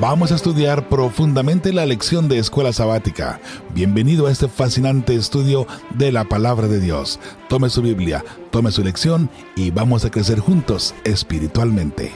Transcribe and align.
Vamos 0.00 0.30
a 0.30 0.36
estudiar 0.36 0.88
profundamente 0.88 1.72
la 1.72 1.84
lección 1.84 2.28
de 2.28 2.38
escuela 2.38 2.72
sabática. 2.72 3.40
Bienvenido 3.74 4.26
a 4.26 4.30
este 4.30 4.48
fascinante 4.48 5.14
estudio 5.16 5.66
de 5.90 6.12
la 6.12 6.24
palabra 6.24 6.68
de 6.68 6.80
Dios. 6.80 7.18
Tome 7.48 7.68
su 7.68 7.82
Biblia, 7.82 8.24
tome 8.50 8.70
su 8.70 8.84
lección 8.84 9.28
y 9.56 9.70
vamos 9.70 10.04
a 10.04 10.10
crecer 10.10 10.38
juntos 10.38 10.94
espiritualmente. 11.04 12.12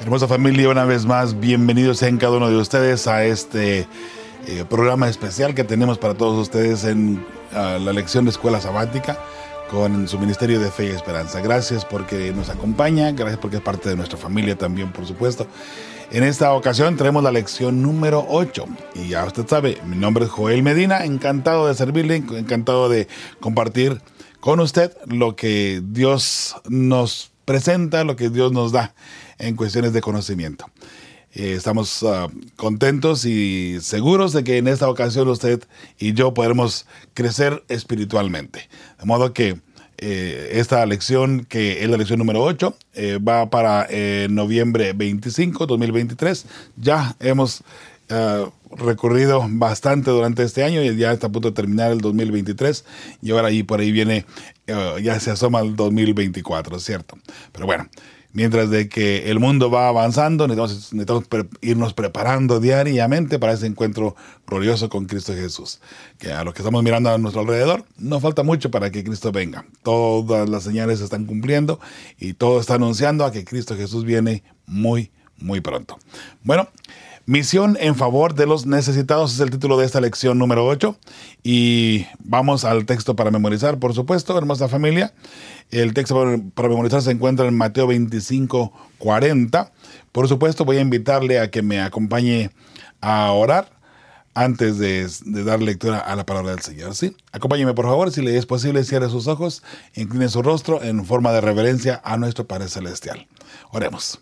Hermosa 0.00 0.26
familia, 0.26 0.70
una 0.70 0.84
vez 0.84 1.04
más, 1.04 1.38
bienvenidos 1.38 2.02
en 2.02 2.16
cada 2.16 2.38
uno 2.38 2.48
de 2.48 2.56
ustedes 2.56 3.06
a 3.06 3.24
este 3.24 3.86
eh, 4.46 4.64
programa 4.68 5.08
especial 5.08 5.54
que 5.54 5.64
tenemos 5.64 5.98
para 5.98 6.14
todos 6.14 6.40
ustedes 6.40 6.84
en 6.84 7.24
uh, 7.52 7.78
la 7.78 7.92
lección 7.92 8.24
de 8.24 8.30
escuela 8.30 8.60
sabática 8.60 9.18
con 9.70 10.08
su 10.08 10.18
Ministerio 10.18 10.60
de 10.60 10.70
Fe 10.70 10.86
y 10.86 10.90
Esperanza. 10.90 11.40
Gracias 11.40 11.84
porque 11.84 12.32
nos 12.32 12.48
acompaña, 12.48 13.12
gracias 13.12 13.38
porque 13.38 13.56
es 13.56 13.62
parte 13.62 13.88
de 13.88 13.96
nuestra 13.96 14.18
familia 14.18 14.56
también, 14.56 14.92
por 14.92 15.06
supuesto. 15.06 15.46
En 16.10 16.22
esta 16.22 16.52
ocasión 16.52 16.96
traemos 16.96 17.22
la 17.22 17.32
lección 17.32 17.82
número 17.82 18.24
8 18.28 18.66
y 18.94 19.08
ya 19.08 19.24
usted 19.24 19.46
sabe, 19.48 19.78
mi 19.86 19.96
nombre 19.96 20.24
es 20.26 20.30
Joel 20.30 20.62
Medina, 20.62 21.04
encantado 21.04 21.66
de 21.66 21.74
servirle, 21.74 22.16
encantado 22.16 22.88
de 22.88 23.08
compartir 23.40 24.00
con 24.40 24.60
usted 24.60 24.96
lo 25.06 25.34
que 25.34 25.82
Dios 25.82 26.56
nos 26.68 27.32
presenta, 27.44 28.04
lo 28.04 28.16
que 28.16 28.30
Dios 28.30 28.52
nos 28.52 28.72
da 28.72 28.94
en 29.38 29.56
cuestiones 29.56 29.92
de 29.92 30.00
conocimiento. 30.00 30.66
Eh, 31.32 31.54
estamos 31.54 32.02
uh, 32.02 32.30
contentos 32.54 33.24
y 33.24 33.78
seguros 33.80 34.32
de 34.32 34.44
que 34.44 34.58
en 34.58 34.68
esta 34.68 34.88
ocasión 34.88 35.26
usted 35.28 35.64
y 35.98 36.12
yo 36.12 36.32
podremos 36.32 36.86
crecer 37.12 37.64
espiritualmente. 37.68 38.68
De 39.00 39.04
modo 39.04 39.32
que 39.32 39.60
eh, 39.98 40.50
esta 40.54 40.84
lección, 40.86 41.44
que 41.44 41.82
es 41.82 41.88
la 41.88 41.96
lección 41.96 42.18
número 42.18 42.42
8, 42.42 42.76
eh, 42.94 43.18
va 43.18 43.50
para 43.50 43.86
eh, 43.90 44.26
noviembre 44.30 44.92
25, 44.92 45.66
2023. 45.66 46.46
Ya 46.76 47.16
hemos 47.20 47.62
recorrido 48.76 49.44
bastante 49.48 50.10
durante 50.10 50.42
este 50.42 50.62
año 50.62 50.82
y 50.82 50.94
ya 50.94 51.10
está 51.10 51.28
a 51.28 51.32
punto 51.32 51.48
de 51.48 51.54
terminar 51.54 51.90
el 51.90 52.00
2023 52.00 52.84
y 53.22 53.30
ahora 53.30 53.48
ahí 53.48 53.62
por 53.62 53.80
ahí 53.80 53.90
viene, 53.90 54.26
ya 54.66 55.18
se 55.18 55.30
asoma 55.30 55.60
el 55.60 55.74
2024, 55.74 56.78
¿cierto? 56.78 57.18
Pero 57.50 57.66
bueno, 57.66 57.88
mientras 58.34 58.68
de 58.68 58.88
que 58.88 59.30
el 59.30 59.40
mundo 59.40 59.70
va 59.70 59.88
avanzando, 59.88 60.46
necesitamos, 60.46 61.24
irnos 61.62 61.94
preparando 61.94 62.60
diariamente 62.60 63.38
para 63.38 63.54
ese 63.54 63.66
encuentro 63.66 64.14
glorioso 64.46 64.90
con 64.90 65.06
Cristo 65.06 65.32
Jesús. 65.32 65.80
Que 66.18 66.32
a 66.32 66.44
los 66.44 66.52
que 66.52 66.60
estamos 66.60 66.82
mirando 66.82 67.08
a 67.10 67.16
nuestro 67.16 67.40
alrededor, 67.40 67.86
no 67.96 68.20
falta 68.20 68.42
mucho 68.42 68.70
para 68.70 68.90
que 68.90 69.02
Cristo 69.02 69.32
venga. 69.32 69.64
Todas 69.82 70.48
las 70.50 70.64
señales 70.64 70.98
se 70.98 71.04
están 71.04 71.24
cumpliendo 71.24 71.80
y 72.18 72.34
todo 72.34 72.60
está 72.60 72.74
anunciando 72.74 73.24
a 73.24 73.32
que 73.32 73.44
Cristo 73.44 73.76
Jesús 73.76 74.04
viene 74.04 74.42
muy, 74.66 75.10
muy 75.38 75.60
pronto. 75.60 75.98
Bueno, 76.42 76.68
Misión 77.26 77.78
en 77.80 77.94
favor 77.94 78.34
de 78.34 78.46
los 78.46 78.66
necesitados 78.66 79.32
es 79.32 79.40
el 79.40 79.48
título 79.48 79.78
de 79.78 79.86
esta 79.86 79.98
lección 80.00 80.38
número 80.38 80.66
8. 80.66 80.94
Y 81.42 82.06
vamos 82.18 82.66
al 82.66 82.84
texto 82.84 83.16
para 83.16 83.30
memorizar, 83.30 83.78
por 83.78 83.94
supuesto, 83.94 84.36
hermosa 84.36 84.68
familia. 84.68 85.14
El 85.70 85.94
texto 85.94 86.22
para 86.54 86.68
memorizar 86.68 87.00
se 87.00 87.12
encuentra 87.12 87.46
en 87.46 87.56
Mateo 87.56 87.86
25, 87.86 88.72
40. 88.98 89.72
Por 90.12 90.28
supuesto, 90.28 90.66
voy 90.66 90.76
a 90.76 90.82
invitarle 90.82 91.40
a 91.40 91.50
que 91.50 91.62
me 91.62 91.80
acompañe 91.80 92.50
a 93.00 93.32
orar 93.32 93.70
antes 94.34 94.78
de, 94.78 95.08
dar 95.44 95.62
lectura 95.62 96.00
a 96.00 96.16
la 96.16 96.26
palabra 96.26 96.50
del 96.50 96.60
Señor. 96.60 96.94
¿sí? 96.94 97.16
Acompáñeme, 97.32 97.72
por 97.72 97.86
favor, 97.86 98.10
si 98.12 98.20
le 98.20 98.36
es 98.36 98.44
posible, 98.44 98.84
cierre 98.84 99.08
sus 99.08 99.28
ojos, 99.28 99.62
incline 99.94 100.28
su 100.28 100.42
rostro 100.42 100.82
en 100.82 101.06
forma 101.06 101.32
de 101.32 101.40
reverencia 101.40 102.02
a 102.04 102.18
nuestro 102.18 102.46
Padre 102.46 102.68
Celestial. 102.68 103.26
Oremos. 103.70 104.20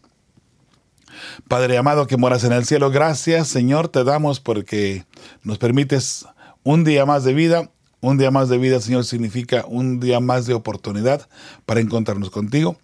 Padre 1.48 1.78
amado 1.78 2.06
que 2.06 2.16
moras 2.16 2.44
en 2.44 2.52
el 2.52 2.64
cielo, 2.64 2.90
gracias 2.90 3.48
Señor 3.48 3.88
te 3.88 4.04
damos 4.04 4.40
porque 4.40 5.04
nos 5.42 5.58
permites 5.58 6.26
un 6.62 6.84
día 6.84 7.06
más 7.06 7.24
de 7.24 7.34
vida. 7.34 7.70
Un 8.04 8.18
día 8.18 8.32
más 8.32 8.48
de 8.48 8.58
vida, 8.58 8.80
Señor, 8.80 9.04
significa 9.04 9.64
un 9.68 10.00
día 10.00 10.18
más 10.18 10.46
de 10.46 10.54
oportunidad 10.54 11.28
para 11.66 11.78
encontrarnos 11.78 12.30
contigo 12.30 12.76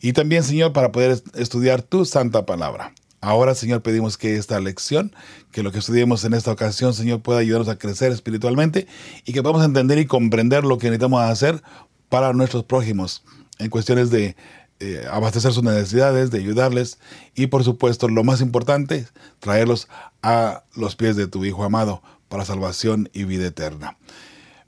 y 0.00 0.12
también, 0.12 0.42
Señor, 0.42 0.72
para 0.72 0.92
poder 0.92 1.22
estudiar 1.34 1.80
tu 1.80 2.04
santa 2.04 2.44
palabra. 2.44 2.92
Ahora, 3.20 3.54
Señor, 3.54 3.80
pedimos 3.80 4.18
que 4.18 4.36
esta 4.36 4.60
lección, 4.60 5.14
que 5.50 5.62
lo 5.62 5.72
que 5.72 5.78
estudiemos 5.78 6.24
en 6.24 6.34
esta 6.34 6.52
ocasión, 6.52 6.92
Señor, 6.92 7.22
pueda 7.22 7.38
ayudarnos 7.38 7.70
a 7.70 7.78
crecer 7.78 8.12
espiritualmente 8.12 8.86
y 9.24 9.32
que 9.32 9.42
podamos 9.42 9.64
entender 9.64 9.98
y 9.98 10.04
comprender 10.04 10.64
lo 10.64 10.76
que 10.76 10.88
necesitamos 10.88 11.22
hacer 11.22 11.62
para 12.10 12.34
nuestros 12.34 12.64
prójimos 12.64 13.22
en 13.58 13.70
cuestiones 13.70 14.10
de 14.10 14.36
eh, 14.84 15.06
abastecer 15.10 15.52
sus 15.52 15.62
necesidades, 15.62 16.30
de 16.30 16.38
ayudarles 16.38 16.98
y 17.34 17.46
por 17.46 17.64
supuesto 17.64 18.08
lo 18.08 18.24
más 18.24 18.40
importante, 18.40 19.06
traerlos 19.40 19.88
a 20.22 20.64
los 20.74 20.96
pies 20.96 21.16
de 21.16 21.26
tu 21.26 21.44
Hijo 21.44 21.64
amado 21.64 22.02
para 22.28 22.44
salvación 22.44 23.08
y 23.12 23.24
vida 23.24 23.46
eterna. 23.46 23.96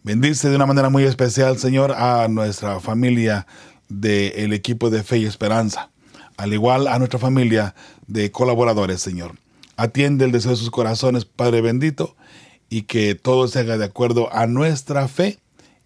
Bendice 0.02 0.48
de 0.48 0.56
una 0.56 0.66
manera 0.66 0.88
muy 0.88 1.04
especial, 1.04 1.58
Señor, 1.58 1.92
a 1.92 2.28
nuestra 2.28 2.78
familia 2.80 3.46
del 3.88 4.52
equipo 4.52 4.88
de 4.90 5.02
Fe 5.02 5.18
y 5.18 5.26
Esperanza, 5.26 5.90
al 6.36 6.52
igual 6.52 6.86
a 6.86 6.98
nuestra 6.98 7.18
familia 7.18 7.74
de 8.06 8.30
colaboradores, 8.30 9.00
Señor. 9.00 9.32
Atiende 9.76 10.24
el 10.24 10.32
deseo 10.32 10.52
de 10.52 10.56
sus 10.56 10.70
corazones, 10.70 11.24
Padre 11.24 11.60
bendito, 11.60 12.16
y 12.68 12.82
que 12.82 13.14
todo 13.14 13.48
se 13.48 13.58
haga 13.58 13.78
de 13.78 13.84
acuerdo 13.84 14.32
a 14.32 14.46
nuestra 14.46 15.08
fe 15.08 15.38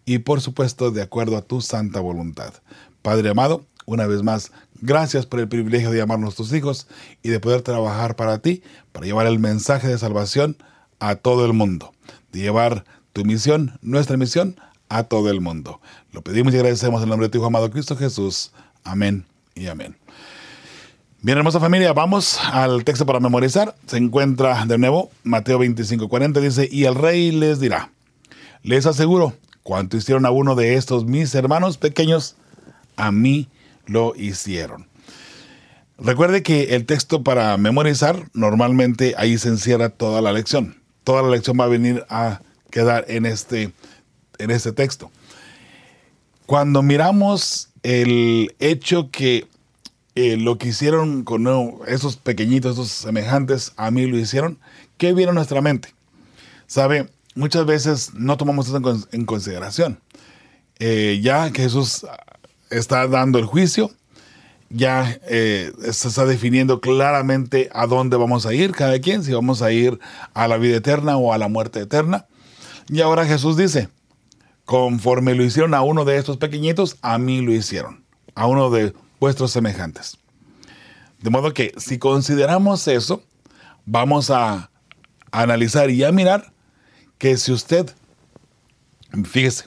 y 0.05 0.19
por 0.19 0.41
supuesto 0.41 0.91
de 0.91 1.03
acuerdo 1.03 1.37
a 1.37 1.43
tu 1.43 1.61
santa 1.61 2.01
voluntad. 2.01 2.55
Padre 3.03 3.31
amado, 3.31 3.65
una 3.91 4.07
vez 4.07 4.23
más, 4.23 4.53
gracias 4.81 5.27
por 5.27 5.41
el 5.41 5.49
privilegio 5.49 5.91
de 5.91 5.99
llamarnos 5.99 6.37
tus 6.37 6.53
hijos 6.53 6.87
y 7.25 7.31
de 7.31 7.41
poder 7.41 7.63
trabajar 7.63 8.15
para 8.15 8.39
ti, 8.39 8.63
para 8.93 9.05
llevar 9.05 9.27
el 9.27 9.41
mensaje 9.41 9.89
de 9.89 9.99
salvación 9.99 10.57
a 11.01 11.17
todo 11.17 11.45
el 11.45 11.53
mundo, 11.53 11.93
de 12.31 12.39
llevar 12.39 12.85
tu 13.13 13.25
misión, 13.25 13.79
nuestra 13.83 14.17
misión, 14.17 14.57
a 14.89 15.05
todo 15.05 15.31
el 15.31 15.41
mundo. 15.41 15.81
Lo 16.13 16.23
pedimos 16.23 16.55
y 16.55 16.57
agradecemos 16.57 17.01
en 17.01 17.05
el 17.05 17.09
nombre 17.11 17.27
de 17.27 17.33
tu 17.33 17.39
Hijo 17.39 17.47
amado 17.47 17.71
Cristo 17.71 17.97
Jesús. 17.97 18.53
Amén 18.85 19.25
y 19.57 19.67
amén. 19.67 19.97
Bien, 21.23 21.39
hermosa 21.39 21.59
familia, 21.59 21.93
vamos 21.93 22.39
al 22.41 22.85
texto 22.85 23.07
para 23.07 23.19
memorizar. 23.19 23.75
Se 23.87 23.97
encuentra 23.97 24.65
de 24.67 24.79
nuevo 24.79 25.11
Mateo 25.25 25.59
25:40, 25.59 26.41
dice, 26.41 26.69
y 26.71 26.85
el 26.85 26.95
rey 26.95 27.33
les 27.33 27.59
dirá, 27.59 27.91
les 28.63 28.87
aseguro, 28.87 29.35
cuanto 29.65 29.97
hicieron 29.97 30.27
a 30.27 30.31
uno 30.31 30.55
de 30.55 30.75
estos 30.75 31.05
mis 31.05 31.35
hermanos 31.35 31.77
pequeños, 31.77 32.37
a 32.97 33.11
mí 33.11 33.49
lo 33.91 34.15
hicieron. 34.17 34.87
Recuerde 35.99 36.43
que 36.43 36.75
el 36.77 36.87
texto 36.87 37.23
para 37.23 37.57
memorizar, 37.59 38.31
normalmente 38.33 39.15
ahí 39.19 39.37
se 39.37 39.49
encierra 39.49 39.91
toda 39.91 40.23
la 40.23 40.33
lección. 40.33 40.81
Toda 41.05 41.23
la 41.23 41.29
lección 41.29 41.59
va 41.61 41.65
a 41.65 41.69
venir 41.69 42.05
a 42.09 42.41
quedar 42.71 43.05
en 43.09 43.27
este, 43.27 43.73
en 44.39 44.51
este 44.51 44.73
texto. 44.73 45.11
Cuando 46.47 46.83
miramos 46.83 47.69
el 47.83 48.55
hecho 48.61 49.11
que 49.11 49.47
eh, 50.15 50.37
lo 50.37 50.57
que 50.57 50.69
hicieron 50.69 51.25
con 51.25 51.47
esos 51.87 52.17
pequeñitos, 52.17 52.75
esos 52.75 52.89
semejantes, 52.89 53.73
a 53.77 53.91
mí 53.91 54.07
lo 54.07 54.19
hicieron, 54.19 54.59
¿qué 54.97 55.13
viene 55.13 55.33
a 55.33 55.35
nuestra 55.35 55.61
mente? 55.61 55.93
Sabe, 56.67 57.11
muchas 57.35 57.67
veces 57.67 58.15
no 58.15 58.37
tomamos 58.37 58.69
eso 58.69 58.81
en, 59.13 59.27
consideración. 59.27 60.01
Eh, 60.79 61.21
ya 61.23 61.51
que 61.53 61.63
Jesús 61.63 62.07
está 62.71 63.07
dando 63.07 63.39
el 63.39 63.45
juicio, 63.45 63.91
ya 64.71 65.19
eh, 65.29 65.73
se 65.91 66.09
está 66.09 66.25
definiendo 66.25 66.81
claramente 66.81 67.69
a 67.73 67.87
dónde 67.87 68.17
vamos 68.17 68.47
a 68.47 68.55
ir 68.55 68.73
cada 68.73 68.99
quien, 69.01 69.25
si 69.25 69.33
vamos 69.33 69.63
a 69.63 69.73
ir 69.73 69.99
a 70.33 70.49
la 70.49 70.57
vida 70.57 70.77
eterna 70.77 71.17
o 71.17 71.33
a 71.33 71.39
la 71.39 71.49
muerte 71.49 71.81
eterna. 71.81 72.27
Y 72.89 73.01
ahora 73.01 73.27
Jesús 73.27 73.57
dice, 73.57 73.89
conforme 74.65 75.35
lo 75.35 75.45
hicieron 75.45 75.75
a 75.75 75.83
uno 75.83 76.05
de 76.05 76.17
estos 76.17 76.37
pequeñitos, 76.37 76.97
a 77.03 77.19
mí 77.19 77.41
lo 77.41 77.53
hicieron, 77.53 78.05
a 78.35 78.47
uno 78.47 78.71
de 78.71 78.95
vuestros 79.19 79.51
semejantes. 79.51 80.17
De 81.21 81.31
modo 81.31 81.53
que 81.53 81.75
si 81.77 81.99
consideramos 81.99 82.87
eso, 82.89 83.23
vamos 83.85 84.31
a 84.31 84.71
analizar 85.33 85.91
y 85.91 86.05
a 86.05 86.13
mirar 86.13 86.53
que 87.19 87.37
si 87.37 87.53
usted, 87.53 87.91
fíjese, 89.25 89.65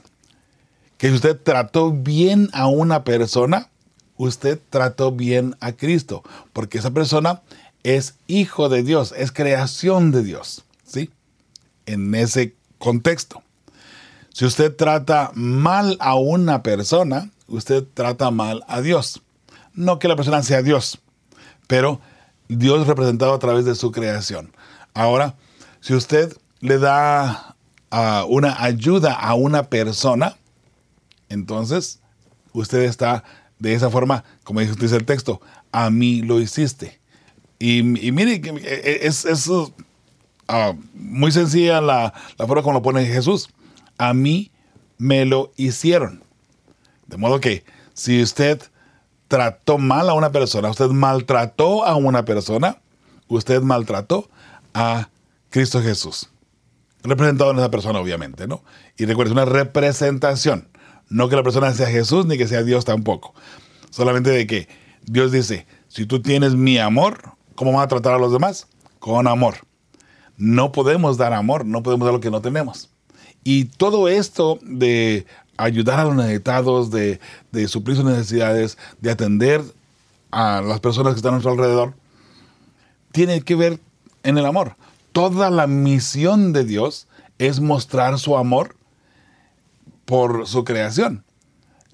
que 0.98 1.08
si 1.08 1.14
usted 1.14 1.38
trató 1.40 1.92
bien 1.92 2.50
a 2.52 2.66
una 2.66 3.04
persona, 3.04 3.68
usted 4.16 4.58
trató 4.70 5.12
bien 5.12 5.56
a 5.60 5.72
Cristo, 5.72 6.22
porque 6.52 6.78
esa 6.78 6.90
persona 6.90 7.42
es 7.82 8.14
hijo 8.26 8.68
de 8.68 8.82
Dios, 8.82 9.14
es 9.16 9.32
creación 9.32 10.10
de 10.10 10.22
Dios, 10.22 10.64
¿sí? 10.84 11.10
En 11.86 12.14
ese 12.14 12.54
contexto. 12.78 13.42
Si 14.32 14.44
usted 14.44 14.74
trata 14.74 15.30
mal 15.34 15.96
a 16.00 16.14
una 16.16 16.62
persona, 16.62 17.30
usted 17.46 17.84
trata 17.94 18.30
mal 18.30 18.64
a 18.66 18.80
Dios. 18.80 19.22
No 19.74 19.98
que 19.98 20.08
la 20.08 20.16
persona 20.16 20.42
sea 20.42 20.62
Dios, 20.62 20.98
pero 21.66 22.00
Dios 22.48 22.86
representado 22.86 23.34
a 23.34 23.38
través 23.38 23.64
de 23.64 23.74
su 23.74 23.92
creación. 23.92 24.52
Ahora, 24.92 25.34
si 25.80 25.94
usted 25.94 26.36
le 26.60 26.78
da 26.78 27.56
uh, 27.92 28.26
una 28.28 28.62
ayuda 28.62 29.12
a 29.12 29.34
una 29.34 29.64
persona, 29.64 30.36
entonces 31.28 32.00
usted 32.52 32.82
está 32.82 33.24
de 33.58 33.74
esa 33.74 33.90
forma, 33.90 34.24
como 34.42 34.60
dice 34.60 34.96
el 34.96 35.04
texto, 35.04 35.40
a 35.72 35.90
mí 35.90 36.22
lo 36.22 36.40
hiciste. 36.40 37.00
Y, 37.58 37.82
mire, 37.82 38.42
es, 39.02 39.24
es 39.24 39.46
uh, 39.46 39.72
muy 40.92 41.32
sencilla 41.32 41.80
la, 41.80 42.12
la 42.36 42.46
forma 42.46 42.62
como 42.62 42.74
lo 42.74 42.82
pone 42.82 43.06
Jesús. 43.06 43.48
A 43.96 44.12
mí 44.12 44.50
me 44.98 45.24
lo 45.24 45.52
hicieron. 45.56 46.22
De 47.06 47.16
modo 47.16 47.40
que 47.40 47.64
si 47.94 48.22
usted 48.22 48.60
trató 49.28 49.78
mal 49.78 50.08
a 50.08 50.14
una 50.14 50.30
persona, 50.30 50.70
usted 50.70 50.88
maltrató 50.88 51.84
a 51.84 51.96
una 51.96 52.24
persona, 52.24 52.78
usted 53.28 53.62
maltrató 53.62 54.28
a 54.74 55.08
Cristo 55.50 55.80
Jesús. 55.80 56.28
Representado 57.02 57.50
en 57.50 57.58
esa 57.58 57.70
persona, 57.70 58.00
obviamente, 58.00 58.46
¿no? 58.46 58.62
Y 58.96 59.04
recuerde, 59.04 59.30
es 59.30 59.32
una 59.32 59.44
representación. 59.44 60.68
No 61.08 61.28
que 61.28 61.36
la 61.36 61.42
persona 61.42 61.72
sea 61.72 61.86
Jesús 61.88 62.26
ni 62.26 62.38
que 62.38 62.48
sea 62.48 62.62
Dios 62.62 62.84
tampoco. 62.84 63.34
Solamente 63.90 64.30
de 64.30 64.46
que 64.46 64.68
Dios 65.04 65.32
dice, 65.32 65.66
si 65.88 66.06
tú 66.06 66.20
tienes 66.20 66.54
mi 66.54 66.78
amor, 66.78 67.20
¿cómo 67.54 67.72
vas 67.72 67.84
a 67.84 67.88
tratar 67.88 68.14
a 68.14 68.18
los 68.18 68.32
demás? 68.32 68.66
Con 68.98 69.28
amor. 69.28 69.58
No 70.36 70.72
podemos 70.72 71.16
dar 71.16 71.32
amor, 71.32 71.64
no 71.64 71.82
podemos 71.82 72.06
dar 72.06 72.14
lo 72.14 72.20
que 72.20 72.30
no 72.30 72.40
tenemos. 72.40 72.90
Y 73.44 73.66
todo 73.66 74.08
esto 74.08 74.58
de 74.62 75.26
ayudar 75.56 76.00
a 76.00 76.04
los 76.04 76.16
necesitados, 76.16 76.90
de, 76.90 77.20
suplir 77.68 77.96
sus 77.96 78.04
necesidades, 78.04 78.78
de 79.00 79.10
atender 79.10 79.62
a 80.30 80.60
las 80.62 80.80
personas 80.80 81.12
que 81.12 81.18
están 81.18 81.30
a 81.30 81.32
nuestro 81.32 81.52
alrededor, 81.52 81.94
tiene 83.12 83.42
que 83.42 83.54
ver 83.54 83.78
en 84.22 84.38
el 84.38 84.46
amor. 84.46 84.76
Toda 85.12 85.50
la 85.50 85.66
misión 85.66 86.52
de 86.52 86.64
Dios 86.64 87.06
es 87.38 87.60
mostrar 87.60 88.18
su 88.18 88.36
amor 88.36 88.74
por 90.04 90.46
su 90.46 90.64
creación. 90.64 91.24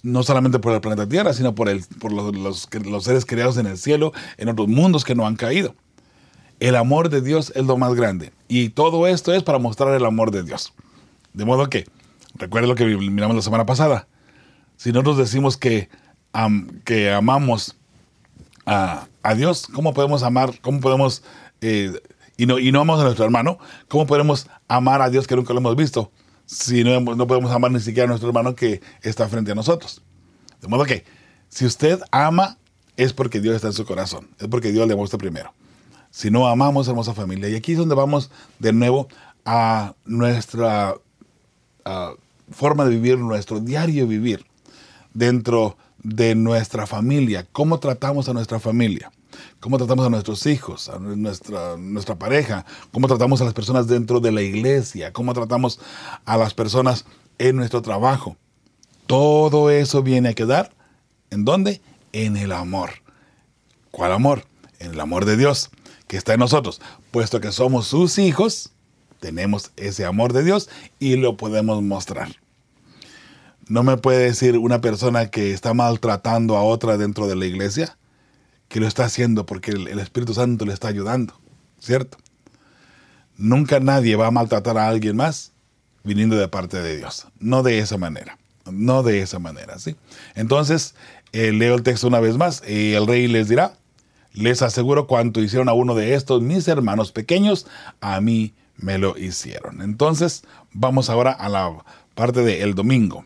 No 0.02 0.22
solamente 0.22 0.58
por 0.58 0.72
el 0.72 0.80
planeta 0.80 1.06
Tierra, 1.06 1.34
sino 1.34 1.54
por, 1.54 1.68
el, 1.68 1.84
por 1.98 2.12
los, 2.12 2.34
los, 2.34 3.04
seres 3.04 3.26
creados 3.26 3.58
en 3.58 3.66
el 3.66 3.76
cielo, 3.76 4.12
en 4.38 4.48
otros 4.48 4.68
mundos 4.68 5.04
que 5.04 5.14
no 5.14 5.26
han 5.26 5.36
caído. 5.36 5.74
El 6.58 6.76
amor 6.76 7.10
de 7.10 7.20
Dios 7.20 7.52
es 7.54 7.66
lo 7.66 7.76
más 7.76 7.94
grande. 7.94 8.32
Y 8.48 8.70
todo 8.70 9.06
esto 9.06 9.32
es 9.34 9.42
para 9.42 9.58
mostrar 9.58 9.94
el 9.94 10.04
amor 10.04 10.30
de 10.30 10.42
Dios. 10.42 10.72
De 11.34 11.44
modo 11.44 11.68
que 11.68 11.86
Recuerda 12.34 12.68
lo 12.68 12.74
que 12.74 12.84
miramos 12.84 13.36
la 13.36 13.42
semana 13.42 13.66
pasada. 13.66 14.06
Si 14.76 14.92
nosotros 14.92 15.18
decimos 15.18 15.56
que, 15.56 15.88
que 16.84 17.12
amamos 17.12 17.76
a, 18.64 19.06
Dios, 19.36 19.66
¿cómo 19.72 19.92
podemos 19.92 20.22
amar? 20.22 20.58
¿Cómo 20.60 20.80
podemos, 20.80 21.22
eh, 21.60 22.00
y, 22.36 22.46
no, 22.46 22.58
y 22.58 22.72
no 22.72 22.80
amamos 22.80 23.00
a 23.00 23.04
nuestro 23.04 23.24
hermano, 23.24 23.58
¿cómo 23.88 24.06
podemos 24.06 24.46
amar 24.68 25.02
a 25.02 25.10
Dios 25.10 25.26
que 25.26 25.36
nunca 25.36 25.52
lo 25.52 25.60
hemos 25.60 25.76
visto? 25.76 26.10
Si 26.50 26.82
no, 26.82 26.98
no 27.00 27.26
podemos 27.28 27.52
amar 27.52 27.70
ni 27.70 27.78
siquiera 27.78 28.06
a 28.06 28.08
nuestro 28.08 28.28
hermano 28.28 28.56
que 28.56 28.80
está 29.02 29.28
frente 29.28 29.52
a 29.52 29.54
nosotros. 29.54 30.02
De 30.60 30.66
modo 30.66 30.84
que, 30.84 31.04
si 31.48 31.64
usted 31.64 32.00
ama, 32.10 32.58
es 32.96 33.12
porque 33.12 33.40
Dios 33.40 33.54
está 33.54 33.68
en 33.68 33.72
su 33.72 33.84
corazón, 33.86 34.28
es 34.40 34.48
porque 34.48 34.72
Dios 34.72 34.88
le 34.88 34.96
muestra 34.96 35.16
primero. 35.16 35.54
Si 36.10 36.28
no 36.28 36.48
amamos, 36.48 36.88
hermosa 36.88 37.14
familia. 37.14 37.48
Y 37.48 37.54
aquí 37.54 37.72
es 37.72 37.78
donde 37.78 37.94
vamos 37.94 38.32
de 38.58 38.72
nuevo 38.72 39.06
a 39.44 39.94
nuestra 40.04 40.96
forma 42.50 42.84
de 42.84 42.90
vivir, 42.90 43.16
nuestro 43.18 43.60
diario 43.60 44.08
vivir 44.08 44.44
dentro 45.14 45.76
de 46.02 46.34
nuestra 46.34 46.84
familia, 46.88 47.46
cómo 47.52 47.78
tratamos 47.78 48.28
a 48.28 48.32
nuestra 48.32 48.58
familia, 48.58 49.12
cómo 49.60 49.76
tratamos 49.76 50.06
a 50.06 50.10
nuestros 50.10 50.46
hijos, 50.46 50.88
a 50.88 50.98
nuestra, 50.98 52.18
pareja, 52.18 52.64
cómo 52.92 53.06
tratamos 53.06 53.40
a 53.40 53.44
las 53.44 53.54
personas 53.54 53.86
dentro 53.86 54.18
de 54.20 54.32
la 54.32 54.42
iglesia, 54.42 55.12
cómo 55.12 55.34
tratamos 55.34 55.78
a 56.24 56.36
las 56.36 56.54
personas 56.54 57.04
en 57.38 57.56
nuestro 57.56 57.82
trabajo. 57.82 58.36
Todo 59.06 59.70
eso 59.70 60.02
viene 60.02 60.30
a 60.30 60.34
quedar, 60.34 60.72
¿en 61.30 61.44
dónde? 61.44 61.80
En 62.12 62.36
el 62.36 62.52
amor. 62.52 62.90
¿Cuál 63.90 64.12
amor? 64.12 64.44
En 64.78 64.92
el 64.92 65.00
amor 65.00 65.26
de 65.26 65.36
Dios 65.36 65.70
que 66.06 66.16
está 66.16 66.34
en 66.34 66.40
nosotros. 66.40 66.80
Puesto 67.10 67.40
que 67.40 67.52
somos 67.52 67.86
sus 67.86 68.18
hijos, 68.18 68.70
tenemos 69.20 69.72
ese 69.76 70.06
amor 70.06 70.32
de 70.32 70.42
Dios 70.42 70.70
y 70.98 71.16
lo 71.16 71.36
podemos 71.36 71.82
mostrar. 71.82 72.36
No 73.68 73.82
me 73.82 73.96
puede 73.96 74.24
decir 74.24 74.58
una 74.58 74.80
persona 74.80 75.30
que 75.30 75.52
está 75.52 75.74
maltratando 75.74 76.56
a 76.56 76.62
otra 76.62 76.96
dentro 76.96 77.28
de 77.28 77.36
la 77.36 77.46
iglesia 77.46 77.96
que 78.70 78.78
lo 78.78 78.86
está 78.86 79.04
haciendo 79.04 79.44
porque 79.44 79.72
el, 79.72 79.98
Espíritu 79.98 80.32
Santo 80.32 80.64
le 80.64 80.72
está 80.72 80.86
ayudando, 80.86 81.34
¿cierto? 81.80 82.18
Nunca 83.36 83.80
nadie 83.80 84.14
va 84.14 84.28
a 84.28 84.30
maltratar 84.30 84.78
a 84.78 84.88
alguien 84.88 85.16
más 85.16 85.50
viniendo 86.04 86.36
de 86.36 86.46
parte 86.46 86.80
de 86.80 86.96
Dios. 86.96 87.26
No 87.40 87.64
de 87.64 87.80
esa 87.80 87.98
manera. 87.98 88.38
No 88.70 89.02
de 89.02 89.22
esa 89.22 89.40
manera, 89.40 89.80
¿sí? 89.80 89.96
Entonces, 90.36 90.94
eh, 91.32 91.50
leo 91.50 91.74
el 91.74 91.82
texto 91.82 92.06
una 92.06 92.20
vez 92.20 92.36
más. 92.36 92.62
y 92.66 92.92
el 92.92 93.08
rey 93.08 93.26
les 93.26 93.48
dirá, 93.48 93.74
les 94.32 94.62
aseguro 94.62 95.08
cuanto 95.08 95.42
hicieron 95.42 95.68
a 95.68 95.72
uno 95.72 95.96
de 95.96 96.14
estos 96.14 96.40
mis 96.40 96.68
hermanos 96.68 97.10
pequeños, 97.10 97.66
a 98.00 98.20
mí 98.20 98.54
me 98.76 98.98
lo 98.98 99.18
hicieron. 99.18 99.82
Entonces, 99.82 100.44
vamos 100.72 101.10
ahora 101.10 101.32
a 101.32 101.48
la 101.48 101.76
parte 102.14 102.44
del 102.44 102.62
el 102.62 102.74
domingo. 102.76 103.24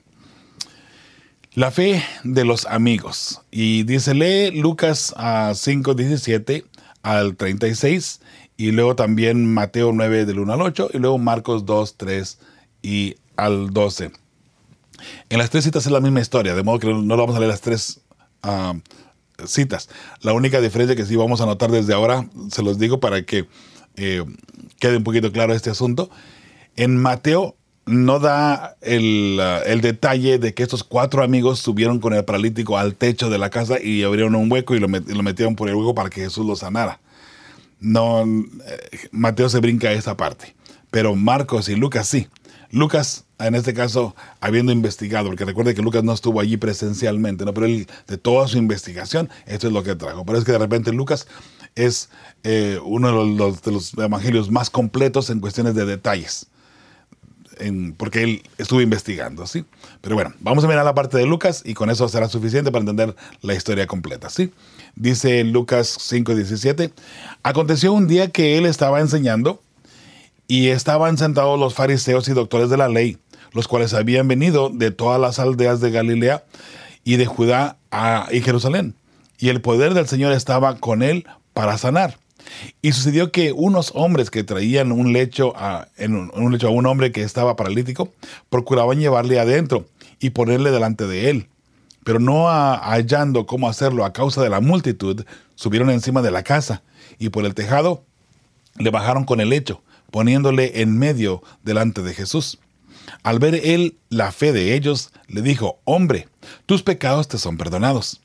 La 1.55 1.71
fe 1.71 2.03
de 2.25 2.45
los 2.45 2.67
amigos. 2.67 3.43
Y 3.53 3.85
dice, 3.85 4.13
lee 4.13 4.51
Lucas 4.51 5.15
a 5.17 5.53
5, 5.55 5.95
17 5.95 6.65
al 7.03 7.37
36, 7.37 8.21
y 8.57 8.73
luego 8.73 8.97
también 8.97 9.55
Mateo 9.55 9.93
9 9.93 10.25
del 10.25 10.41
1 10.41 10.53
al 10.53 10.63
8, 10.63 10.91
y 10.95 10.99
luego 10.99 11.17
Marcos 11.19 11.65
2, 11.65 11.97
3 11.97 12.39
y 12.83 13.15
al 13.37 13.71
12. 13.71 14.11
En 15.29 15.39
las 15.39 15.51
tres 15.51 15.63
citas 15.63 15.87
es 15.87 15.93
la 15.93 16.01
misma 16.01 16.21
historia, 16.21 16.57
de 16.57 16.65
modo 16.65 16.81
que 16.81 16.93
no 16.93 17.17
vamos 17.17 17.37
a 17.37 17.39
leer 17.39 17.53
las 17.53 17.61
tres 17.61 18.01
ah, 18.43 18.75
citas. 19.47 19.89
La 20.23 20.33
única 20.33 20.61
diferencia 20.61 20.97
que 20.97 21.07
sí 21.07 21.15
vamos 21.15 21.41
a 21.41 21.47
notar 21.47 21.71
desde 21.71 21.95
ahora, 21.95 22.29
se 22.51 22.65
los 22.65 22.81
digo 22.81 22.99
para 22.99 23.23
que 23.25 23.47
eh, 23.95 24.25
quede 24.81 24.97
un 24.97 25.05
poquito 25.05 25.31
claro 25.31 25.55
este 25.55 25.71
asunto. 25.71 26.11
En 26.75 26.97
Mateo 26.97 27.55
no 27.87 28.19
da 28.19 28.77
el, 28.81 29.41
el, 29.67 29.81
detalle 29.81 30.39
de 30.39 30.55
que 30.55 30.63
estos 30.63 30.85
cuatro 30.85 31.23
amigos 31.23 31.59
subieron 31.59 31.99
con 31.99 32.15
el 32.15 32.25
paralítico 32.25 32.79
al 32.79 32.95
techo 32.95 33.29
de 33.29 33.39
la 33.39 33.51
casa 33.51 33.81
y 33.81 34.03
abrieron 34.03 34.35
un 34.35 34.51
hueco 34.51 34.75
y 34.75 34.81
lo, 34.81 34.89
metieron 34.89 35.55
por 35.57 35.69
el 35.69 35.75
hueco 35.75 35.95
para 35.95 36.11
que 36.11 36.23
Jesús 36.23 36.47
lo 36.47 36.57
sanara. 36.57 37.01
No, 37.81 38.23
eh, 38.23 39.09
Mateo 39.11 39.49
se 39.49 39.61
brinca 39.61 39.93
esa 39.93 40.17
parte, 40.17 40.55
pero 40.91 41.15
Marcos 41.15 41.69
y 41.69 41.77
Lucas 41.77 42.09
sí. 42.09 42.29
Lucas, 42.71 43.25
en 43.39 43.55
este 43.55 43.73
caso, 43.73 44.17
habiendo 44.41 44.73
investigado, 44.73 45.27
porque 45.27 45.45
recuerde 45.45 45.77
que 45.77 45.83
Lucas 45.83 46.03
no 46.03 46.13
estuvo 46.13 46.41
allí 46.41 46.57
presencialmente, 46.57 47.45
¿no? 47.45 47.55
pero 47.55 47.67
él, 47.67 47.87
de 48.09 48.19
toda 48.19 48.49
su 48.49 48.59
investigación, 48.59 49.31
esto 49.47 49.69
es 49.69 49.73
lo 49.73 49.85
que 49.85 49.95
trajo. 49.95 50.25
Pero 50.25 50.39
es 50.39 50.45
que 50.45 50.51
de 50.51 50.59
repente 50.59 50.93
Lucas 50.93 51.29
es 51.77 52.11
eh, 52.43 52.81
uno 52.85 53.25
de 53.25 53.71
los, 53.71 53.95
evangelios 53.95 54.51
más 54.51 54.71
completos 54.71 55.31
en 55.31 55.39
cuestiones 55.39 55.77
de 55.77 55.85
detalles. 55.85 56.49
Porque 57.97 58.23
él 58.23 58.43
estuvo 58.59 58.81
investigando, 58.81 59.47
¿sí? 59.47 59.65
Pero 60.01 60.15
bueno, 60.15 60.33
vamos 60.41 60.65
a 60.65 60.69
mirar 60.69 60.85
la 60.85 60.95
parte 60.95 61.19
de 61.19 61.27
Lucas 61.27 61.63
y 61.65 61.75
con 61.75 61.91
eso 61.91 62.09
será 62.09 62.29
suficiente 62.29 62.71
para 62.71 62.81
entender 62.81 63.17
la 63.43 63.55
historia 63.55 63.87
completa, 63.87 64.31
¿sí? 64.31 64.53
Dice 64.97 65.45
Lucas 65.45 65.99
5:17, 65.99 66.93
aconteció 67.43 67.93
un 67.93 68.07
día 68.07 68.31
que 68.31 68.59
él 68.59 68.67
estaba 68.67 69.01
enseñando 69.01 69.63
y 70.47 70.69
estaban 70.69 71.19
sentados 71.19 71.59
los 71.59 71.75
fariseos 71.75 72.29
y 72.29 72.33
doctores 72.33 72.71
de 72.71 72.77
la 72.77 72.89
ley, 72.89 73.19
los 73.53 73.69
cuales 73.69 73.95
habían 73.95 74.29
venido 74.29 74.71
de 74.71 74.91
todas 74.91 75.21
las 75.21 75.39
aldeas 75.39 75.81
de 75.81 75.91
Galilea 75.91 76.45
y 77.05 77.17
de 77.17 77.27
Judá 77.27 77.77
y 78.31 78.41
Jerusalén. 78.41 78.95
Y 79.39 79.49
el 79.49 79.61
poder 79.61 79.95
del 79.95 80.07
Señor 80.07 80.33
estaba 80.33 80.77
con 80.79 81.03
él 81.03 81.27
para 81.53 81.79
sanar. 81.79 82.19
Y 82.83 82.93
sucedió 82.93 83.33
que 83.33 83.53
unos 83.53 83.93
hombres 83.95 84.31
que 84.31 84.45
traían 84.45 84.93
un 84.93 85.13
lecho 85.13 85.53
a, 85.57 85.89
un, 85.99 86.53
lecho 86.53 86.69
a 86.69 86.71
un 86.71 86.87
hombre 86.87 87.13
que 87.13 87.23
estaba 87.23 87.57
paralítico, 87.57 88.13
procuraban 88.51 88.99
llevarle 88.99 89.39
adentro 89.39 89.87
y 90.21 90.31
ponerle 90.31 90.71
delante 90.71 91.07
de 91.07 91.31
él. 91.31 91.49
Pero 92.05 92.19
no 92.19 92.49
hallando 92.49 93.47
cómo 93.47 93.69
hacerlo 93.69 94.05
a 94.05 94.13
causa 94.13 94.43
de 94.43 94.51
la 94.51 94.61
multitud, 94.61 95.25
subieron 95.55 95.91
encima 95.91 96.23
de 96.23 96.31
la 96.31 96.43
casa 96.43 96.83
y 97.19 97.31
por 97.31 97.45
el 97.45 97.55
tejado 97.55 98.05
le 98.77 98.91
bajaron 98.91 99.25
con 99.25 99.41
el 99.41 99.51
lecho, 99.51 99.83
poniéndole 100.11 100.81
en 100.83 100.99
medio 100.99 101.43
delante 101.63 102.03
de 102.03 102.15
Jesús. 102.15 102.59
Al 103.23 103.39
ver 103.39 103.55
él 103.55 103.97
la 104.09 104.33
fe 104.33 104.53
de 104.53 104.75
ellos, 104.75 105.13
le 105.29 105.43
dijo, 105.43 105.79
hombre, 105.85 106.29
tus 106.67 106.83
pecados 106.83 107.29
te 107.29 107.39
son 107.39 107.57
perdonados. 107.57 108.21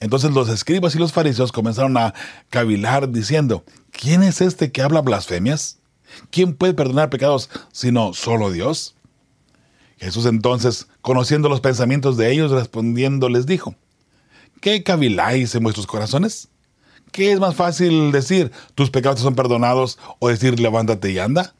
Entonces 0.00 0.30
los 0.32 0.48
escribas 0.48 0.94
y 0.94 0.98
los 0.98 1.12
fariseos 1.12 1.52
comenzaron 1.52 1.96
a 1.96 2.14
cavilar 2.50 3.10
diciendo, 3.10 3.64
¿quién 3.90 4.22
es 4.22 4.40
este 4.40 4.70
que 4.70 4.82
habla 4.82 5.00
blasfemias? 5.00 5.78
¿Quién 6.30 6.54
puede 6.54 6.74
perdonar 6.74 7.10
pecados 7.10 7.50
sino 7.72 8.14
solo 8.14 8.50
Dios? 8.50 8.94
Jesús 9.98 10.26
entonces, 10.26 10.86
conociendo 11.00 11.48
los 11.48 11.60
pensamientos 11.60 12.16
de 12.16 12.30
ellos, 12.30 12.52
respondiendo 12.52 13.28
les 13.28 13.46
dijo, 13.46 13.74
¿qué 14.60 14.82
caviláis 14.84 15.54
en 15.54 15.64
vuestros 15.64 15.86
corazones? 15.86 16.48
¿Qué 17.10 17.32
es 17.32 17.40
más 17.40 17.56
fácil 17.56 18.12
decir, 18.12 18.52
tus 18.74 18.90
pecados 18.90 19.20
son 19.20 19.34
perdonados 19.34 19.98
o 20.20 20.28
decir, 20.28 20.60
levántate 20.60 21.10
y 21.10 21.18
anda? 21.18 21.54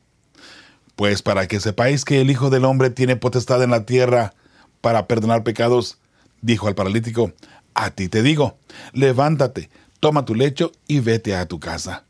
Pues 0.94 1.22
para 1.22 1.48
que 1.48 1.58
sepáis 1.58 2.04
que 2.04 2.20
el 2.20 2.30
Hijo 2.30 2.50
del 2.50 2.64
Hombre 2.64 2.90
tiene 2.90 3.16
potestad 3.16 3.62
en 3.62 3.70
la 3.70 3.86
tierra 3.86 4.34
para 4.80 5.06
perdonar 5.06 5.42
pecados, 5.42 5.98
dijo 6.40 6.68
al 6.68 6.74
paralítico, 6.74 7.32
a 7.78 7.92
ti 7.92 8.08
te 8.08 8.22
digo, 8.22 8.58
levántate, 8.92 9.70
toma 10.00 10.24
tu 10.24 10.34
lecho 10.34 10.72
y 10.88 10.98
vete 10.98 11.36
a 11.36 11.46
tu 11.46 11.60
casa. 11.60 12.04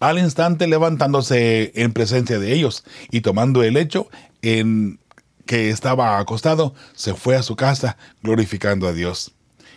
Al 0.00 0.18
instante 0.18 0.66
levantándose 0.66 1.70
en 1.74 1.92
presencia 1.92 2.38
de 2.38 2.52
ellos 2.54 2.82
y 3.10 3.20
tomando 3.20 3.62
el 3.62 3.74
lecho 3.74 4.08
en 4.40 4.98
que 5.44 5.68
estaba 5.68 6.18
acostado, 6.18 6.74
se 6.94 7.14
fue 7.14 7.36
a 7.36 7.42
su 7.42 7.56
casa 7.56 7.98
glorificando 8.22 8.88
a 8.88 8.92
Dios. 8.92 9.32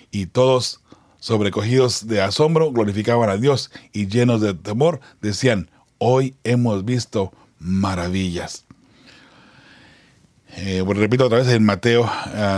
Y 0.09 0.27
todos, 0.27 0.79
sobrecogidos 1.19 2.07
de 2.07 2.21
asombro, 2.21 2.71
glorificaban 2.71 3.29
a 3.29 3.37
Dios 3.37 3.71
y 3.91 4.07
llenos 4.07 4.39
de 4.39 4.53
temor, 4.53 5.01
decían, 5.21 5.69
hoy 5.97 6.35
hemos 6.45 6.85
visto 6.85 7.33
maravillas. 7.59 8.63
Eh, 10.57 10.83
repito 10.87 11.25
otra 11.25 11.39
vez, 11.39 11.49
en 11.49 11.65
Mateo 11.65 12.09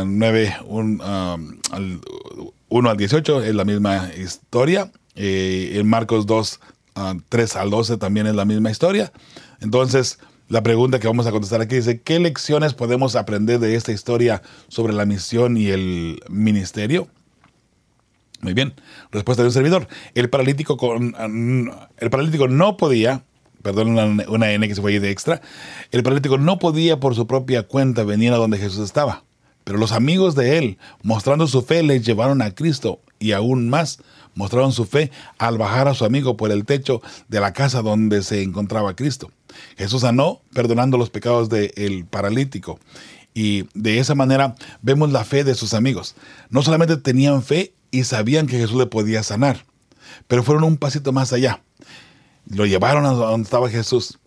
9, 0.05 0.55
ah, 1.01 1.37
1 2.69 2.89
al 2.89 2.97
18 2.97 3.43
es 3.43 3.55
la 3.55 3.65
misma 3.65 4.09
historia. 4.17 4.91
Eh, 5.15 5.71
en 5.75 5.87
Marcos 5.87 6.25
2, 6.25 6.59
3 7.29 7.55
ah, 7.55 7.61
al 7.61 7.69
12 7.69 7.97
también 7.97 8.27
es 8.27 8.35
la 8.35 8.45
misma 8.45 8.69
historia. 8.69 9.11
Entonces, 9.61 10.19
la 10.49 10.63
pregunta 10.63 10.99
que 10.99 11.07
vamos 11.07 11.27
a 11.27 11.31
contestar 11.31 11.61
aquí 11.61 11.75
dice, 11.75 12.01
¿qué 12.01 12.19
lecciones 12.19 12.73
podemos 12.73 13.15
aprender 13.15 13.59
de 13.59 13.75
esta 13.75 13.91
historia 13.91 14.41
sobre 14.67 14.93
la 14.93 15.05
misión 15.05 15.57
y 15.57 15.67
el 15.67 16.21
ministerio? 16.29 17.07
Muy 18.41 18.53
bien, 18.53 18.73
respuesta 19.11 19.43
de 19.43 19.49
un 19.49 19.53
servidor. 19.53 19.87
El 20.13 20.29
paralítico, 20.29 20.77
con, 20.77 21.15
el 21.97 22.09
paralítico 22.09 22.47
no 22.47 22.77
podía, 22.77 23.23
perdón, 23.63 23.89
una, 23.89 24.25
una 24.29 24.51
N 24.51 24.67
que 24.67 24.75
se 24.75 24.81
fue 24.81 24.91
ahí 24.91 24.99
de 24.99 25.09
extra, 25.09 25.41
el 25.91 26.03
paralítico 26.03 26.37
no 26.37 26.59
podía 26.59 26.99
por 26.99 27.15
su 27.15 27.25
propia 27.25 27.63
cuenta 27.63 28.03
venir 28.03 28.33
a 28.33 28.37
donde 28.37 28.57
Jesús 28.57 28.85
estaba. 28.85 29.23
Pero 29.67 29.79
los 29.79 29.91
amigos 29.91 30.33
de 30.33 30.57
él, 30.57 30.77
mostrando 31.03 31.45
su 31.45 31.61
fe, 31.61 31.83
le 31.83 31.99
llevaron 31.99 32.41
a 32.41 32.55
Cristo 32.55 33.01
y 33.19 33.33
aún 33.33 33.67
más 33.67 33.99
mostraron 34.33 34.71
su 34.71 34.85
fe 34.85 35.11
al 35.39 35.57
bajar 35.57 35.89
a 35.89 35.93
su 35.93 36.05
amigo 36.05 36.37
por 36.37 36.53
el 36.53 36.63
techo 36.63 37.01
de 37.27 37.41
la 37.41 37.51
casa 37.51 37.81
donde 37.81 38.23
se 38.23 38.43
encontraba 38.43 38.95
Cristo. 38.95 39.29
Jesús 39.77 40.03
sanó 40.03 40.39
perdonando 40.53 40.97
los 40.97 41.09
pecados 41.09 41.49
del 41.49 42.05
paralítico. 42.05 42.79
Y 43.33 43.65
de 43.73 43.99
esa 43.99 44.15
manera 44.15 44.55
vemos 44.81 45.11
la 45.11 45.25
fe 45.25 45.43
de 45.43 45.53
sus 45.53 45.73
amigos. 45.73 46.15
No 46.49 46.63
solamente 46.63 46.95
tenían 46.95 47.43
fe 47.43 47.73
y 47.91 48.05
sabían 48.05 48.47
que 48.47 48.59
Jesús 48.59 48.77
le 48.77 48.85
podía 48.85 49.21
sanar, 49.21 49.65
pero 50.29 50.43
fueron 50.43 50.63
un 50.63 50.77
pasito 50.77 51.11
más 51.11 51.33
allá. 51.33 51.61
Lo 52.49 52.65
llevaron 52.65 53.05
a 53.05 53.09
donde 53.09 53.43
estaba 53.43 53.69
Jesús. 53.69 54.17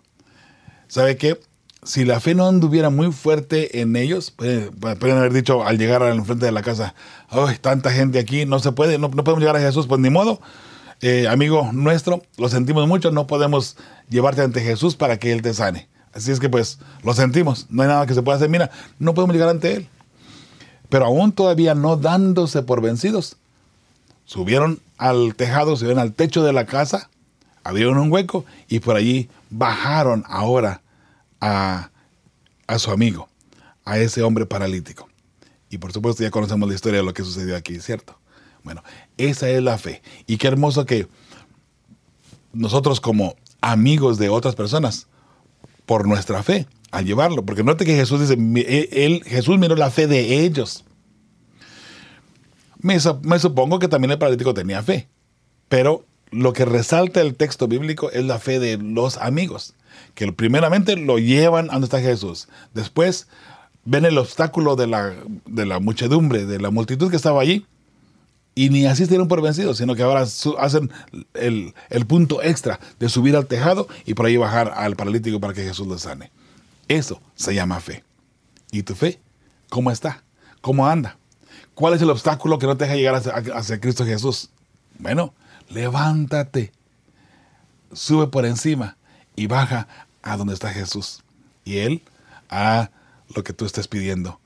¿Sabe 0.86 1.16
qué? 1.16 1.40
Si 1.82 2.04
la 2.04 2.20
fe 2.20 2.34
no 2.34 2.46
anduviera 2.46 2.90
muy 2.90 3.10
fuerte 3.10 3.80
en 3.80 3.96
ellos, 3.96 4.30
pueden, 4.30 5.16
haber 5.16 5.32
dicho 5.32 5.64
al 5.64 5.78
llegar 5.78 6.02
al 6.02 6.22
frente 6.24 6.46
de 6.46 6.52
la 6.52 6.62
casa, 6.62 6.94
¡ay, 7.28 7.56
tanta 7.60 7.90
gente 7.90 8.18
aquí! 8.18 8.44
No 8.44 8.58
se 8.58 8.72
puede, 8.72 8.98
no, 8.98 9.10
podemos 9.10 9.40
llegar 9.40 9.56
a 9.56 9.60
Jesús, 9.60 9.86
pues 9.86 10.00
ni 10.00 10.10
modo. 10.10 10.40
Eh, 11.00 11.26
amigo 11.28 11.70
nuestro, 11.72 12.22
lo 12.36 12.50
sentimos 12.50 12.86
mucho, 12.86 13.10
no 13.10 13.26
podemos 13.26 13.78
llevarte 14.10 14.42
ante 14.42 14.60
Jesús 14.60 14.96
para 14.96 15.18
que 15.18 15.32
Él 15.32 15.40
te 15.40 15.54
sane. 15.54 15.88
Así 16.12 16.30
es 16.30 16.40
que 16.40 16.50
pues 16.50 16.80
lo 17.02 17.14
sentimos, 17.14 17.66
no 17.70 17.82
hay 17.82 17.88
nada 17.88 18.06
que 18.06 18.14
se 18.14 18.22
pueda 18.22 18.36
hacer. 18.36 18.50
Mira, 18.50 18.70
no 18.98 19.14
podemos 19.14 19.34
llegar 19.34 19.48
ante 19.48 19.76
Él. 19.76 19.88
Pero 20.90 21.06
aún 21.06 21.32
todavía 21.32 21.74
no 21.74 21.96
dándose 21.96 22.62
por 22.62 22.82
vencidos, 22.82 23.36
subieron 24.26 24.80
al 24.98 25.34
tejado, 25.34 25.76
subieron 25.76 26.00
al 26.00 26.12
techo 26.12 26.42
de 26.42 26.52
la 26.52 26.66
casa, 26.66 27.08
abrieron 27.64 27.96
un 27.96 28.12
hueco 28.12 28.44
y 28.68 28.80
por 28.80 28.96
allí 28.96 29.30
bajaron 29.48 30.24
ahora 30.28 30.82
a, 31.40 31.90
su 32.78 32.90
amigo, 32.90 33.28
a 33.84 33.98
ese 33.98 34.22
hombre 34.22 34.46
paralítico. 34.46 35.08
Y 35.68 35.78
por 35.78 35.92
supuesto 35.92 36.22
ya 36.22 36.30
conocemos 36.30 36.68
la 36.68 36.74
historia 36.74 36.98
de 37.00 37.04
lo 37.04 37.14
que 37.14 37.24
sucedió 37.24 37.56
aquí, 37.56 37.80
¿cierto? 37.80 38.18
Bueno, 38.62 38.82
esa 39.16 39.48
es 39.48 39.62
la 39.62 39.78
fe. 39.78 40.02
Y 40.26 40.36
qué 40.36 40.48
hermoso 40.48 40.84
que 40.84 41.08
nosotros 42.52 43.00
como 43.00 43.36
amigos 43.60 44.18
de 44.18 44.28
otras 44.28 44.54
personas, 44.54 45.06
por 45.86 46.06
nuestra 46.06 46.42
fe, 46.42 46.66
al 46.90 47.04
llevarlo, 47.04 47.44
porque 47.44 47.64
note 47.64 47.84
que 47.84 47.94
Jesús 47.94 48.20
dice, 48.20 48.34
él, 48.34 49.22
Jesús 49.24 49.58
miró 49.58 49.76
la 49.76 49.90
fe 49.90 50.06
de 50.06 50.44
ellos. 50.44 50.84
Me, 52.78 52.98
me 53.22 53.38
supongo 53.38 53.78
que 53.78 53.88
también 53.88 54.10
el 54.10 54.18
paralítico 54.18 54.54
tenía 54.54 54.82
fe, 54.82 55.08
pero 55.68 56.04
lo 56.30 56.52
que 56.52 56.64
resalta 56.64 57.20
el 57.20 57.34
texto 57.34 57.68
bíblico 57.68 58.10
es 58.10 58.24
la 58.24 58.38
fe 58.38 58.58
de 58.58 58.76
los 58.76 59.18
amigos 59.18 59.74
que 60.14 60.32
primeramente 60.32 60.96
lo 60.96 61.18
llevan 61.18 61.70
a 61.70 61.74
donde 61.74 61.86
está 61.86 62.00
Jesús. 62.00 62.48
Después 62.74 63.26
ven 63.84 64.04
el 64.04 64.18
obstáculo 64.18 64.76
de 64.76 64.86
la, 64.86 65.14
de 65.46 65.66
la 65.66 65.80
muchedumbre, 65.80 66.46
de 66.46 66.60
la 66.60 66.70
multitud 66.70 67.10
que 67.10 67.16
estaba 67.16 67.40
allí, 67.40 67.66
y 68.54 68.68
ni 68.68 68.86
así 68.86 69.06
se 69.06 69.24
por 69.24 69.42
vencidos, 69.42 69.78
sino 69.78 69.94
que 69.94 70.02
ahora 70.02 70.22
hacen 70.22 70.90
el, 71.34 71.74
el, 71.88 72.06
punto 72.06 72.42
extra 72.42 72.80
de 72.98 73.08
subir 73.08 73.36
al 73.36 73.46
tejado 73.46 73.88
y 74.04 74.14
por 74.14 74.26
ahí 74.26 74.36
bajar 74.36 74.72
al 74.76 74.96
paralítico 74.96 75.40
para 75.40 75.54
que 75.54 75.62
Jesús 75.62 75.86
lo 75.86 75.96
sane. 75.98 76.30
Eso 76.88 77.22
se 77.36 77.54
llama 77.54 77.80
fe. 77.80 78.04
¿Y 78.72 78.82
tu 78.82 78.94
fe? 78.94 79.20
¿Cómo 79.68 79.90
está? 79.90 80.24
¿Cómo 80.60 80.86
anda? 80.86 81.16
¿Cuál 81.74 81.94
es 81.94 82.02
el 82.02 82.10
obstáculo 82.10 82.58
que 82.58 82.66
no 82.66 82.76
te 82.76 82.84
deja 82.84 82.96
llegar 82.96 83.22
hacia 83.54 83.80
Cristo 83.80 84.04
Jesús? 84.04 84.50
Bueno, 84.98 85.32
levántate, 85.70 86.72
sube 87.92 88.26
por 88.26 88.44
encima 88.44 88.96
y 89.40 89.46
baja 89.46 89.88
a 90.22 90.36
donde 90.36 90.52
está 90.52 90.68
Jesús. 90.70 91.22
Y 91.64 91.78
Él 91.78 92.02
a 92.50 92.90
lo 93.34 93.42
que 93.42 93.54
tú 93.54 93.64
estés 93.64 93.88
pidiendo. 93.88 94.38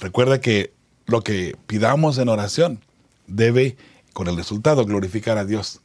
Recuerda 0.00 0.40
que 0.40 0.72
lo 1.06 1.22
que 1.22 1.56
pidamos 1.68 2.18
en 2.18 2.28
oración 2.28 2.80
debe, 3.28 3.76
con 4.12 4.26
el 4.26 4.36
resultado, 4.36 4.84
glorificar 4.84 5.38
a 5.38 5.44
Dios. 5.44 5.80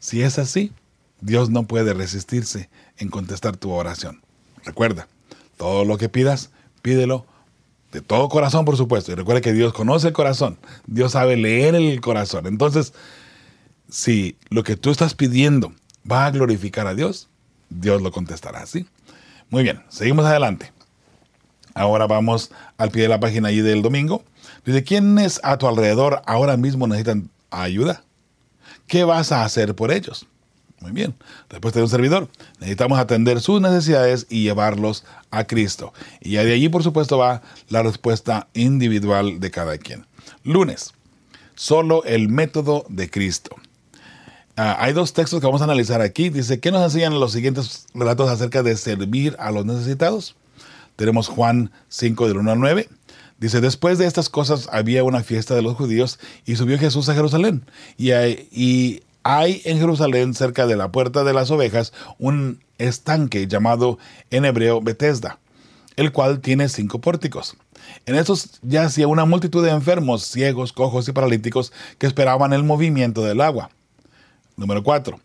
Si 0.00 0.22
es 0.22 0.40
así, 0.40 0.72
Dios 1.20 1.48
no 1.48 1.62
puede 1.62 1.94
resistirse 1.94 2.70
en 2.98 3.08
contestar 3.08 3.56
tu 3.56 3.70
oración. 3.70 4.20
Recuerda, 4.64 5.06
todo 5.56 5.84
lo 5.84 5.96
que 5.96 6.08
pidas, 6.08 6.50
pídelo 6.82 7.24
de 7.92 8.00
todo 8.00 8.28
corazón, 8.28 8.64
por 8.64 8.76
supuesto. 8.76 9.12
Y 9.12 9.14
recuerda 9.14 9.40
que 9.40 9.52
Dios 9.52 9.72
conoce 9.72 10.08
el 10.08 10.12
corazón. 10.12 10.58
Dios 10.88 11.12
sabe 11.12 11.36
leer 11.36 11.76
el 11.76 12.00
corazón. 12.00 12.48
Entonces, 12.48 12.94
si 13.88 14.36
lo 14.48 14.64
que 14.64 14.76
tú 14.76 14.90
estás 14.90 15.14
pidiendo 15.14 15.72
va 16.10 16.26
a 16.26 16.32
glorificar 16.32 16.88
a 16.88 16.96
Dios, 16.96 17.28
Dios 17.68 18.02
lo 18.02 18.12
contestará, 18.12 18.66
¿sí? 18.66 18.86
Muy 19.50 19.62
bien, 19.62 19.82
seguimos 19.88 20.24
adelante. 20.24 20.72
Ahora 21.74 22.06
vamos 22.06 22.50
al 22.78 22.90
pie 22.90 23.02
de 23.02 23.08
la 23.08 23.20
página 23.20 23.48
allí 23.48 23.60
del 23.60 23.82
domingo. 23.82 24.24
Dice, 24.64 24.84
¿quiénes 24.84 25.40
a 25.42 25.58
tu 25.58 25.66
alrededor 25.66 26.22
ahora 26.26 26.56
mismo 26.56 26.86
necesitan 26.86 27.30
ayuda? 27.50 28.04
¿Qué 28.86 29.04
vas 29.04 29.32
a 29.32 29.44
hacer 29.44 29.74
por 29.74 29.90
ellos? 29.90 30.26
Muy 30.80 30.92
bien, 30.92 31.14
respuesta 31.48 31.80
de 31.80 31.84
un 31.84 31.90
servidor. 31.90 32.28
Necesitamos 32.58 32.98
atender 32.98 33.40
sus 33.40 33.60
necesidades 33.60 34.26
y 34.28 34.42
llevarlos 34.42 35.04
a 35.30 35.44
Cristo. 35.44 35.92
Y 36.20 36.34
de 36.34 36.52
allí, 36.52 36.68
por 36.68 36.82
supuesto, 36.82 37.18
va 37.18 37.42
la 37.68 37.82
respuesta 37.82 38.48
individual 38.52 39.40
de 39.40 39.50
cada 39.50 39.78
quien. 39.78 40.06
Lunes, 40.42 40.92
solo 41.54 42.04
el 42.04 42.28
método 42.28 42.84
de 42.88 43.08
Cristo. 43.08 43.56
Ah, 44.56 44.76
hay 44.78 44.92
dos 44.92 45.12
textos 45.12 45.40
que 45.40 45.46
vamos 45.46 45.62
a 45.62 45.64
analizar 45.64 46.00
aquí. 46.00 46.30
Dice, 46.30 46.60
¿qué 46.60 46.70
nos 46.70 46.82
enseñan 46.84 47.18
los 47.18 47.32
siguientes 47.32 47.86
relatos 47.92 48.30
acerca 48.30 48.62
de 48.62 48.76
servir 48.76 49.34
a 49.40 49.50
los 49.50 49.66
necesitados? 49.66 50.36
Tenemos 50.94 51.26
Juan 51.26 51.72
5 51.88 52.28
del 52.28 52.36
1 52.36 52.52
al 52.52 52.60
9. 52.60 52.88
Dice, 53.38 53.60
después 53.60 53.98
de 53.98 54.06
estas 54.06 54.28
cosas 54.28 54.68
había 54.70 55.02
una 55.02 55.24
fiesta 55.24 55.56
de 55.56 55.62
los 55.62 55.74
judíos 55.74 56.20
y 56.46 56.54
subió 56.54 56.78
Jesús 56.78 57.08
a 57.08 57.14
Jerusalén. 57.14 57.64
Y 57.98 58.12
hay, 58.12 59.62
en 59.64 59.78
Jerusalén, 59.80 60.34
cerca 60.34 60.68
de 60.68 60.76
la 60.76 60.92
puerta 60.92 61.24
de 61.24 61.32
las 61.32 61.50
ovejas, 61.50 61.92
un 62.20 62.62
estanque 62.78 63.48
llamado 63.48 63.98
en 64.30 64.44
hebreo 64.44 64.80
Bethesda, 64.80 65.40
el 65.96 66.12
cual 66.12 66.40
tiene 66.40 66.68
cinco 66.68 67.00
pórticos. 67.00 67.56
En 68.06 68.14
estos 68.14 68.60
yacía 68.62 69.08
una 69.08 69.24
multitud 69.24 69.64
de 69.64 69.72
enfermos, 69.72 70.22
ciegos, 70.22 70.72
cojos 70.72 71.08
y 71.08 71.12
paralíticos 71.12 71.72
que 71.98 72.06
esperaban 72.06 72.52
el 72.52 72.62
movimiento 72.62 73.24
del 73.24 73.40
agua. 73.40 73.70
Número 74.56 74.82
4. 74.82 75.18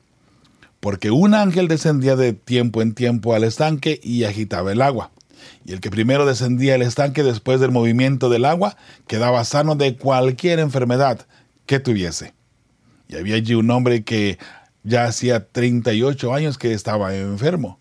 Porque 0.79 1.11
un 1.11 1.33
ángel 1.33 1.67
descendía 1.67 2.15
de 2.15 2.33
tiempo 2.33 2.81
en 2.81 2.93
tiempo 2.93 3.33
al 3.33 3.43
estanque 3.43 3.99
y 4.01 4.23
agitaba 4.23 4.71
el 4.71 4.81
agua. 4.81 5.11
Y 5.65 5.73
el 5.73 5.81
que 5.81 5.89
primero 5.91 6.25
descendía 6.25 6.75
al 6.75 6.81
estanque 6.81 7.23
después 7.23 7.59
del 7.59 7.71
movimiento 7.71 8.29
del 8.29 8.45
agua 8.45 8.77
quedaba 9.07 9.43
sano 9.43 9.75
de 9.75 9.95
cualquier 9.97 10.59
enfermedad 10.59 11.27
que 11.65 11.79
tuviese. 11.79 12.33
Y 13.07 13.17
había 13.17 13.35
allí 13.35 13.55
un 13.55 13.69
hombre 13.71 14.03
que 14.03 14.37
ya 14.83 15.05
hacía 15.05 15.47
38 15.47 16.33
años 16.33 16.57
que 16.57 16.73
estaba 16.73 17.15
enfermo. 17.15 17.79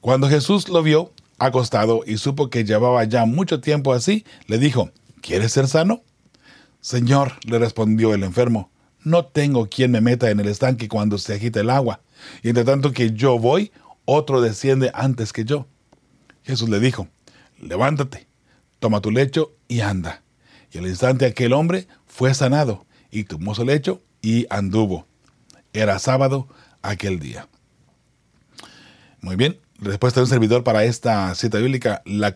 Cuando 0.00 0.28
Jesús 0.28 0.68
lo 0.68 0.82
vio 0.82 1.12
acostado 1.38 2.02
y 2.06 2.18
supo 2.18 2.50
que 2.50 2.64
llevaba 2.64 3.04
ya 3.04 3.26
mucho 3.26 3.60
tiempo 3.60 3.92
así, 3.92 4.24
le 4.46 4.58
dijo, 4.58 4.90
¿quieres 5.20 5.52
ser 5.52 5.68
sano? 5.68 6.02
Señor, 6.80 7.32
le 7.44 7.58
respondió 7.58 8.14
el 8.14 8.22
enfermo, 8.22 8.70
no 9.02 9.24
tengo 9.24 9.68
quien 9.68 9.90
me 9.90 10.00
meta 10.00 10.30
en 10.30 10.40
el 10.40 10.48
estanque 10.48 10.88
cuando 10.88 11.18
se 11.18 11.34
agita 11.34 11.60
el 11.60 11.70
agua. 11.70 12.00
Y 12.42 12.48
entre 12.48 12.64
tanto 12.64 12.92
que 12.92 13.12
yo 13.12 13.38
voy, 13.38 13.72
otro 14.04 14.40
desciende 14.40 14.90
antes 14.94 15.32
que 15.32 15.44
yo. 15.44 15.66
Jesús 16.42 16.68
le 16.68 16.80
dijo, 16.80 17.08
levántate, 17.60 18.26
toma 18.78 19.00
tu 19.00 19.10
lecho 19.10 19.54
y 19.68 19.80
anda. 19.80 20.22
Y 20.72 20.78
al 20.78 20.86
instante 20.86 21.26
aquel 21.26 21.52
hombre 21.52 21.86
fue 22.06 22.34
sanado 22.34 22.86
y 23.10 23.24
tomó 23.24 23.54
su 23.54 23.64
lecho 23.64 24.02
y 24.22 24.46
anduvo. 24.50 25.06
Era 25.72 25.98
sábado 25.98 26.48
aquel 26.82 27.18
día. 27.18 27.48
Muy 29.20 29.36
bien, 29.36 29.58
respuesta 29.80 30.20
de 30.20 30.24
un 30.24 30.30
servidor 30.30 30.62
para 30.62 30.84
esta 30.84 31.34
cita 31.34 31.58
bíblica, 31.58 32.02
la, 32.04 32.32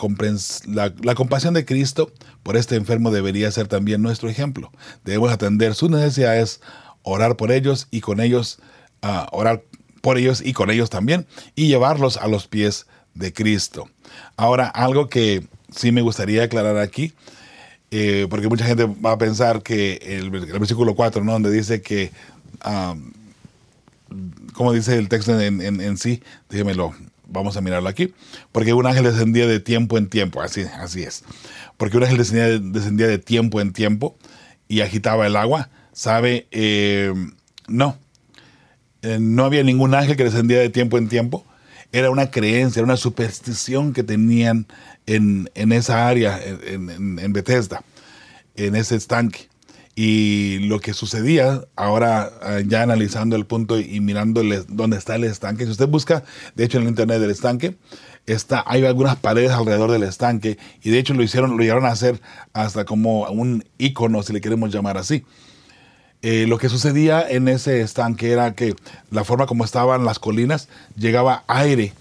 la, 1.02 1.14
compasión 1.14 1.54
de 1.54 1.64
Cristo 1.64 2.10
por 2.42 2.56
este 2.56 2.76
enfermo 2.76 3.10
debería 3.10 3.50
ser 3.50 3.68
también 3.68 4.02
nuestro 4.02 4.28
ejemplo. 4.28 4.72
Debemos 5.04 5.30
atender 5.30 5.74
sus 5.74 5.90
necesidades, 5.90 6.60
orar 7.02 7.36
por 7.36 7.52
ellos 7.52 7.86
y 7.90 8.00
con 8.00 8.20
ellos, 8.20 8.58
uh, 9.02 9.26
orar 9.30 9.62
por 10.00 10.18
ellos 10.18 10.42
y 10.44 10.52
con 10.52 10.70
ellos 10.70 10.90
también, 10.90 11.26
y 11.54 11.68
llevarlos 11.68 12.16
a 12.16 12.28
los 12.28 12.46
pies 12.46 12.86
de 13.14 13.32
Cristo. 13.32 13.88
Ahora, 14.36 14.66
algo 14.66 15.08
que 15.08 15.46
sí 15.70 15.92
me 15.92 16.02
gustaría 16.02 16.44
aclarar 16.44 16.78
aquí, 16.78 17.12
eh, 17.90 18.26
porque 18.28 18.48
mucha 18.48 18.66
gente 18.66 18.84
va 18.86 19.12
a 19.12 19.18
pensar 19.18 19.62
que 19.62 20.00
el, 20.02 20.30
versículo 20.30 20.94
4, 20.94 21.22
¿no? 21.22 21.32
donde 21.32 21.50
dice 21.50 21.80
que, 21.80 22.10
como 24.52 24.72
dice 24.72 24.96
el 24.96 25.08
texto 25.08 25.38
en, 25.38 25.60
en, 25.60 25.96
sí, 25.96 26.22
déjemelo, 26.48 26.94
vamos 27.26 27.56
a 27.56 27.60
mirarlo 27.60 27.88
aquí, 27.88 28.14
porque 28.52 28.72
un 28.72 28.86
ángel 28.86 29.04
descendía 29.04 29.46
de 29.46 29.60
tiempo 29.60 29.98
en 29.98 30.08
tiempo, 30.08 30.40
así, 30.40 30.62
así 30.78 31.02
es, 31.02 31.24
porque 31.76 31.96
un 31.96 32.04
ángel 32.04 32.18
descendía, 32.18 32.58
descendía 32.58 33.06
de 33.06 33.18
tiempo 33.18 33.60
en 33.60 33.72
tiempo 33.72 34.16
y 34.68 34.80
agitaba 34.80 35.26
el 35.26 35.36
agua, 35.36 35.70
¿sabe? 35.92 36.46
Eh, 36.50 37.12
no, 37.68 37.98
eh, 39.02 39.18
no 39.20 39.44
había 39.44 39.62
ningún 39.62 39.94
ángel 39.94 40.16
que 40.16 40.24
descendía 40.24 40.58
de 40.58 40.70
tiempo 40.70 40.98
en 40.98 41.08
tiempo. 41.08 41.44
Era 41.92 42.10
una 42.10 42.30
creencia, 42.30 42.80
era 42.80 42.86
una 42.86 42.96
superstición 42.96 43.92
que 43.92 44.02
tenían 44.02 44.66
en, 45.06 45.48
esa 45.54 46.08
área, 46.08 46.40
en, 46.42 47.32
Bethesda, 47.32 47.84
en 48.56 48.74
ese 48.74 48.96
estanque. 48.96 49.48
Y 49.96 50.58
lo 50.60 50.80
que 50.80 50.92
sucedía, 50.92 51.62
ahora 51.76 52.32
eh, 52.42 52.64
ya 52.66 52.82
analizando 52.82 53.36
el 53.36 53.46
punto 53.46 53.78
y 53.78 54.00
mirando 54.00 54.42
dónde 54.68 54.96
está 54.96 55.14
el 55.14 55.24
estanque, 55.24 55.64
si 55.64 55.70
usted 55.70 55.86
busca, 55.86 56.24
de 56.56 56.64
hecho 56.64 56.78
en 56.78 56.84
el 56.84 56.88
internet 56.88 57.20
del 57.20 57.30
estanque, 57.30 57.76
está, 58.26 58.64
hay 58.66 58.84
algunas 58.84 59.16
paredes 59.16 59.52
alrededor 59.52 59.92
del 59.92 60.02
estanque 60.02 60.58
y 60.82 60.90
de 60.90 60.98
hecho 60.98 61.14
lo 61.14 61.22
hicieron, 61.22 61.56
lo 61.56 61.62
llegaron 61.62 61.84
a 61.84 61.90
hacer 61.90 62.20
hasta 62.52 62.84
como 62.84 63.28
un 63.28 63.64
icono, 63.78 64.22
si 64.22 64.32
le 64.32 64.40
queremos 64.40 64.72
llamar 64.72 64.98
así. 64.98 65.24
Eh, 66.22 66.46
lo 66.48 66.58
que 66.58 66.68
sucedía 66.70 67.28
en 67.28 67.48
ese 67.48 67.80
estanque 67.82 68.32
era 68.32 68.54
que 68.54 68.74
la 69.10 69.24
forma 69.24 69.46
como 69.46 69.64
estaban 69.64 70.04
las 70.04 70.18
colinas, 70.18 70.68
llegaba 70.96 71.44
aire 71.46 71.92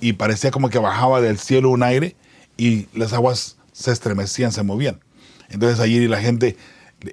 y 0.00 0.14
parecía 0.14 0.50
como 0.50 0.70
que 0.70 0.78
bajaba 0.78 1.20
del 1.20 1.38
cielo 1.38 1.68
un 1.68 1.82
aire 1.82 2.16
y 2.56 2.86
las 2.94 3.12
aguas 3.12 3.56
se 3.72 3.90
estremecían, 3.90 4.52
se 4.52 4.62
movían. 4.62 5.00
Entonces 5.50 5.80
allí 5.80 6.06
la 6.06 6.20
gente 6.20 6.56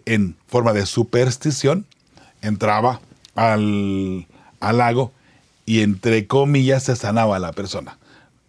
en 0.05 0.35
forma 0.47 0.73
de 0.73 0.85
superstición 0.85 1.85
entraba 2.41 3.01
al, 3.35 4.27
al 4.59 4.77
lago 4.77 5.11
y 5.65 5.81
entre 5.81 6.27
comillas 6.27 6.83
se 6.83 6.95
sanaba 6.95 7.35
a 7.35 7.39
la 7.39 7.53
persona. 7.53 7.97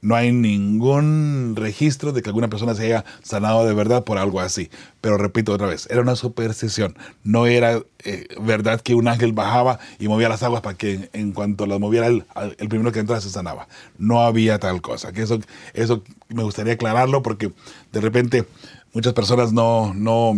No 0.03 0.15
hay 0.15 0.33
ningún 0.33 1.55
registro 1.57 2.13
de 2.13 2.23
que 2.23 2.31
alguna 2.31 2.49
persona 2.49 2.75
se 2.75 2.87
haya 2.87 3.05
sanado 3.23 3.67
de 3.67 3.75
verdad 3.75 4.05
por 4.05 4.17
algo 4.17 4.41
así. 4.41 4.71
Pero 5.03 5.19
repito 5.19 5.53
otra 5.53 5.67
vez, 5.67 5.87
era 5.91 6.01
una 6.01 6.17
superstición. 6.17 6.97
No 7.23 7.47
era 7.47 7.83
eh, 8.05 8.27
verdad 8.41 8.81
que 8.81 8.95
un 8.95 9.09
ángel 9.09 9.33
bajaba 9.33 9.79
y 9.99 10.09
movía 10.09 10.31
las 10.31 10.43
aguas 10.43 10.63
para 10.63 10.77
que 10.77 11.11
en 11.13 11.33
cuanto 11.33 11.67
las 11.67 11.79
moviera 11.79 12.07
el, 12.07 12.25
el 12.57 12.69
primero 12.69 12.93
que 12.93 13.01
entrara 13.01 13.21
se 13.21 13.29
sanaba. 13.29 13.69
No 13.99 14.23
había 14.23 14.59
tal 14.59 14.81
cosa. 14.81 15.13
Que 15.13 15.23
eso, 15.23 15.39
eso 15.75 16.03
me 16.29 16.45
gustaría 16.45 16.73
aclararlo 16.73 17.23
porque 17.23 17.53
de 17.93 18.01
repente 18.01 18.47
muchas 18.95 19.13
personas 19.13 19.53
no, 19.53 19.93
no, 19.93 20.35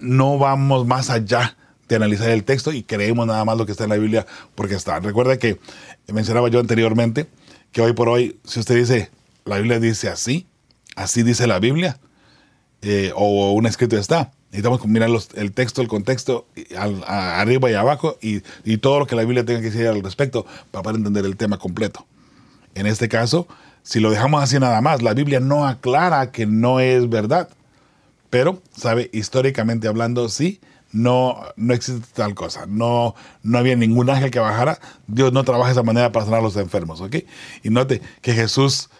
no 0.00 0.38
vamos 0.38 0.86
más 0.86 1.10
allá 1.10 1.56
de 1.88 1.96
analizar 1.96 2.28
el 2.30 2.44
texto 2.44 2.72
y 2.72 2.82
creemos 2.82 3.26
nada 3.26 3.44
más 3.44 3.56
lo 3.56 3.66
que 3.66 3.72
está 3.72 3.84
en 3.84 3.90
la 3.90 3.96
Biblia 3.96 4.26
porque 4.54 4.74
está. 4.74 5.00
Recuerda 5.00 5.38
que 5.38 5.58
mencionaba 6.06 6.48
yo 6.48 6.60
anteriormente 6.60 7.26
que 7.72 7.82
hoy 7.82 7.92
por 7.92 8.08
hoy, 8.08 8.38
si 8.44 8.60
usted 8.60 8.76
dice, 8.76 9.10
la 9.44 9.56
Biblia 9.56 9.80
dice 9.80 10.08
así, 10.08 10.46
así 10.96 11.22
dice 11.22 11.46
la 11.46 11.58
Biblia, 11.58 11.98
eh, 12.82 13.12
o 13.14 13.52
un 13.52 13.66
escrito 13.66 13.96
está. 13.96 14.32
Necesitamos 14.50 14.86
mirar 14.86 15.10
el 15.34 15.52
texto, 15.52 15.82
el 15.82 15.88
contexto, 15.88 16.46
arriba 17.06 17.70
y 17.70 17.74
abajo, 17.74 18.18
y, 18.22 18.40
todo 18.78 19.00
lo 19.00 19.06
que 19.06 19.14
la 19.14 19.22
Biblia 19.22 19.44
tenga 19.44 19.60
que 19.60 19.70
decir 19.70 19.86
al 19.86 20.02
respecto 20.02 20.46
para 20.70 20.82
poder 20.82 20.96
entender 20.96 21.26
el 21.26 21.36
tema 21.36 21.58
completo. 21.58 22.06
En 22.74 22.86
este 22.86 23.08
caso, 23.08 23.46
si 23.82 24.00
lo 24.00 24.10
dejamos 24.10 24.42
así 24.42 24.58
nada 24.58 24.80
más, 24.80 25.02
la 25.02 25.12
Biblia 25.12 25.40
no 25.40 25.66
aclara 25.66 26.30
que 26.30 26.46
no 26.46 26.80
es 26.80 27.10
verdad. 27.10 27.50
Pero, 28.30 28.62
¿sabe? 28.76 29.10
Históricamente 29.12 29.88
hablando, 29.88 30.28
sí, 30.28 30.60
no, 30.92 31.40
no 31.56 31.74
existe 31.74 32.06
tal 32.14 32.34
cosa. 32.34 32.66
No, 32.66 33.14
no 33.42 33.58
había 33.58 33.76
ningún 33.76 34.10
ángel 34.10 34.30
que 34.30 34.38
bajara. 34.38 34.78
Dios 35.06 35.32
no 35.32 35.44
trabaja 35.44 35.68
de 35.68 35.72
esa 35.72 35.82
manera 35.82 36.12
para 36.12 36.24
sanar 36.24 36.40
a 36.40 36.42
los 36.42 36.56
enfermos, 36.56 37.00
¿ok? 37.00 37.16
Y 37.62 37.70
note 37.70 38.00
que 38.22 38.32
Jesús 38.32 38.90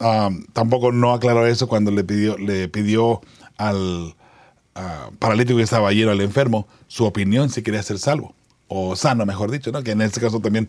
um, 0.00 0.44
tampoco 0.52 0.92
no 0.92 1.12
aclaró 1.12 1.46
eso 1.46 1.68
cuando 1.68 1.90
le 1.90 2.04
pidió, 2.04 2.36
le 2.38 2.68
pidió 2.68 3.20
al 3.56 4.14
uh, 4.76 5.14
paralítico 5.18 5.58
que 5.58 5.64
estaba 5.64 5.92
lleno 5.92 6.10
al 6.10 6.20
enfermo 6.20 6.66
su 6.88 7.04
opinión 7.04 7.50
si 7.50 7.62
quería 7.62 7.82
ser 7.82 7.98
salvo 7.98 8.34
o 8.72 8.94
sano, 8.94 9.26
mejor 9.26 9.50
dicho, 9.50 9.72
¿no? 9.72 9.82
que 9.82 9.90
en 9.90 10.00
este 10.00 10.20
caso 10.20 10.38
también 10.38 10.68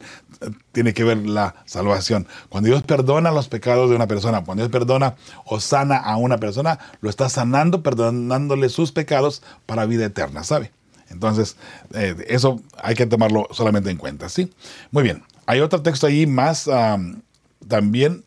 tiene 0.72 0.94
que 0.94 1.04
ver 1.04 1.18
la 1.18 1.56
salvación. 1.66 2.28
Cuando 2.50 2.70
Dios 2.70 2.84
perdona 2.84 3.32
los 3.32 3.48
pecados 3.48 3.90
de 3.90 3.96
una 3.96 4.08
persona, 4.08 4.44
cuando 4.44 4.64
Dios 4.64 4.72
perdona 4.72 5.16
o 5.46 5.60
sana 5.60 5.98
a 5.98 6.18
una 6.18 6.38
persona, 6.38 6.80
lo 7.02 7.10
está 7.10 7.30
sanando, 7.30 7.84
perdonándole 7.84 8.70
sus 8.70 8.92
pecados 8.92 9.44
para 9.66 9.86
vida 9.86 10.06
eterna, 10.06 10.44
¿sabe? 10.44 10.72
Entonces, 11.10 11.58
eh, 11.94 12.16
eso 12.28 12.62
hay 12.82 12.96
que 12.96 13.06
tomarlo 13.06 13.48
solamente 13.52 13.90
en 13.90 13.98
cuenta, 13.98 14.30
¿sí? 14.30 14.52
Muy 14.92 15.04
bien, 15.04 15.24
hay 15.46 15.60
otro 15.60 15.82
texto 15.82 16.08
ahí 16.08 16.26
más 16.26 16.70
también 17.68 18.24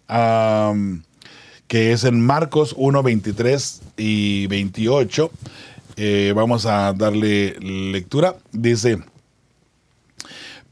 que 1.69 1.93
es 1.93 2.05
en 2.05 2.21
Marcos 2.25 2.75
1, 2.77 3.03
23 3.03 3.83
y 3.97 4.47
28. 4.47 5.31
Eh, 5.97 6.33
vamos 6.35 6.67
a 6.67 6.93
darle 6.93 7.57
lectura. 7.61 8.37
Dice, 8.53 8.99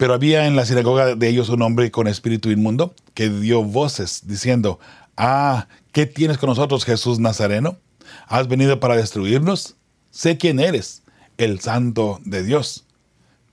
pero 0.02 0.14
había 0.14 0.48
en 0.48 0.56
la 0.56 0.66
sinagoga 0.66 1.14
de 1.14 1.28
ellos 1.28 1.48
un 1.48 1.62
hombre 1.62 1.92
con 1.92 2.08
espíritu 2.08 2.50
inmundo 2.50 2.92
que 3.14 3.30
dio 3.30 3.62
voces 3.62 4.22
diciendo, 4.26 4.80
Ah, 5.16 5.68
¿qué 5.92 6.06
tienes 6.06 6.38
con 6.38 6.48
nosotros, 6.48 6.84
Jesús 6.84 7.20
Nazareno? 7.20 7.78
¿Has 8.26 8.48
venido 8.48 8.80
para 8.80 8.96
destruirnos? 8.96 9.76
Sé 10.10 10.38
quién 10.38 10.58
eres, 10.58 11.04
el 11.38 11.60
santo 11.60 12.18
de 12.24 12.42
Dios. 12.42 12.84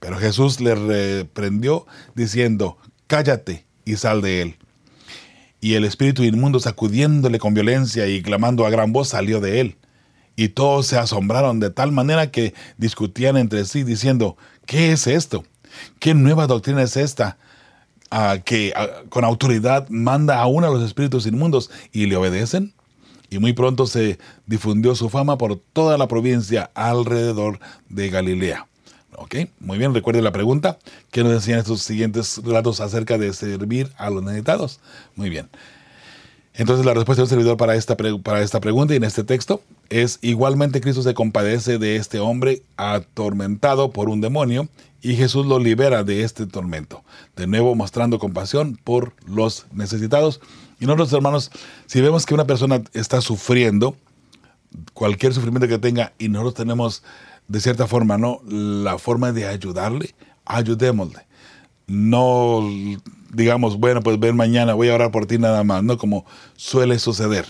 Pero 0.00 0.16
Jesús 0.16 0.60
le 0.60 0.74
reprendió 0.74 1.86
diciendo, 2.16 2.78
Cállate 3.06 3.64
y 3.84 3.94
sal 3.94 4.20
de 4.20 4.42
él. 4.42 4.56
Y 5.60 5.74
el 5.74 5.84
espíritu 5.84 6.24
inmundo, 6.24 6.58
sacudiéndole 6.58 7.38
con 7.38 7.54
violencia 7.54 8.08
y 8.08 8.22
clamando 8.22 8.66
a 8.66 8.70
gran 8.70 8.92
voz, 8.92 9.10
salió 9.10 9.38
de 9.38 9.60
él. 9.60 9.76
Y 10.34 10.48
todos 10.48 10.88
se 10.88 10.98
asombraron 10.98 11.60
de 11.60 11.70
tal 11.70 11.92
manera 11.92 12.32
que 12.32 12.54
discutían 12.76 13.36
entre 13.36 13.64
sí, 13.66 13.84
diciendo, 13.84 14.36
¿qué 14.66 14.90
es 14.90 15.06
esto? 15.06 15.44
¿Qué 15.98 16.14
nueva 16.14 16.46
doctrina 16.46 16.82
es 16.82 16.96
esta? 16.96 17.36
que 18.44 18.74
con 19.08 19.24
autoridad 19.24 19.88
manda 19.88 20.40
aún 20.40 20.64
a 20.64 20.68
los 20.68 20.82
espíritus 20.82 21.26
inmundos 21.26 21.70
y 21.92 22.06
le 22.06 22.16
obedecen. 22.16 22.72
Y 23.30 23.38
muy 23.38 23.52
pronto 23.52 23.86
se 23.86 24.18
difundió 24.46 24.96
su 24.96 25.08
fama 25.08 25.38
por 25.38 25.56
toda 25.72 25.96
la 25.96 26.08
provincia 26.08 26.70
alrededor 26.74 27.60
de 27.88 28.10
Galilea. 28.10 28.66
¿Ok? 29.16 29.36
Muy 29.60 29.78
bien, 29.78 29.94
recuerde 29.94 30.22
la 30.22 30.32
pregunta. 30.32 30.78
¿Qué 31.12 31.22
nos 31.22 31.32
decían 31.32 31.60
estos 31.60 31.82
siguientes 31.82 32.40
relatos 32.42 32.80
acerca 32.80 33.18
de 33.18 33.32
servir 33.32 33.92
a 33.96 34.10
los 34.10 34.24
necesitados? 34.24 34.80
Muy 35.14 35.30
bien. 35.30 35.48
Entonces 36.54 36.84
la 36.84 36.94
respuesta 36.94 37.22
del 37.22 37.28
servidor 37.28 37.56
para 37.56 37.76
esta, 37.76 37.96
para 37.96 38.42
esta 38.42 38.60
pregunta 38.60 38.94
y 38.94 38.96
en 38.96 39.04
este 39.04 39.22
texto 39.22 39.62
es 39.88 40.18
igualmente 40.20 40.80
Cristo 40.80 41.02
se 41.02 41.14
compadece 41.14 41.78
de 41.78 41.96
este 41.96 42.18
hombre 42.18 42.62
atormentado 42.76 43.92
por 43.92 44.08
un 44.08 44.20
demonio 44.20 44.68
y 45.02 45.14
Jesús 45.16 45.46
lo 45.46 45.58
libera 45.58 46.04
de 46.04 46.22
este 46.22 46.46
tormento. 46.46 47.04
De 47.36 47.46
nuevo 47.46 47.74
mostrando 47.74 48.18
compasión 48.18 48.78
por 48.82 49.14
los 49.26 49.66
necesitados. 49.72 50.40
Y 50.78 50.86
nosotros 50.86 51.12
hermanos, 51.12 51.50
si 51.86 52.00
vemos 52.00 52.26
que 52.26 52.34
una 52.34 52.46
persona 52.46 52.82
está 52.92 53.20
sufriendo, 53.20 53.96
cualquier 54.94 55.34
sufrimiento 55.34 55.68
que 55.68 55.78
tenga 55.78 56.12
y 56.18 56.28
nosotros 56.28 56.54
tenemos 56.54 57.02
de 57.48 57.60
cierta 57.60 57.86
forma, 57.86 58.18
¿no? 58.18 58.40
La 58.46 58.98
forma 58.98 59.32
de 59.32 59.46
ayudarle, 59.46 60.14
ayudémosle. 60.44 61.26
No 61.86 62.68
digamos, 63.32 63.78
bueno, 63.78 64.02
pues 64.02 64.18
ven 64.18 64.36
mañana, 64.36 64.74
voy 64.74 64.88
a 64.88 64.94
orar 64.94 65.10
por 65.10 65.26
ti 65.26 65.38
nada 65.38 65.64
más, 65.64 65.82
¿no? 65.82 65.98
Como 65.98 66.24
suele 66.56 66.98
suceder. 66.98 67.46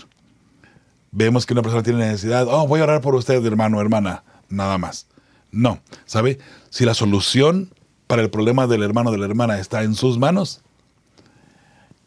Vemos 1.11 1.45
que 1.45 1.53
una 1.53 1.61
persona 1.61 1.83
tiene 1.83 1.99
necesidad, 1.99 2.47
oh, 2.47 2.67
voy 2.67 2.79
a 2.79 2.83
orar 2.83 3.01
por 3.01 3.15
usted, 3.15 3.45
hermano, 3.45 3.81
hermana, 3.81 4.23
nada 4.49 4.77
más. 4.77 5.07
No, 5.51 5.81
¿sabe? 6.05 6.39
Si 6.69 6.85
la 6.85 6.93
solución 6.93 7.73
para 8.07 8.21
el 8.21 8.29
problema 8.29 8.67
del 8.67 8.83
hermano 8.83 9.09
o 9.09 9.13
de 9.13 9.19
la 9.19 9.25
hermana 9.25 9.59
está 9.59 9.83
en 9.83 9.95
sus 9.95 10.17
manos, 10.17 10.61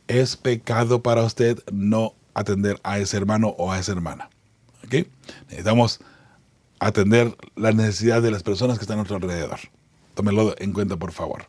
es 0.09 0.37
pecado 0.37 1.03
para 1.03 1.23
usted 1.23 1.59
no 1.73 2.15
atender 2.35 2.79
a 2.83 2.99
ese 2.99 3.17
hermano 3.17 3.55
o 3.59 3.73
a 3.73 3.79
esa 3.79 3.93
hermana. 3.93 4.29
Necesitamos 5.49 6.01
atender 6.79 7.37
las 7.57 7.75
necesidades 7.75 8.23
de 8.23 8.31
las 8.31 8.43
personas 8.43 8.79
que 8.79 8.85
están 8.85 8.95
a 8.95 8.99
nuestro 8.99 9.17
alrededor. 9.17 9.59
Tómelo 10.15 10.55
en 10.59 10.73
cuenta, 10.73 10.97
por 10.97 11.13
favor. 11.13 11.47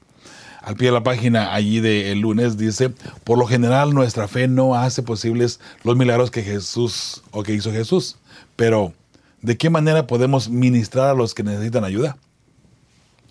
Al 0.61 0.75
pie 0.75 0.87
de 0.87 0.93
la 0.93 1.03
página 1.03 1.53
allí 1.53 1.79
del 1.79 2.21
lunes 2.21 2.57
dice, 2.57 2.89
por 3.23 3.37
lo 3.37 3.45
general 3.45 3.93
nuestra 3.93 4.27
fe 4.27 4.47
no 4.47 4.73
hace 4.73 5.03
posibles 5.03 5.59
los 5.83 5.95
milagros 5.95 6.31
que 6.31 6.41
Jesús 6.41 7.21
o 7.29 7.43
que 7.43 7.53
hizo 7.53 7.71
Jesús, 7.71 8.17
pero 8.55 8.93
¿de 9.45 9.57
qué 9.57 9.69
manera 9.69 10.07
podemos 10.07 10.49
ministrar 10.49 11.09
a 11.09 11.13
los 11.13 11.33
que 11.33 11.43
necesitan 11.43 11.83
ayuda? 11.83 12.17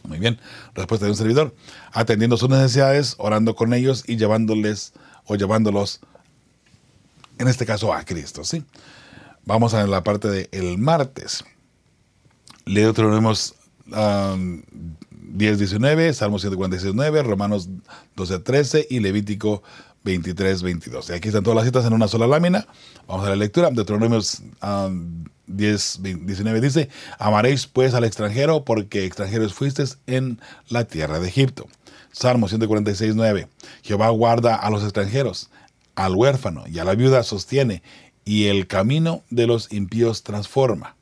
Muy 0.05 0.19
bien, 0.19 0.39
respuesta 0.75 1.07
de 1.07 1.13
un 1.13 1.17
servidor, 1.17 1.55
atendiendo 1.93 2.37
sus 2.37 2.51
necesidades, 2.51 3.15
orando 3.19 3.55
con 3.55 3.73
ellos 3.73 4.05
y 4.07 4.17
llevándoles 4.17 4.93
o 5.25 5.35
llevándolos, 5.35 6.01
en 7.39 7.49
este 7.49 7.65
caso, 7.65 7.93
a 7.93 8.05
Cristo, 8.05 8.45
¿sí? 8.45 8.65
Vamos 9.47 9.75
a 9.75 9.87
la 9.87 10.05
parte 10.05 10.29
del 10.29 10.49
el 10.53 10.79
martes. 10.79 11.45
Le 12.67 12.91
tenemos 12.93 13.55
um, 13.95 14.63
10, 15.11 15.59
19, 15.59 16.13
Salmo 16.15 16.39
146, 16.39 16.95
9, 16.95 17.23
Romanos 17.23 17.69
12, 18.17 18.39
13 18.39 18.87
y 18.89 19.01
Levítico 19.01 19.63
23, 20.05 20.63
22. 20.63 21.11
Y 21.11 21.13
aquí 21.15 21.29
están 21.29 21.43
todas 21.43 21.57
las 21.57 21.65
citas 21.65 21.85
en 21.85 21.93
una 21.93 22.09
sola 22.09 22.27
lámina. 22.27 22.67
Vamos 23.07 23.27
a 23.27 23.31
la 23.31 23.37
lectura. 23.37 23.71
Deuteronomios 23.71 24.43
10, 25.57 26.01
19 26.03 26.61
dice, 26.61 26.89
amaréis 27.19 27.67
pues 27.67 27.95
al 27.95 28.05
extranjero 28.05 28.65
porque 28.65 29.05
extranjeros 29.05 29.55
fuisteis 29.55 29.99
en 30.07 30.41
la 30.69 30.85
tierra 30.85 31.19
de 31.19 31.29
Egipto. 31.29 31.67
Salmo 32.13 32.49
146, 32.49 33.15
9. 33.15 33.49
Jehová 33.83 34.09
guarda 34.11 34.55
a 34.55 34.71
los 34.71 34.83
extranjeros, 34.83 35.51
al 35.95 36.15
huérfano 36.15 36.65
y 36.67 36.79
a 36.79 36.85
la 36.85 36.95
viuda 36.95 37.23
sostiene, 37.23 37.83
y 38.25 38.47
el 38.47 38.67
camino 38.67 39.23
de 39.31 39.47
los 39.47 39.73
impíos 39.73 40.23
transforma. 40.23 40.97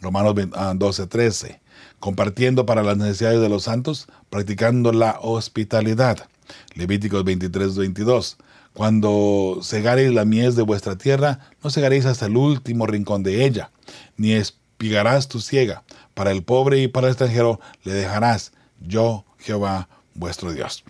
Romanos 0.00 0.34
12, 0.74 1.06
13 1.06 1.60
compartiendo 2.00 2.66
para 2.66 2.82
las 2.82 2.96
necesidades 2.96 3.40
de 3.40 3.48
los 3.48 3.64
santos, 3.64 4.08
practicando 4.30 4.92
la 4.92 5.18
hospitalidad. 5.20 6.28
Levíticos 6.74 7.22
23, 7.22 7.76
22. 7.76 8.38
Cuando 8.72 9.58
segaréis 9.62 10.12
la 10.12 10.24
mies 10.24 10.54
de 10.56 10.62
vuestra 10.62 10.96
tierra, 10.96 11.40
no 11.62 11.70
segaréis 11.70 12.06
hasta 12.06 12.26
el 12.26 12.36
último 12.36 12.86
rincón 12.86 13.22
de 13.22 13.44
ella, 13.44 13.70
ni 14.16 14.32
espigarás 14.32 15.28
tu 15.28 15.40
ciega. 15.40 15.82
Para 16.14 16.30
el 16.30 16.42
pobre 16.42 16.80
y 16.80 16.88
para 16.88 17.08
el 17.08 17.12
extranjero 17.12 17.60
le 17.82 17.92
dejarás, 17.92 18.52
yo, 18.80 19.24
Jehová, 19.38 19.88
vuestro 20.14 20.52
Dios. 20.52 20.84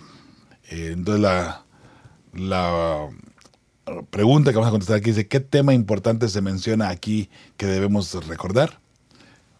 Eh, 0.70 0.90
entonces 0.92 1.22
la, 1.22 1.64
la 2.34 3.08
pregunta 4.10 4.50
que 4.50 4.56
vamos 4.56 4.68
a 4.68 4.72
contestar 4.72 4.96
aquí 4.96 5.10
dice, 5.10 5.28
¿qué 5.28 5.40
tema 5.40 5.72
importante 5.72 6.28
se 6.28 6.42
menciona 6.42 6.90
aquí 6.90 7.30
que 7.56 7.66
debemos 7.66 8.12
recordar? 8.26 8.78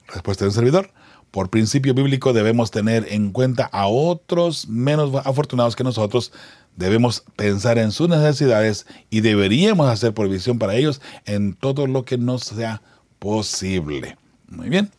Respuesta 0.09 0.45
de 0.45 0.51
un 0.51 0.55
servidor 0.55 0.93
por 1.31 1.51
principio 1.51 1.95
bíblico 1.95 2.33
debemos 2.33 2.71
tener 2.71 3.07
en 3.11 3.31
cuenta 3.31 3.69
a 3.73 3.87
otros 3.87 4.69
menos 4.69 5.15
afortunados 5.25 5.77
que 5.77 5.85
nosotros, 5.85 6.33
debemos 6.77 7.25
pensar 7.37 7.79
en 7.79 7.93
sus 7.93 8.09
necesidades 8.09 8.87
y 9.11 9.21
deberíamos 9.21 9.89
hacer 9.89 10.15
provisión 10.15 10.59
para 10.59 10.75
ellos 10.75 11.01
en 11.27 11.55
todo 11.55 11.87
lo 11.87 12.05
que 12.05 12.19
nos 12.19 12.45
sea 12.45 12.83
posible. 13.19 14.17
Muy 14.49 14.69
bien. 14.69 14.91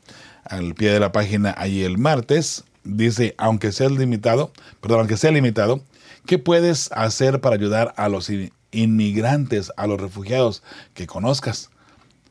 Al 0.43 0.75
pie 0.75 0.91
de 0.91 0.99
la 0.99 1.11
página 1.11 1.53
ahí 1.57 1.83
el 1.83 1.97
martes 1.97 2.63
dice, 2.83 3.35
aunque 3.37 3.71
sea 3.71 3.89
limitado, 3.89 4.51
perdón, 4.81 4.99
aunque 4.99 5.17
sea 5.17 5.31
limitado, 5.31 5.81
¿qué 6.25 6.39
puedes 6.39 6.91
hacer 6.91 7.41
para 7.41 7.55
ayudar 7.55 7.93
a 7.97 8.09
los 8.09 8.31
inmigrantes, 8.71 9.71
a 9.77 9.87
los 9.87 9.99
refugiados 9.99 10.63
que 10.93 11.07
conozcas? 11.07 11.69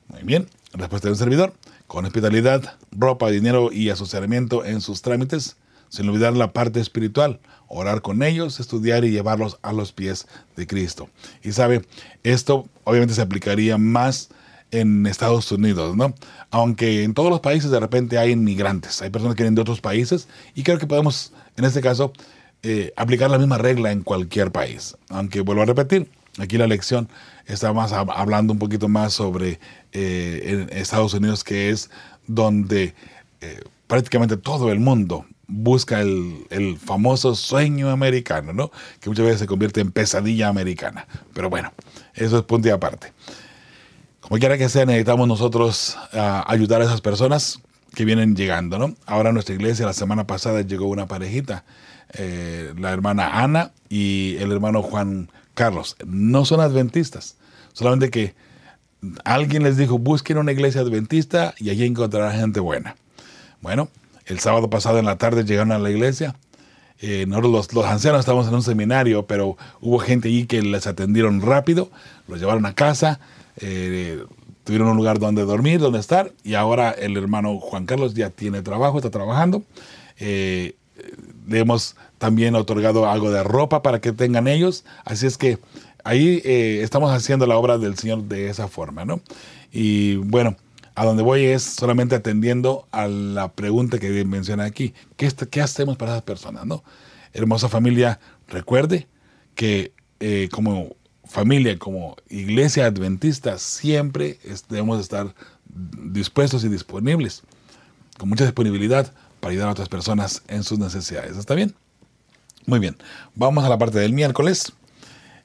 Muy 0.08 0.22
bien. 0.22 0.46
Respuesta 0.72 1.08
de 1.08 1.12
un 1.12 1.18
servidor 1.18 1.54
con 1.90 2.04
hospitalidad, 2.04 2.76
ropa, 2.92 3.30
dinero 3.30 3.72
y 3.72 3.90
asociamiento 3.90 4.64
en 4.64 4.80
sus 4.80 5.02
trámites, 5.02 5.56
sin 5.90 6.08
olvidar 6.08 6.34
la 6.34 6.52
parte 6.52 6.80
espiritual, 6.80 7.40
orar 7.68 8.00
con 8.00 8.22
ellos, 8.22 8.58
estudiar 8.58 9.04
y 9.04 9.10
llevarlos 9.10 9.58
a 9.62 9.72
los 9.72 9.92
pies 9.92 10.26
de 10.56 10.66
Cristo. 10.66 11.10
Y 11.42 11.52
sabe, 11.52 11.82
esto 12.22 12.66
obviamente 12.84 13.14
se 13.14 13.22
aplicaría 13.22 13.76
más 13.76 14.30
en 14.70 15.06
Estados 15.06 15.50
Unidos, 15.52 15.96
¿no? 15.96 16.14
Aunque 16.50 17.04
en 17.04 17.14
todos 17.14 17.30
los 17.30 17.40
países 17.40 17.70
de 17.70 17.80
repente 17.80 18.18
hay 18.18 18.30
inmigrantes, 18.30 19.02
hay 19.02 19.10
personas 19.10 19.36
que 19.36 19.42
vienen 19.42 19.56
de 19.56 19.62
otros 19.62 19.80
países 19.80 20.28
y 20.54 20.62
creo 20.62 20.78
que 20.78 20.86
podemos, 20.86 21.32
en 21.56 21.64
este 21.64 21.80
caso, 21.80 22.12
eh, 22.62 22.92
aplicar 22.96 23.30
la 23.30 23.38
misma 23.38 23.58
regla 23.58 23.90
en 23.90 24.02
cualquier 24.02 24.52
país. 24.52 24.96
Aunque 25.08 25.40
vuelvo 25.40 25.62
a 25.62 25.66
repetir, 25.66 26.08
aquí 26.38 26.58
la 26.58 26.66
lección 26.66 27.08
está 27.46 27.72
más 27.72 27.92
hablando 27.92 28.52
un 28.52 28.58
poquito 28.58 28.88
más 28.88 29.12
sobre 29.12 29.58
eh, 29.92 30.66
Estados 30.70 31.14
Unidos, 31.14 31.42
que 31.42 31.70
es 31.70 31.90
donde 32.26 32.94
eh, 33.40 33.60
prácticamente 33.86 34.36
todo 34.36 34.70
el 34.70 34.78
mundo 34.78 35.24
busca 35.50 36.00
el, 36.00 36.78
famoso 36.82 37.34
sueño 37.34 37.90
americano, 37.90 38.52
¿no? 38.52 38.70
Que 39.00 39.10
muchas 39.10 39.24
veces 39.24 39.40
se 39.40 39.46
convierte 39.46 39.80
en 39.80 39.92
pesadilla 39.92 40.48
americana. 40.48 41.06
Pero 41.34 41.50
bueno, 41.50 41.72
eso 42.14 42.38
es 42.38 42.44
punto 42.44 42.68
y 42.68 42.70
aparte. 42.70 43.12
Como 44.20 44.38
quiera 44.38 44.56
que 44.56 44.68
sea, 44.68 44.86
necesitamos 44.86 45.26
nosotros 45.26 45.98
ah, 46.12 46.44
ayudar 46.46 46.80
a 46.80 46.84
esas 46.84 47.00
personas 47.00 47.60
que 47.94 48.04
vienen 48.04 48.36
llegando, 48.36 48.78
¿no? 48.78 48.94
Ahora 49.06 49.32
nuestra 49.32 49.54
iglesia, 49.54 49.86
la 49.86 49.92
semana 49.92 50.26
pasada 50.26 50.62
llegó 50.62 50.86
una 50.86 51.06
parejita, 51.06 51.64
eh, 52.14 52.72
la 52.78 52.92
hermana 52.92 53.42
Ana 53.42 53.72
y 53.88 54.36
el 54.38 54.52
hermano 54.52 54.82
Juan 54.82 55.30
Carlos. 55.54 55.96
No 56.06 56.44
son 56.44 56.60
adventistas, 56.60 57.36
solamente 57.72 58.10
que 58.10 58.34
alguien 59.24 59.62
les 59.62 59.76
dijo, 59.76 59.98
busquen 59.98 60.38
una 60.38 60.52
iglesia 60.52 60.82
adventista 60.82 61.54
y 61.58 61.70
allí 61.70 61.84
encontrarán 61.84 62.38
gente 62.38 62.60
buena. 62.60 62.96
Bueno, 63.60 63.88
el 64.26 64.38
sábado 64.38 64.70
pasado 64.70 64.98
en 64.98 65.04
la 65.04 65.18
tarde 65.18 65.44
llegaron 65.44 65.72
a 65.72 65.78
la 65.78 65.90
iglesia. 65.90 66.36
Eh, 67.00 67.24
nosotros 67.26 67.72
los, 67.72 67.86
ancianos 67.86 68.20
estábamos 68.20 68.48
en 68.48 68.54
un 68.54 68.62
seminario, 68.62 69.26
pero 69.26 69.56
hubo 69.80 69.98
gente 69.98 70.28
allí 70.28 70.46
que 70.46 70.60
les 70.62 70.86
atendieron 70.86 71.40
rápido, 71.40 71.90
los 72.28 72.40
llevaron 72.40 72.66
a 72.66 72.74
casa, 72.74 73.20
eh, 73.56 74.22
tuvieron 74.64 74.88
un 74.88 74.96
lugar 74.96 75.18
donde 75.18 75.44
dormir, 75.44 75.80
donde 75.80 75.98
estar, 75.98 76.32
y 76.44 76.54
ahora 76.54 76.90
el 76.90 77.16
hermano 77.16 77.58
Juan 77.58 77.86
Carlos 77.86 78.14
ya 78.14 78.30
tiene 78.30 78.62
trabajo, 78.62 78.98
está 78.98 79.10
trabajando. 79.10 79.62
Eh, 80.18 80.74
le 81.46 81.58
hemos 81.58 81.96
también 82.18 82.54
otorgado 82.54 83.08
algo 83.08 83.30
de 83.30 83.42
ropa 83.42 83.82
para 83.82 84.00
que 84.00 84.12
tengan 84.12 84.46
ellos, 84.46 84.84
así 85.04 85.26
es 85.26 85.38
que 85.38 85.58
ahí 86.04 86.40
eh, 86.44 86.80
estamos 86.82 87.10
haciendo 87.12 87.46
la 87.46 87.56
obra 87.56 87.78
del 87.78 87.96
Señor 87.96 88.24
de 88.24 88.48
esa 88.48 88.68
forma, 88.68 89.04
¿no? 89.04 89.20
Y 89.72 90.16
bueno, 90.16 90.56
a 91.00 91.04
donde 91.06 91.22
voy 91.22 91.44
es 91.46 91.62
solamente 91.62 92.14
atendiendo 92.14 92.86
a 92.90 93.08
la 93.08 93.50
pregunta 93.52 93.98
que 93.98 94.22
menciona 94.26 94.64
aquí. 94.64 94.92
¿Qué, 95.16 95.62
hacemos 95.62 95.96
para 95.96 96.12
esas 96.12 96.24
personas, 96.24 96.66
no? 96.66 96.84
Hermosa 97.32 97.70
familia, 97.70 98.20
recuerde 98.48 99.08
que 99.54 99.94
eh, 100.20 100.50
como 100.52 100.94
familia, 101.24 101.78
como 101.78 102.16
iglesia 102.28 102.84
adventista, 102.84 103.56
siempre 103.56 104.38
debemos 104.68 105.00
estar 105.00 105.34
dispuestos 105.64 106.64
y 106.64 106.68
disponibles, 106.68 107.44
con 108.18 108.28
mucha 108.28 108.44
disponibilidad 108.44 109.10
para 109.40 109.52
ayudar 109.52 109.68
a 109.68 109.72
otras 109.72 109.88
personas 109.88 110.42
en 110.48 110.64
sus 110.64 110.78
necesidades. 110.78 111.38
¿Está 111.38 111.54
bien? 111.54 111.74
Muy 112.66 112.78
bien. 112.78 112.98
Vamos 113.34 113.64
a 113.64 113.70
la 113.70 113.78
parte 113.78 113.98
del 113.98 114.12
miércoles. 114.12 114.70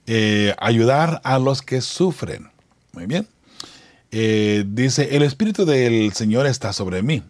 Eh, 0.06 0.54
ayudar 0.58 1.22
a 1.24 1.40
los 1.40 1.62
que 1.62 1.80
sufren. 1.80 2.50
Muy 2.92 3.06
bien. 3.06 3.26
Eh, 4.12 4.64
dice, 4.68 5.16
el 5.16 5.24
Espíritu 5.24 5.66
del 5.66 6.14
Señor 6.14 6.46
está 6.46 6.74
sobre 6.74 7.02
mí, 7.02 7.24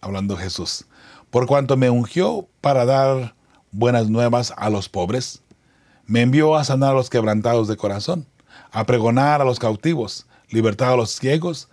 hablando 0.00 0.36
Jesús, 0.36 0.86
por 1.30 1.46
cuanto 1.46 1.76
me 1.76 1.90
ungió 1.90 2.48
para 2.60 2.84
dar 2.84 3.34
buenas 3.70 4.08
nuevas 4.08 4.52
a 4.56 4.70
los 4.70 4.88
pobres, 4.88 5.42
me 6.06 6.22
envió 6.22 6.56
a 6.56 6.64
sanar 6.64 6.90
a 6.90 6.94
los 6.94 7.10
quebrantados 7.10 7.68
de 7.68 7.76
corazón, 7.76 8.26
a 8.70 8.84
pregonar 8.84 9.40
a 9.40 9.44
los 9.44 9.58
cautivos, 9.58 10.26
libertad 10.50 10.92
a 10.92 10.96
los 10.96 11.10
ciegos, 11.10 11.68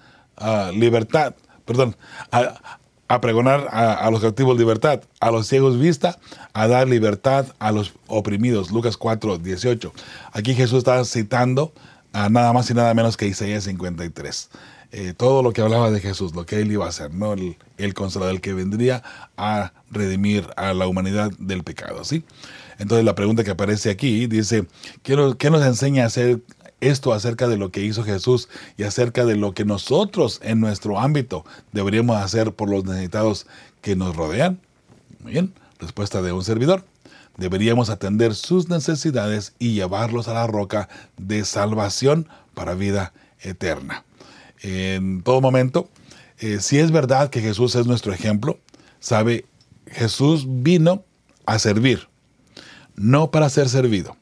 libertad, 0.74 1.36
perdón, 1.66 1.96
a, 2.32 2.80
a 3.14 3.22
pregonar 3.22 3.68
a, 3.72 4.10
los 4.10 4.22
cautivos 4.22 4.58
libertad, 4.58 5.02
a 5.20 5.30
los 5.30 5.48
ciegos 5.48 5.78
vista, 5.78 6.18
a 6.54 6.68
dar 6.68 6.88
libertad 6.88 7.46
a 7.60 7.72
los 7.72 7.94
oprimidos. 8.08 8.72
Lucas 8.72 8.98
4, 8.98 9.38
18. 9.38 9.94
Aquí 10.32 10.56
Jesús 10.56 10.80
está 10.80 11.04
citando 11.06 11.74
a 12.14 12.30
nada 12.30 12.54
más 12.54 12.70
y 12.70 12.74
nada 12.74 12.94
menos 12.94 13.18
que 13.18 13.28
Isaías 13.28 13.66
53. 13.66 14.50
Eh, 14.92 15.14
todo 15.18 15.42
lo 15.42 15.52
que 15.52 15.62
hablaba 15.62 15.90
de 15.90 16.00
Jesús, 16.00 16.36
lo 16.36 16.46
que 16.46 16.62
él 16.62 16.72
iba 16.72 16.86
a 16.86 16.90
hacer, 16.90 17.12
¿no? 17.14 17.34
El, 17.34 17.58
el 17.78 17.96
consolador, 17.96 18.40
que 18.42 18.54
vendría 18.54 19.02
a 19.36 19.74
redimir 19.90 20.48
a 20.56 20.74
la 20.76 20.88
humanidad 20.88 21.32
del 21.40 21.64
pecado, 21.64 22.06
¿sí? 22.06 22.24
Entonces 22.78 23.04
la 23.04 23.16
pregunta 23.16 23.44
que 23.44 23.52
aparece 23.52 23.90
aquí 23.90 24.28
dice, 24.28 24.68
¿qué 25.02 25.16
nos, 25.16 25.36
qué 25.36 25.50
nos 25.50 25.66
enseña 25.66 26.04
a 26.04 26.08
hacer 26.08 26.42
esto 26.80 27.12
acerca 27.12 27.48
de 27.48 27.58
lo 27.58 27.72
que 27.72 27.82
hizo 27.82 28.04
Jesús 28.04 28.50
y 28.78 28.84
acerca 28.84 29.26
de 29.26 29.36
lo 29.36 29.54
que 29.54 29.66
nosotros 29.66 30.40
en 30.44 30.60
nuestro 30.60 31.00
ámbito 31.00 31.46
deberíamos 31.72 32.18
hacer 32.18 32.54
por 32.54 32.70
los 32.70 32.86
necesitados 32.86 33.48
que 33.82 33.96
nos 33.96 34.16
rodean? 34.16 34.60
Muy 35.22 35.32
bien, 35.32 35.54
respuesta 35.80 36.22
de 36.22 36.34
un 36.34 36.44
servidor. 36.44 36.84
Deberíamos 37.38 37.90
atender 37.90 38.36
sus 38.36 38.70
necesidades 38.70 39.54
y 39.58 39.74
llevarlos 39.74 40.28
a 40.28 40.34
la 40.34 40.48
roca 40.48 40.88
de 41.18 41.46
salvación 41.46 42.28
para 42.54 42.76
vida 42.76 43.14
eterna. 43.42 44.06
En 44.62 45.24
todo 45.24 45.42
momento, 45.42 45.90
eh, 46.40 46.60
si 46.60 46.80
es 46.80 46.92
verdad 46.92 47.30
que 47.30 47.42
Jesús 47.42 47.76
es 47.76 47.88
nuestro 47.88 48.14
ejemplo, 48.14 48.60
sabe, 49.00 49.46
Jesús 49.88 50.46
vino 50.48 51.04
a 51.46 51.60
servir, 51.60 52.08
no 52.96 53.32
para 53.32 53.50
ser 53.50 53.68
servido. 53.68 54.16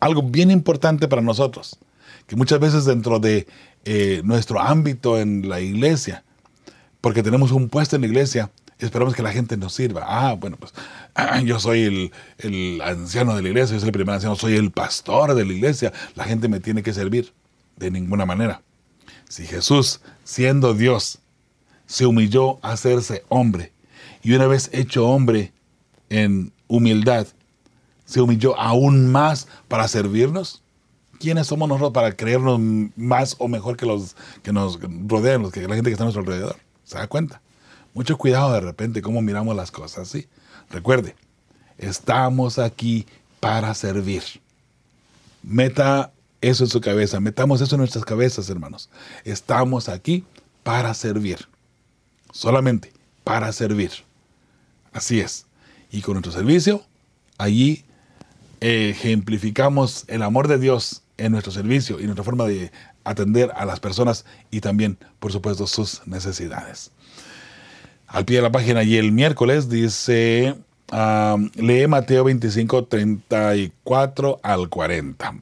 Algo 0.00 0.22
bien 0.22 0.50
importante 0.50 1.08
para 1.08 1.22
nosotros, 1.22 1.78
que 2.26 2.36
muchas 2.36 2.60
veces 2.60 2.84
dentro 2.84 3.18
de 3.18 3.46
eh, 3.84 4.22
nuestro 4.24 4.60
ámbito 4.60 5.18
en 5.18 5.48
la 5.48 5.60
iglesia, 5.60 6.24
porque 7.00 7.22
tenemos 7.22 7.52
un 7.52 7.68
puesto 7.68 7.96
en 7.96 8.02
la 8.02 8.08
iglesia, 8.08 8.50
esperamos 8.84 9.14
que 9.14 9.22
la 9.22 9.32
gente 9.32 9.56
nos 9.56 9.74
sirva. 9.74 10.04
Ah, 10.06 10.34
bueno, 10.34 10.56
pues 10.56 10.72
yo 11.44 11.58
soy 11.60 11.82
el, 11.82 12.12
el, 12.38 12.80
anciano 12.82 13.34
de 13.36 13.42
la 13.42 13.48
iglesia, 13.48 13.74
yo 13.74 13.80
soy 13.80 13.88
el 13.88 13.92
primer 13.92 14.14
anciano, 14.14 14.36
soy 14.36 14.56
el 14.56 14.70
pastor 14.70 15.34
de 15.34 15.44
la 15.44 15.52
iglesia, 15.52 15.92
la 16.14 16.24
gente 16.24 16.48
me 16.48 16.60
tiene 16.60 16.82
que 16.82 16.92
servir. 16.92 17.32
De 17.76 17.90
ninguna 17.90 18.26
manera. 18.26 18.60
Si 19.26 19.46
Jesús, 19.46 20.02
siendo 20.22 20.74
Dios, 20.74 21.20
se 21.86 22.04
humilló 22.04 22.58
a 22.62 22.72
hacerse 22.72 23.24
hombre, 23.28 23.72
y 24.22 24.34
una 24.34 24.46
vez 24.46 24.68
hecho 24.74 25.08
hombre 25.08 25.52
en 26.10 26.52
humildad, 26.68 27.26
se 28.04 28.20
humilló 28.20 28.58
aún 28.58 29.10
más 29.10 29.48
para 29.68 29.88
servirnos, 29.88 30.62
¿quiénes 31.18 31.46
somos 31.46 31.68
nosotros 31.68 31.92
para 31.92 32.12
creernos 32.12 32.60
más 32.96 33.36
o 33.38 33.48
mejor 33.48 33.76
que 33.76 33.86
los 33.86 34.16
que 34.42 34.52
nos 34.52 34.78
rodean, 35.06 35.42
los 35.42 35.52
que 35.52 35.66
la 35.66 35.74
gente 35.74 35.90
que 35.90 35.92
está 35.92 36.04
a 36.04 36.06
nuestro 36.06 36.22
alrededor? 36.22 36.56
¿Se 36.84 36.98
da 36.98 37.06
cuenta? 37.06 37.40
Mucho 37.94 38.16
cuidado 38.16 38.52
de 38.52 38.60
repente 38.60 39.02
cómo 39.02 39.20
miramos 39.22 39.56
las 39.56 39.70
cosas, 39.70 40.08
¿sí? 40.08 40.28
Recuerde, 40.70 41.16
estamos 41.78 42.58
aquí 42.58 43.06
para 43.40 43.74
servir. 43.74 44.22
Meta 45.42 46.12
eso 46.40 46.64
en 46.64 46.70
su 46.70 46.80
cabeza, 46.80 47.20
metamos 47.20 47.60
eso 47.60 47.74
en 47.74 47.80
nuestras 47.80 48.04
cabezas, 48.04 48.48
hermanos. 48.48 48.88
Estamos 49.24 49.88
aquí 49.88 50.24
para 50.62 50.94
servir. 50.94 51.48
Solamente 52.32 52.92
para 53.24 53.52
servir. 53.52 53.90
Así 54.92 55.20
es. 55.20 55.46
Y 55.90 56.02
con 56.02 56.14
nuestro 56.14 56.32
servicio, 56.32 56.84
allí 57.38 57.84
ejemplificamos 58.60 60.04
el 60.06 60.22
amor 60.22 60.48
de 60.48 60.58
Dios 60.58 61.02
en 61.16 61.32
nuestro 61.32 61.52
servicio 61.52 62.00
y 62.00 62.04
nuestra 62.04 62.24
forma 62.24 62.46
de 62.46 62.70
atender 63.04 63.52
a 63.56 63.64
las 63.64 63.80
personas 63.80 64.24
y 64.50 64.60
también, 64.60 64.98
por 65.18 65.32
supuesto, 65.32 65.66
sus 65.66 66.06
necesidades. 66.06 66.90
Al 68.12 68.24
pie 68.24 68.38
de 68.38 68.42
la 68.42 68.50
página 68.50 68.82
y 68.82 68.96
el 68.96 69.12
miércoles 69.12 69.68
dice, 69.68 70.56
lee 71.54 71.86
Mateo 71.86 72.24
25, 72.24 72.86
34 72.86 74.40
al 74.42 74.68
40. 74.68 75.34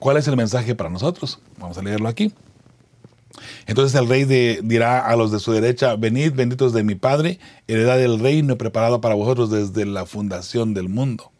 ¿Cuál 0.00 0.16
es 0.16 0.26
el 0.26 0.36
mensaje 0.36 0.74
para 0.74 0.90
nosotros? 0.90 1.38
Vamos 1.58 1.78
a 1.78 1.82
leerlo 1.82 2.08
aquí. 2.08 2.32
Entonces 3.66 3.98
el 4.00 4.08
rey 4.08 4.24
dirá 4.24 5.06
a 5.06 5.14
los 5.14 5.30
de 5.30 5.38
su 5.38 5.52
derecha, 5.52 5.94
venid 5.94 6.32
benditos 6.32 6.72
de 6.72 6.82
mi 6.82 6.96
Padre, 6.96 7.38
heredad 7.68 7.98
del 7.98 8.18
reino 8.18 8.58
preparado 8.58 9.00
para 9.00 9.14
vosotros 9.14 9.52
desde 9.52 9.86
la 9.86 10.06
fundación 10.06 10.74
del 10.74 10.88
mundo. 10.88 11.30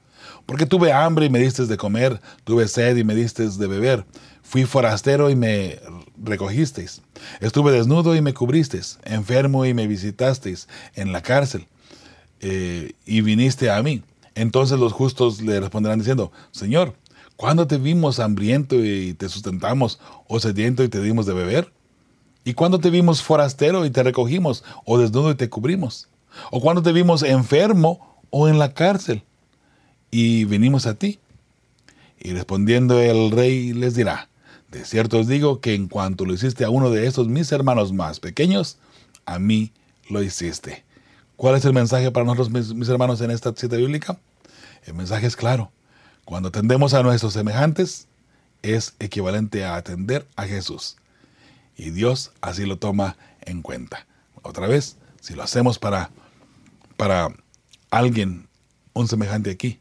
Porque 0.47 0.65
tuve 0.65 0.93
hambre 0.93 1.27
y 1.27 1.31
me 1.31 1.41
diste 1.41 1.67
de 1.67 1.77
comer, 1.77 2.21
tuve 2.45 2.69
sed 2.69 2.97
y 2.97 3.03
me 3.03 3.17
diste 3.17 3.49
de 3.49 3.67
beber, 3.67 4.05
fui 4.47 4.65
forastero 4.65 5.29
y 5.29 5.35
me 5.35 5.81
recogisteis, 6.23 7.03
estuve 7.41 7.73
desnudo 7.73 8.15
y 8.15 8.23
me 8.23 8.33
cubristeis, 8.33 8.99
enfermo 9.03 9.67
y 9.67 9.75
me 9.75 9.89
visitasteis 9.89 10.69
en 10.95 11.13
la 11.13 11.21
cárcel 11.21 11.67
eh, 12.41 12.93
y 13.05 13.23
viniste 13.23 13.71
a 13.71 13.83
mí. 13.83 14.03
Entonces 14.37 14.79
los 14.79 14.93
justos 14.93 15.41
le 15.43 15.59
responderán 15.59 15.99
diciendo, 15.99 16.31
Señor, 16.53 16.95
¿cuándo 17.37 17.67
te 17.67 17.77
vimos 17.77 18.21
hambriento 18.21 18.77
y 18.77 19.15
te 19.15 19.29
sustentamos, 19.29 19.99
o 20.29 20.39
sediento 20.39 20.85
y 20.85 20.89
te 20.89 21.03
dimos 21.03 21.27
de 21.27 21.35
beber? 21.35 21.73
¿Y 22.45 22.55
cuándo 22.55 22.79
te 22.79 22.91
vimos 22.91 23.23
forastero 23.23 23.85
y 23.85 23.91
te 23.91 24.05
recogimos, 24.05 24.63
o 24.85 24.99
desnudo 24.99 25.33
y 25.33 25.35
te 25.35 25.51
cubrimos? 25.51 26.09
¿O 26.53 26.61
cuándo 26.61 26.83
te 26.83 26.93
vimos 26.93 27.25
enfermo 27.25 28.21
o 28.31 28.49
en 28.49 28.61
la 28.61 28.75
cárcel 28.75 29.25
y 30.13 30.45
vinimos 30.45 30.87
a 30.87 30.95
ti? 30.95 31.19
Y 32.21 32.33
respondiendo 32.33 33.01
el 33.01 33.33
rey 33.33 33.73
les 33.73 33.95
dirá, 33.97 34.29
cierto 34.85 35.19
os 35.19 35.29
digo 35.29 35.61
que 35.61 35.75
en 35.75 35.89
cuanto 35.89 36.25
lo 36.25 36.35
hiciste 36.35 36.65
a 36.65 36.71
uno 36.71 36.91
de 36.91 37.07
esos 37.07 37.29
mis 37.29 37.53
hermanos 37.53 37.93
más 37.93 38.21
pequeños, 38.21 38.79
a 39.25 39.39
mí 39.39 39.73
lo 40.09 40.23
hiciste. 40.23 40.85
¿Cuál 41.37 41.57
es 41.57 41.65
el 41.65 41.73
mensaje 41.73 42.11
para 42.11 42.25
nosotros, 42.25 42.51
mis, 42.51 42.89
hermanos, 42.89 43.21
en 43.21 43.31
esta 43.31 43.53
cita 43.55 43.77
bíblica? 43.77 44.19
El 44.85 44.95
mensaje 44.95 45.27
es 45.27 45.37
claro. 45.37 45.71
Cuando 46.25 46.49
atendemos 46.49 46.95
a 46.95 47.03
nuestros 47.03 47.35
semejantes, 47.35 48.09
es 48.63 48.95
equivalente 48.99 49.65
a 49.65 49.77
atender 49.77 50.27
a 50.35 50.45
Jesús. 50.45 50.97
Y 51.77 51.91
Dios 51.91 52.33
así 52.41 52.65
lo 52.65 52.79
toma 52.79 53.17
en 53.43 53.63
cuenta. 53.63 54.07
Otra 54.43 54.67
vez, 54.67 54.97
si 55.21 55.35
lo 55.35 55.43
hacemos 55.43 55.79
para, 55.79 56.11
para 56.97 57.29
alguien, 57.91 58.49
un 58.95 59.09
semejante 59.09 59.51
aquí, 59.51 59.81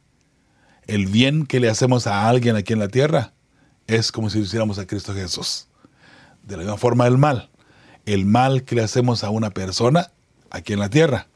el 0.88 1.08
bien 1.08 1.46
que 1.46 1.60
le 1.60 1.70
hacemos 1.70 2.06
a 2.06 2.28
alguien 2.28 2.56
aquí 2.56 2.74
en 2.74 2.80
la 2.80 2.90
tierra 2.90 3.34
es 3.88 4.12
como 4.12 4.30
si 4.30 4.40
lo 4.40 4.46
hiciéramos 4.46 4.80
a 4.80 4.88
Cristo 4.88 5.14
Jesús. 5.14 5.68
De 6.44 6.58
la 6.58 6.64
misma 6.64 6.78
forma 6.78 7.08
el 7.08 7.18
mal. 7.18 7.50
El 8.06 8.26
mal 8.26 8.64
que 8.64 8.76
le 8.76 8.84
hacemos 8.84 9.24
a 9.24 9.30
una 9.30 9.50
persona 9.52 10.12
aquí 10.50 10.74
en 10.74 10.80
la 10.80 10.90
tierra 10.90 11.28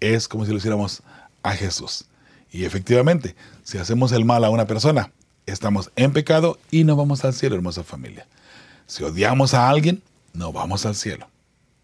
es 0.00 0.28
como 0.28 0.44
si 0.44 0.50
lo 0.50 0.58
hiciéramos 0.58 1.02
a 1.42 1.52
Jesús. 1.52 2.06
Y 2.50 2.64
efectivamente, 2.64 3.34
si 3.62 3.78
hacemos 3.78 4.12
el 4.12 4.24
mal 4.24 4.44
a 4.44 4.50
una 4.50 4.66
persona, 4.66 5.12
estamos 5.46 5.90
en 5.96 6.12
pecado 6.12 6.58
y 6.70 6.84
no 6.84 6.96
vamos 6.96 7.24
al 7.24 7.34
cielo, 7.34 7.56
hermosa 7.56 7.84
familia. 7.84 8.26
Si 8.86 9.02
odiamos 9.02 9.54
a 9.54 9.68
alguien, 9.68 10.02
no 10.32 10.52
vamos 10.52 10.86
al 10.86 10.94
cielo. 10.94 11.28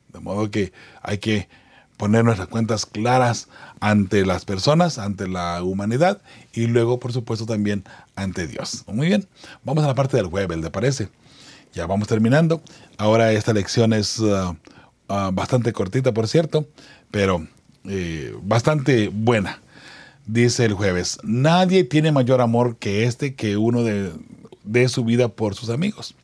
De 0.09 0.21
modo 0.21 0.51
que 0.51 0.73
hay 1.03 1.19
que 1.19 1.49
poner 1.97 2.25
nuestras 2.25 2.49
cuentas 2.49 2.87
claras 2.87 3.49
ante 3.81 4.25
las 4.27 4.45
personas, 4.45 4.99
ante 4.99 5.27
la 5.27 5.63
humanidad 5.63 6.23
y 6.53 6.67
luego, 6.67 7.01
por 7.01 7.13
supuesto, 7.13 7.47
también 7.47 7.85
ante 8.15 8.47
Dios. 8.47 8.85
Muy 8.87 9.09
bien, 9.09 9.27
vamos 9.65 9.85
a 9.85 9.89
la 9.89 9.95
parte 9.95 10.17
del 10.17 10.27
web, 10.27 10.51
¿le 10.53 10.71
parece? 10.71 11.09
Ya 11.73 11.87
vamos 11.87 12.09
terminando. 12.09 12.63
Ahora 12.99 13.33
esta 13.33 13.53
lección 13.53 13.93
es 13.93 14.19
uh, 14.19 14.57
bastante 15.33 15.73
cortita, 15.73 16.13
por 16.13 16.29
cierto, 16.29 16.67
pero 17.11 17.47
eh, 17.85 18.35
bastante 18.43 19.09
buena. 19.09 19.61
Dice 20.27 20.65
el 20.65 20.75
jueves, 20.75 21.19
nadie 21.25 21.83
tiene 21.85 22.13
mayor 22.13 22.41
amor 22.41 22.77
que 22.77 23.05
este 23.05 23.35
que 23.35 23.57
uno 23.57 23.83
de, 23.83 24.13
de 24.65 24.89
su 24.89 25.05
vida 25.05 25.29
por 25.29 25.55
sus 25.55 25.71
amigos. 25.71 26.15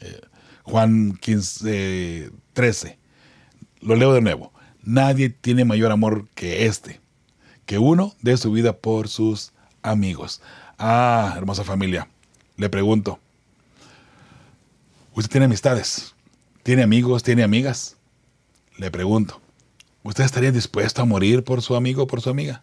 Eh, 0.00 0.20
Juan 0.62 1.18
15, 1.20 2.30
13. 2.54 2.98
Lo 3.82 3.96
leo 3.96 4.12
de 4.14 4.22
nuevo. 4.22 4.53
Nadie 4.84 5.30
tiene 5.30 5.64
mayor 5.64 5.92
amor 5.92 6.26
que 6.34 6.66
este, 6.66 7.00
que 7.66 7.78
uno 7.78 8.14
de 8.20 8.36
su 8.36 8.52
vida 8.52 8.74
por 8.74 9.08
sus 9.08 9.52
amigos. 9.82 10.42
Ah, 10.78 11.34
hermosa 11.36 11.64
familia, 11.64 12.08
le 12.56 12.68
pregunto, 12.68 13.18
¿usted 15.14 15.30
tiene 15.30 15.46
amistades? 15.46 16.14
¿Tiene 16.62 16.82
amigos? 16.82 17.22
¿Tiene 17.22 17.42
amigas? 17.42 17.96
Le 18.76 18.90
pregunto, 18.90 19.40
¿usted 20.02 20.24
estaría 20.24 20.52
dispuesto 20.52 21.02
a 21.02 21.06
morir 21.06 21.44
por 21.44 21.62
su 21.62 21.76
amigo 21.76 22.02
o 22.02 22.06
por 22.06 22.20
su 22.20 22.30
amiga? 22.30 22.62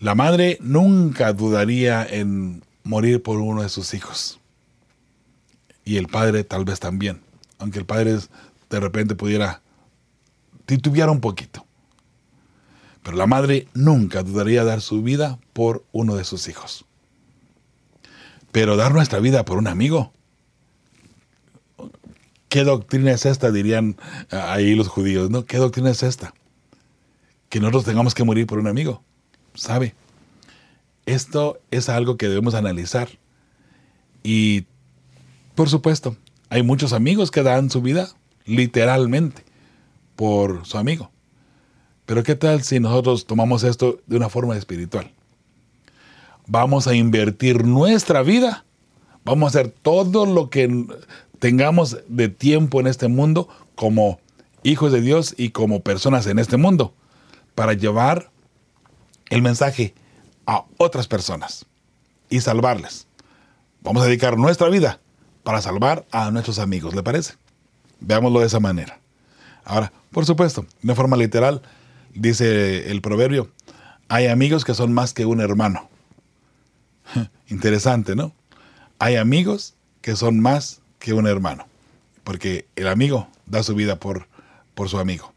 La 0.00 0.14
madre 0.14 0.58
nunca 0.60 1.32
dudaría 1.32 2.06
en 2.06 2.62
morir 2.82 3.22
por 3.22 3.38
uno 3.38 3.62
de 3.62 3.68
sus 3.68 3.94
hijos 3.94 4.38
y 5.84 5.96
el 5.96 6.08
padre 6.08 6.44
tal 6.44 6.64
vez 6.64 6.80
también, 6.80 7.20
aunque 7.58 7.78
el 7.78 7.84
padre 7.84 8.18
de 8.70 8.80
repente 8.80 9.14
pudiera 9.14 9.60
titubear 10.66 11.10
un 11.10 11.20
poquito. 11.20 11.66
Pero 13.02 13.16
la 13.16 13.26
madre 13.26 13.68
nunca 13.74 14.22
dudaría 14.22 14.64
dar 14.64 14.80
su 14.80 15.02
vida 15.02 15.38
por 15.52 15.84
uno 15.92 16.16
de 16.16 16.24
sus 16.24 16.48
hijos. 16.48 16.86
Pero 18.50 18.76
dar 18.76 18.94
nuestra 18.94 19.20
vida 19.20 19.44
por 19.44 19.58
un 19.58 19.66
amigo. 19.66 20.12
¿Qué 22.48 22.64
doctrina 22.64 23.12
es 23.12 23.26
esta? 23.26 23.50
Dirían 23.50 23.96
ahí 24.30 24.74
los 24.74 24.88
judíos, 24.88 25.28
¿no? 25.28 25.44
¿Qué 25.44 25.58
doctrina 25.58 25.90
es 25.90 26.02
esta? 26.02 26.32
Que 27.48 27.60
nosotros 27.60 27.84
tengamos 27.84 28.14
que 28.14 28.24
morir 28.24 28.46
por 28.46 28.58
un 28.58 28.68
amigo. 28.68 29.02
¿Sabe? 29.54 29.94
Esto 31.04 31.58
es 31.70 31.88
algo 31.88 32.16
que 32.16 32.28
debemos 32.28 32.54
analizar. 32.54 33.08
Y 34.22 34.64
por 35.54 35.68
supuesto, 35.68 36.16
hay 36.48 36.62
muchos 36.62 36.94
amigos 36.94 37.30
que 37.30 37.42
dan 37.42 37.68
su 37.68 37.82
vida 37.82 38.08
literalmente 38.46 39.44
por 40.16 40.66
su 40.66 40.78
amigo. 40.78 41.10
Pero 42.06 42.22
¿qué 42.22 42.34
tal 42.34 42.62
si 42.62 42.80
nosotros 42.80 43.26
tomamos 43.26 43.64
esto 43.64 44.00
de 44.06 44.16
una 44.16 44.28
forma 44.28 44.56
espiritual? 44.56 45.10
Vamos 46.46 46.86
a 46.86 46.94
invertir 46.94 47.64
nuestra 47.64 48.22
vida, 48.22 48.64
vamos 49.24 49.46
a 49.46 49.58
hacer 49.58 49.70
todo 49.70 50.26
lo 50.26 50.50
que 50.50 50.86
tengamos 51.38 51.98
de 52.08 52.28
tiempo 52.28 52.80
en 52.80 52.86
este 52.86 53.08
mundo 53.08 53.48
como 53.74 54.20
hijos 54.62 54.92
de 54.92 55.00
Dios 55.00 55.34
y 55.36 55.50
como 55.50 55.80
personas 55.80 56.26
en 56.26 56.38
este 56.38 56.56
mundo 56.56 56.94
para 57.54 57.72
llevar 57.72 58.30
el 59.30 59.42
mensaje 59.42 59.94
a 60.46 60.64
otras 60.76 61.08
personas 61.08 61.66
y 62.28 62.40
salvarles. 62.40 63.06
Vamos 63.82 64.02
a 64.02 64.06
dedicar 64.06 64.36
nuestra 64.36 64.68
vida 64.68 65.00
para 65.42 65.60
salvar 65.60 66.06
a 66.10 66.30
nuestros 66.30 66.58
amigos, 66.58 66.94
¿le 66.94 67.02
parece? 67.02 67.34
Veámoslo 68.00 68.40
de 68.40 68.46
esa 68.46 68.60
manera. 68.60 68.98
Ahora, 69.64 69.92
por 70.14 70.24
supuesto, 70.24 70.64
de 70.80 70.94
forma 70.94 71.16
literal, 71.16 71.60
dice 72.14 72.90
el 72.90 73.02
proverbio, 73.02 73.50
hay 74.08 74.28
amigos 74.28 74.64
que 74.64 74.72
son 74.72 74.94
más 74.94 75.12
que 75.12 75.26
un 75.26 75.40
hermano. 75.40 75.90
Interesante, 77.48 78.14
¿no? 78.14 78.32
Hay 79.00 79.16
amigos 79.16 79.74
que 80.00 80.14
son 80.14 80.40
más 80.40 80.80
que 81.00 81.12
un 81.12 81.26
hermano, 81.26 81.66
porque 82.22 82.66
el 82.76 82.86
amigo 82.86 83.28
da 83.46 83.62
su 83.62 83.74
vida 83.74 83.96
por, 83.96 84.28
por 84.74 84.88
su 84.88 84.98
amigo. 84.98 85.34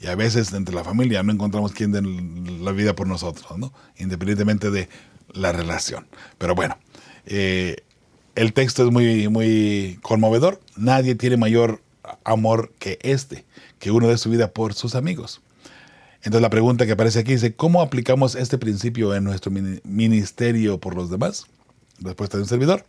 Y 0.00 0.06
a 0.06 0.14
veces 0.14 0.52
entre 0.52 0.74
la 0.74 0.84
familia 0.84 1.22
no 1.22 1.32
encontramos 1.32 1.72
quien 1.72 1.92
dé 1.92 2.00
la 2.00 2.72
vida 2.72 2.94
por 2.94 3.06
nosotros, 3.06 3.58
¿no? 3.58 3.72
Independientemente 3.98 4.70
de 4.70 4.88
la 5.32 5.52
relación. 5.52 6.06
Pero 6.38 6.54
bueno, 6.54 6.78
eh, 7.26 7.78
el 8.36 8.52
texto 8.52 8.84
es 8.84 8.92
muy, 8.92 9.28
muy 9.28 9.98
conmovedor. 10.02 10.60
Nadie 10.76 11.16
tiene 11.16 11.36
mayor 11.36 11.82
amor 12.24 12.72
que 12.78 12.98
este, 13.02 13.44
que 13.78 13.90
uno 13.90 14.08
de 14.08 14.18
su 14.18 14.30
vida 14.30 14.52
por 14.52 14.74
sus 14.74 14.94
amigos. 14.94 15.40
Entonces 16.22 16.42
la 16.42 16.50
pregunta 16.50 16.84
que 16.86 16.92
aparece 16.92 17.20
aquí 17.20 17.32
dice, 17.32 17.54
¿cómo 17.54 17.80
aplicamos 17.80 18.34
este 18.34 18.58
principio 18.58 19.14
en 19.14 19.24
nuestro 19.24 19.50
ministerio 19.84 20.78
por 20.78 20.94
los 20.94 21.10
demás? 21.10 21.46
Respuesta 21.98 22.36
de 22.36 22.42
un 22.42 22.48
servidor. 22.48 22.84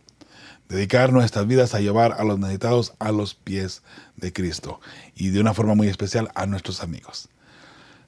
Dedicar 0.68 1.12
nuestras 1.12 1.46
vidas 1.46 1.74
a 1.74 1.80
llevar 1.80 2.12
a 2.18 2.24
los 2.24 2.38
necesitados 2.38 2.94
a 2.98 3.10
los 3.10 3.34
pies 3.34 3.82
de 4.16 4.32
Cristo 4.32 4.80
y 5.14 5.30
de 5.30 5.40
una 5.40 5.54
forma 5.54 5.74
muy 5.74 5.88
especial 5.88 6.30
a 6.34 6.46
nuestros 6.46 6.82
amigos. 6.82 7.28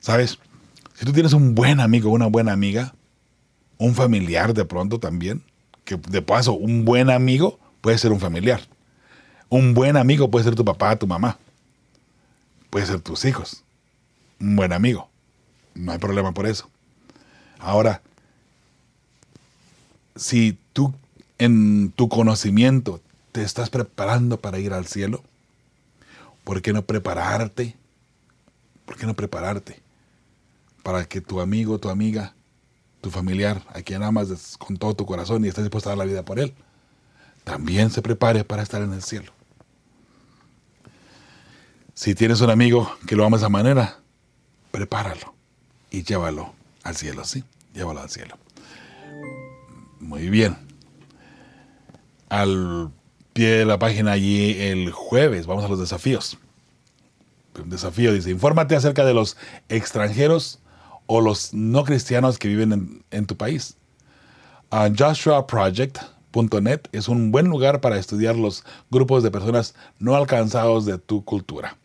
¿Sabes? 0.01 0.39
Si 0.95 1.05
tú 1.05 1.13
tienes 1.13 1.33
un 1.33 1.55
buen 1.55 1.81
amigo, 1.81 2.11
una 2.11 2.27
buena 2.27 2.53
amiga, 2.53 2.95
un 3.79 3.95
familiar 3.95 4.55
de 4.55 4.65
pronto 4.65 5.01
también, 5.01 5.43
que 5.85 5.97
de 5.97 6.23
paso, 6.23 6.53
un 6.53 6.85
buen 6.85 7.11
amigo 7.11 7.59
puede 7.81 7.99
ser 7.99 8.13
un 8.13 8.21
familiar. 8.21 8.61
Un 9.49 9.75
buen 9.75 9.97
amigo 9.97 10.31
puede 10.31 10.45
ser 10.45 10.55
tu 10.55 10.65
papá, 10.65 10.97
tu 10.97 11.07
mamá. 11.07 11.39
Puede 12.71 12.87
ser 12.87 13.01
tus 13.01 13.25
hijos. 13.25 13.63
Un 14.41 14.57
buen 14.57 14.73
amigo. 14.73 15.09
No 15.75 15.93
hay 15.93 15.99
problema 15.99 16.33
por 16.33 16.47
eso. 16.47 16.69
Ahora, 17.59 18.03
si 20.17 20.59
tú 20.73 20.93
en 21.39 21.93
tu 21.93 22.09
conocimiento 22.09 23.01
te 23.33 23.43
estás 23.43 23.71
preparando 23.71 24.41
para 24.41 24.59
ir 24.59 24.73
al 24.73 24.87
cielo, 24.87 25.23
¿por 26.45 26.63
qué 26.63 26.73
no 26.73 26.83
prepararte? 26.83 27.77
¿Por 28.85 28.97
qué 28.97 29.07
no 29.07 29.15
prepararte 29.15 29.85
para 30.85 31.07
que 31.07 31.23
tu 31.23 31.41
amigo, 31.41 31.79
tu 31.79 31.89
amiga, 31.89 32.35
tu 33.01 33.11
familiar, 33.11 33.63
a 33.69 33.81
quien 33.81 34.03
amas 34.03 34.57
con 34.59 34.77
todo 34.77 34.95
tu 34.95 35.07
corazón 35.07 35.45
y 35.45 35.49
estás 35.49 35.65
dispuesto 35.65 35.89
a 35.89 35.93
dar 35.93 35.99
la 35.99 36.05
vida 36.05 36.25
por 36.25 36.39
él, 36.39 36.55
también 37.45 37.91
se 37.91 38.03
prepare 38.03 38.45
para 38.45 38.63
estar 38.63 38.83
en 38.83 38.93
el 38.93 39.03
cielo? 39.03 39.33
Si 41.95 42.15
tienes 42.15 42.41
un 42.41 42.51
amigo 42.51 42.91
que 43.07 43.15
lo 43.15 43.25
ama 43.25 43.37
de 43.37 43.43
esa 43.43 43.49
manera, 43.49 44.01
prepáralo 44.73 45.35
y 45.91 46.03
llévalo 46.03 46.53
al 46.83 46.97
cielo, 46.97 47.25
¿sí? 47.25 47.45
Llévalo 47.73 48.01
al 48.01 48.11
cielo. 48.11 48.37
Muy 50.01 50.29
bien. 50.29 50.57
Al 52.29 52.91
pie 53.33 53.51
de 53.59 53.65
la 53.65 53.79
página 53.79 54.13
allí 54.13 54.61
el 54.61 54.91
jueves, 54.91 55.47
vamos 55.47 55.65
a 55.65 55.69
los 55.69 55.79
desafíos. 55.79 56.39
Un 57.63 57.71
desafío 57.71 58.13
dice, 58.13 58.31
infórmate 58.31 58.75
acerca 58.75 59.05
de 59.05 59.15
los 59.15 59.37
extranjeros 59.69 60.59
o 61.07 61.21
los 61.21 61.55
no 61.55 61.85
cristianos 61.85 62.39
que 62.39 62.49
viven 62.49 63.05
en, 63.11 63.27
tu 63.27 63.37
país. 63.37 63.77
Uh, 64.73 64.89
Es 66.93 67.09
un 67.09 67.31
buen 67.31 67.47
lugar 67.47 67.81
para 67.81 67.99
estudiar 67.99 68.37
los 68.37 68.65
grupos 68.91 69.23
de 69.23 69.31
personas 69.31 69.75
no 69.99 70.17
alcanzados 70.17 70.85
de 70.85 70.99
tu 70.99 71.25
cultura. 71.25 71.77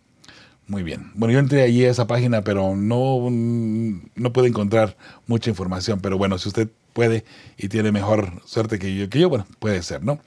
Muy 0.68 0.84
bien. 0.84 1.12
Bueno, 1.16 1.34
yo 1.34 1.40
entré 1.40 1.62
allí 1.64 1.86
a 1.86 1.92
esa 1.92 2.08
página, 2.08 2.44
pero 2.44 2.76
no, 2.76 3.28
no 3.30 4.34
pude 4.34 4.48
encontrar 4.48 4.98
mucha 5.28 5.50
información. 5.50 6.00
Pero 6.00 6.18
bueno, 6.18 6.38
si 6.38 6.48
usted 6.48 6.70
puede 6.94 7.26
y 7.58 7.70
tiene 7.70 7.92
mejor 7.92 8.42
suerte 8.46 8.80
que 8.80 8.96
yo, 8.96 9.10
que 9.10 9.20
yo, 9.20 9.30
bueno, 9.30 9.46
puede 9.60 9.82
ser, 9.84 10.04
¿no? 10.04 10.20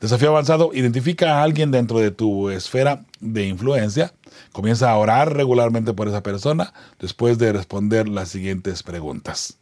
Desafío 0.00 0.28
avanzado, 0.28 0.70
identifica 0.74 1.38
a 1.38 1.42
alguien 1.42 1.70
dentro 1.70 1.98
de 1.98 2.10
tu 2.10 2.50
esfera 2.50 3.04
de 3.20 3.46
influencia, 3.46 4.12
comienza 4.52 4.90
a 4.90 4.96
orar 4.96 5.34
regularmente 5.34 5.92
por 5.92 6.08
esa 6.08 6.22
persona 6.22 6.72
después 6.98 7.38
de 7.38 7.52
responder 7.52 8.08
las 8.08 8.28
siguientes 8.28 8.82
preguntas. 8.82 9.58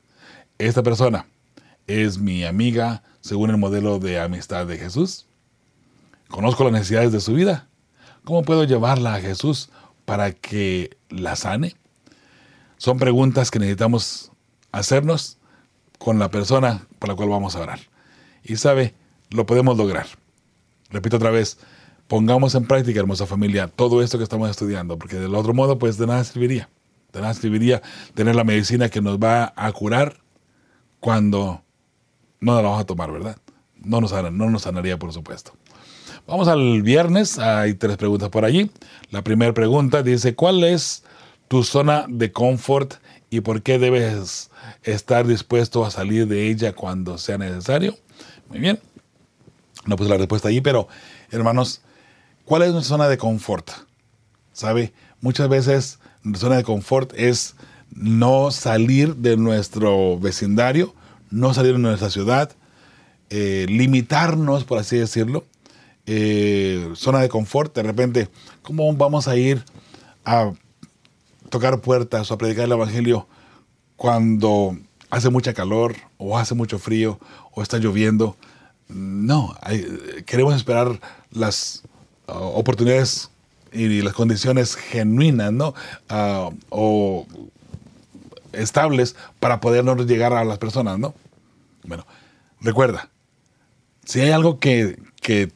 Esta 0.59 0.83
persona 0.83 1.27
es 1.87 2.19
mi 2.19 2.45
amiga 2.45 3.03
según 3.29 3.51
el 3.51 3.59
modelo 3.59 3.99
de 3.99 4.19
amistad 4.19 4.67
de 4.67 4.79
Jesús. 4.79 5.27
Conozco 6.29 6.65
las 6.65 6.73
necesidades 6.73 7.13
de 7.13 7.21
su 7.21 7.35
vida. 7.35 7.69
¿Cómo 8.25 8.43
puedo 8.43 8.65
llevarla 8.65 9.15
a 9.15 9.21
Jesús 9.21 9.69
para 10.07 10.33
que 10.33 10.97
la 11.11 11.37
sane? 11.37 11.77
Son 12.79 12.99
preguntas 12.99 13.51
que 13.51 13.59
necesitamos 13.59 14.33
hacernos 14.73 15.37
con 15.99 16.19
la 16.19 16.31
persona 16.31 16.87
por 16.99 17.11
la 17.11 17.17
cual 17.17 17.29
vamos 17.29 17.55
a 17.55 17.61
orar. 17.61 17.81
Y 18.43 18.57
sabe, 18.57 18.95
lo 19.29 19.45
podemos 19.45 19.77
lograr. 19.77 20.07
Repito 20.89 21.19
otra 21.19 21.31
vez, 21.31 21.59
pongamos 22.07 22.55
en 22.55 22.67
práctica, 22.67 23.01
hermosa 23.01 23.27
familia, 23.27 23.69
todo 23.69 24.03
esto 24.03 24.17
que 24.17 24.25
estamos 24.25 24.49
estudiando, 24.49 24.99
porque 24.99 25.17
del 25.17 25.35
otro 25.35 25.53
modo, 25.53 25.79
pues 25.79 25.99
de 25.99 26.07
nada 26.07 26.25
serviría. 26.25 26.71
De 27.13 27.21
nada 27.21 27.35
serviría 27.35 27.83
tener 28.15 28.35
la 28.37 28.45
medicina 28.45 28.89
que 28.89 29.03
nos 29.03 29.19
va 29.19 29.53
a 29.55 29.71
curar 29.73 30.17
cuando 30.99 31.63
no 32.41 32.55
la 32.55 32.63
vamos 32.63 32.81
a 32.81 32.85
tomar, 32.85 33.11
¿verdad? 33.13 33.37
No 33.77 34.01
nos, 34.01 34.13
no 34.13 34.51
nos 34.51 34.63
sanaría, 34.63 34.99
por 34.99 35.13
supuesto. 35.13 35.53
Vamos 36.27 36.49
al 36.49 36.83
viernes, 36.83 37.39
hay 37.39 37.75
tres 37.75 37.97
preguntas 37.97 38.29
por 38.29 38.45
allí. 38.45 38.71
La 39.11 39.23
primera 39.23 39.55
pregunta 39.55 40.03
dice, 40.03 40.35
¿cuál 40.35 40.63
es 40.63 41.05
tu 41.49 41.65
zona 41.65 42.05
de 42.09 42.33
confort 42.33 42.95
y 43.31 43.41
por 43.41 43.63
qué 43.63 43.79
debes 43.79 44.51
estar 44.83 45.27
dispuesto 45.27 45.85
a 45.85 45.91
salir 45.91 46.27
de 46.27 46.49
ella 46.49 46.75
cuando 46.75 47.17
sea 47.17 47.39
necesario? 47.39 47.97
Muy 48.49 48.59
bien. 48.59 48.79
No 49.87 49.97
puse 49.97 50.11
la 50.11 50.19
respuesta 50.19 50.49
allí, 50.49 50.61
pero 50.61 50.89
hermanos, 51.31 51.81
¿cuál 52.45 52.63
es 52.63 52.73
nuestra 52.73 52.97
zona 52.97 53.09
de 53.09 53.17
confort? 53.17 53.71
¿Sabe? 54.53 54.93
Muchas 55.21 55.49
veces 55.49 55.99
nuestra 56.23 56.49
zona 56.49 56.57
de 56.59 56.65
confort 56.65 57.13
es 57.17 57.57
no 57.91 58.51
salir 58.51 59.17
de 59.17 59.37
nuestro 59.37 60.19
vecindario, 60.19 60.95
no 61.31 61.55
salir 61.55 61.73
de 61.73 61.79
nuestra 61.79 62.11
ciudad, 62.11 62.51
eh, 63.31 63.67
limitarnos, 63.69 64.65
por 64.65 64.79
así 64.79 64.97
decirlo, 64.97 65.45
eh, 66.07 66.91
zona 66.95 67.21
de 67.21 67.29
confort, 67.29 67.75
de 67.75 67.83
repente, 67.83 68.29
¿cómo 68.63 68.91
vamos 68.95 69.29
a 69.29 69.37
ir 69.37 69.65
a 70.25 70.53
tocar 71.51 71.81
puertas 71.81 72.31
o 72.31 72.35
a 72.35 72.39
predicar 72.39 72.65
el 72.65 72.73
Evangelio 72.73 73.29
cuando 73.97 74.77
hace 75.11 75.29
mucha 75.29 75.53
calor 75.53 75.97
o 76.17 76.39
hace 76.39 76.55
mucho 76.55 76.79
frío 76.79 77.19
o 77.53 77.63
está 77.63 77.79
lloviendo? 77.79 78.37
No, 78.89 79.55
queremos 80.25 80.55
esperar 80.55 80.99
las 81.31 81.83
uh, 82.27 82.33
oportunidades 82.33 83.31
y 83.71 84.01
las 84.01 84.15
condiciones 84.15 84.77
genuinas, 84.77 85.53
¿no? 85.53 85.75
Uh, 86.11 86.55
o 86.71 87.27
estables 88.53 89.17
para 89.41 89.61
podernos 89.61 90.07
llegar 90.07 90.33
a 90.33 90.45
las 90.45 90.59
personas, 90.59 90.99
¿no? 90.99 91.15
Bueno, 91.85 92.07
recuerda, 92.61 93.11
si 94.05 94.21
hay 94.21 94.31
algo 94.31 94.59
que, 94.59 94.99
que 95.21 95.53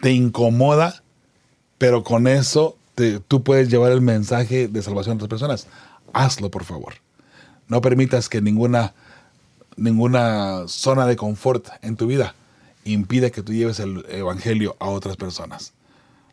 te 0.00 0.12
incomoda, 0.12 1.02
pero 1.78 2.04
con 2.04 2.26
eso 2.26 2.76
tú 3.28 3.42
puedes 3.42 3.68
llevar 3.68 3.92
el 3.92 4.00
mensaje 4.00 4.68
de 4.68 4.82
salvación 4.82 5.12
a 5.12 5.16
otras 5.16 5.28
personas. 5.28 5.66
Hazlo, 6.12 6.50
por 6.50 6.64
favor. 6.64 6.94
No 7.68 7.80
permitas 7.80 8.28
que 8.28 8.40
ninguna, 8.40 8.94
ninguna 9.76 10.64
zona 10.68 11.06
de 11.06 11.16
confort 11.16 11.68
en 11.82 11.96
tu 11.96 12.06
vida 12.06 12.34
impida 12.84 13.30
que 13.30 13.42
tú 13.42 13.52
lleves 13.52 13.80
el 13.80 14.04
evangelio 14.08 14.76
a 14.78 14.88
otras 14.88 15.16
personas. 15.16 15.72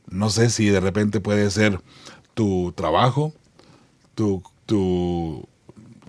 No 0.07 0.29
sé 0.29 0.49
si 0.49 0.67
de 0.67 0.79
repente 0.79 1.19
puede 1.19 1.49
ser 1.49 1.81
tu 2.33 2.71
trabajo, 2.73 3.33
tu, 4.15 4.43
tu 4.65 5.47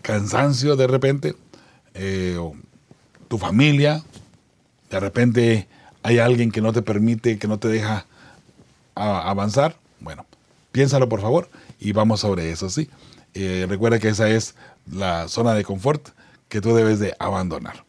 cansancio 0.05 0.77
de 0.77 0.87
repente, 0.87 1.35
eh, 1.95 2.39
tu 3.27 3.39
familia, 3.39 4.05
de 4.91 5.01
repente 5.01 5.67
hay 6.03 6.19
alguien 6.19 6.53
que 6.53 6.61
no 6.61 6.75
te 6.75 6.83
permite, 6.83 7.39
que 7.39 7.49
no 7.49 7.59
te 7.59 7.69
deja 7.69 8.07
avanzar, 8.95 9.77
bueno, 10.01 10.27
piénsalo 10.73 11.09
por 11.09 11.23
favor 11.23 11.49
y 11.81 11.93
vamos 11.93 12.21
sobre 12.21 12.53
eso, 12.53 12.69
¿sí? 12.69 12.91
Eh, 13.33 13.65
recuerda 13.67 13.99
que 13.99 14.09
esa 14.09 14.29
es 14.29 14.55
la 14.93 15.27
zona 15.29 15.55
de 15.55 15.65
confort 15.65 16.11
que 16.49 16.61
tú 16.61 16.75
debes 16.75 17.01
de 17.01 17.15
abandonar. 17.19 17.85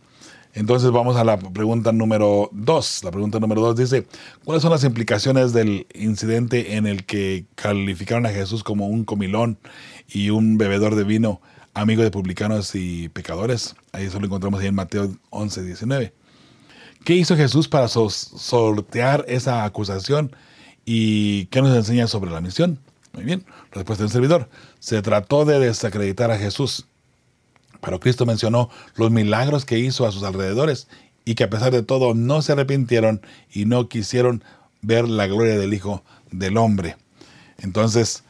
Entonces 0.53 0.91
vamos 0.91 1.17
a 1.17 1.25
la 1.25 1.37
pregunta 1.37 1.91
número 1.91 2.49
dos. 2.53 3.03
La 3.03 3.11
pregunta 3.11 3.41
número 3.41 3.59
dos 3.59 3.75
dice, 3.75 4.07
¿cuáles 4.45 4.61
son 4.61 4.71
las 4.71 4.85
implicaciones 4.85 5.51
del 5.51 5.85
incidente 5.93 6.77
en 6.77 6.87
el 6.87 7.05
que 7.05 7.45
calificaron 7.55 8.25
a 8.25 8.29
Jesús 8.29 8.63
como 8.63 8.87
un 8.87 9.03
comilón 9.03 9.57
y 10.07 10.29
un 10.29 10.57
bebedor 10.57 10.95
de 10.95 11.03
vino, 11.03 11.41
amigo 11.75 12.01
de 12.01 12.09
publicanos 12.09 12.73
y 12.73 13.09
pecadores? 13.09 13.75
Ahí 13.91 14.05
eso 14.05 14.19
lo 14.19 14.25
encontramos 14.25 14.63
en 14.63 14.73
Mateo 14.73 15.15
11, 15.29 15.61
19. 15.61 16.13
¿Qué 17.03 17.13
hizo 17.13 17.35
Jesús 17.35 17.67
para 17.67 17.87
sortear 17.87 19.23
esa 19.27 19.63
acusación? 19.63 20.35
¿Y 20.85 21.45
qué 21.47 21.61
nos 21.61 21.75
enseña 21.75 22.07
sobre 22.07 22.31
la 22.31 22.41
misión? 22.41 22.79
Muy 23.13 23.23
bien, 23.23 23.45
respuesta 23.71 24.03
de 24.03 24.07
un 24.07 24.11
servidor. 24.11 24.49
Se 24.79 25.01
trató 25.03 25.45
de 25.45 25.59
desacreditar 25.59 26.31
a 26.31 26.39
Jesús. 26.39 26.87
Pero 27.81 27.99
Cristo 27.99 28.25
mencionó 28.25 28.69
los 28.95 29.11
milagros 29.11 29.65
que 29.65 29.77
hizo 29.77 30.07
a 30.07 30.11
sus 30.11 30.23
alrededores 30.23 30.87
y 31.25 31.35
que 31.35 31.43
a 31.43 31.49
pesar 31.49 31.71
de 31.71 31.83
todo 31.83 32.13
no 32.13 32.41
se 32.41 32.53
arrepintieron 32.53 33.21
y 33.51 33.65
no 33.65 33.87
quisieron 33.87 34.43
ver 34.81 35.07
la 35.07 35.27
gloria 35.27 35.57
del 35.57 35.73
Hijo 35.73 36.03
del 36.31 36.57
Hombre. 36.57 36.97
Entonces, 37.59 38.23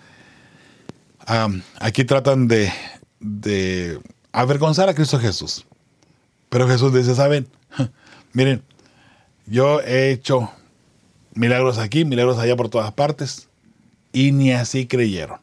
aquí 1.79 2.03
tratan 2.03 2.47
de, 2.47 2.71
de 3.25 3.99
avergonzar 4.31 4.87
a 4.87 4.93
Cristo 4.93 5.19
Jesús. 5.19 5.65
Pero 6.49 6.67
Jesús 6.67 6.93
dice, 6.93 7.15
¿saben? 7.15 7.47
Miren, 8.33 8.63
yo 9.47 9.81
he 9.81 10.11
hecho 10.11 10.51
milagros 11.33 11.79
aquí, 11.79 12.05
milagros 12.05 12.37
allá 12.37 12.55
por 12.55 12.69
todas 12.69 12.91
partes, 12.93 13.49
y 14.13 14.31
ni 14.31 14.53
así 14.53 14.85
creyeron. 14.85 15.39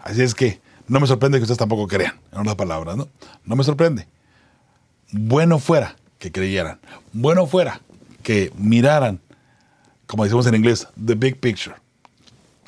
Así 0.00 0.22
es 0.22 0.34
que 0.34 0.60
no 0.88 1.00
me 1.00 1.06
sorprende 1.06 1.38
que 1.38 1.42
ustedes 1.42 1.58
tampoco 1.58 1.86
crean, 1.86 2.18
en 2.32 2.40
otras 2.40 2.56
palabras, 2.56 2.96
¿no? 2.96 3.08
No 3.44 3.56
me 3.56 3.64
sorprende. 3.64 4.06
Bueno 5.12 5.58
fuera 5.58 5.96
que 6.18 6.32
creyeran. 6.32 6.80
Bueno 7.12 7.46
fuera 7.46 7.80
que 8.22 8.52
miraran, 8.56 9.20
como 10.06 10.24
decimos 10.24 10.46
en 10.46 10.56
inglés, 10.56 10.88
the 11.04 11.14
big 11.14 11.38
picture, 11.38 11.76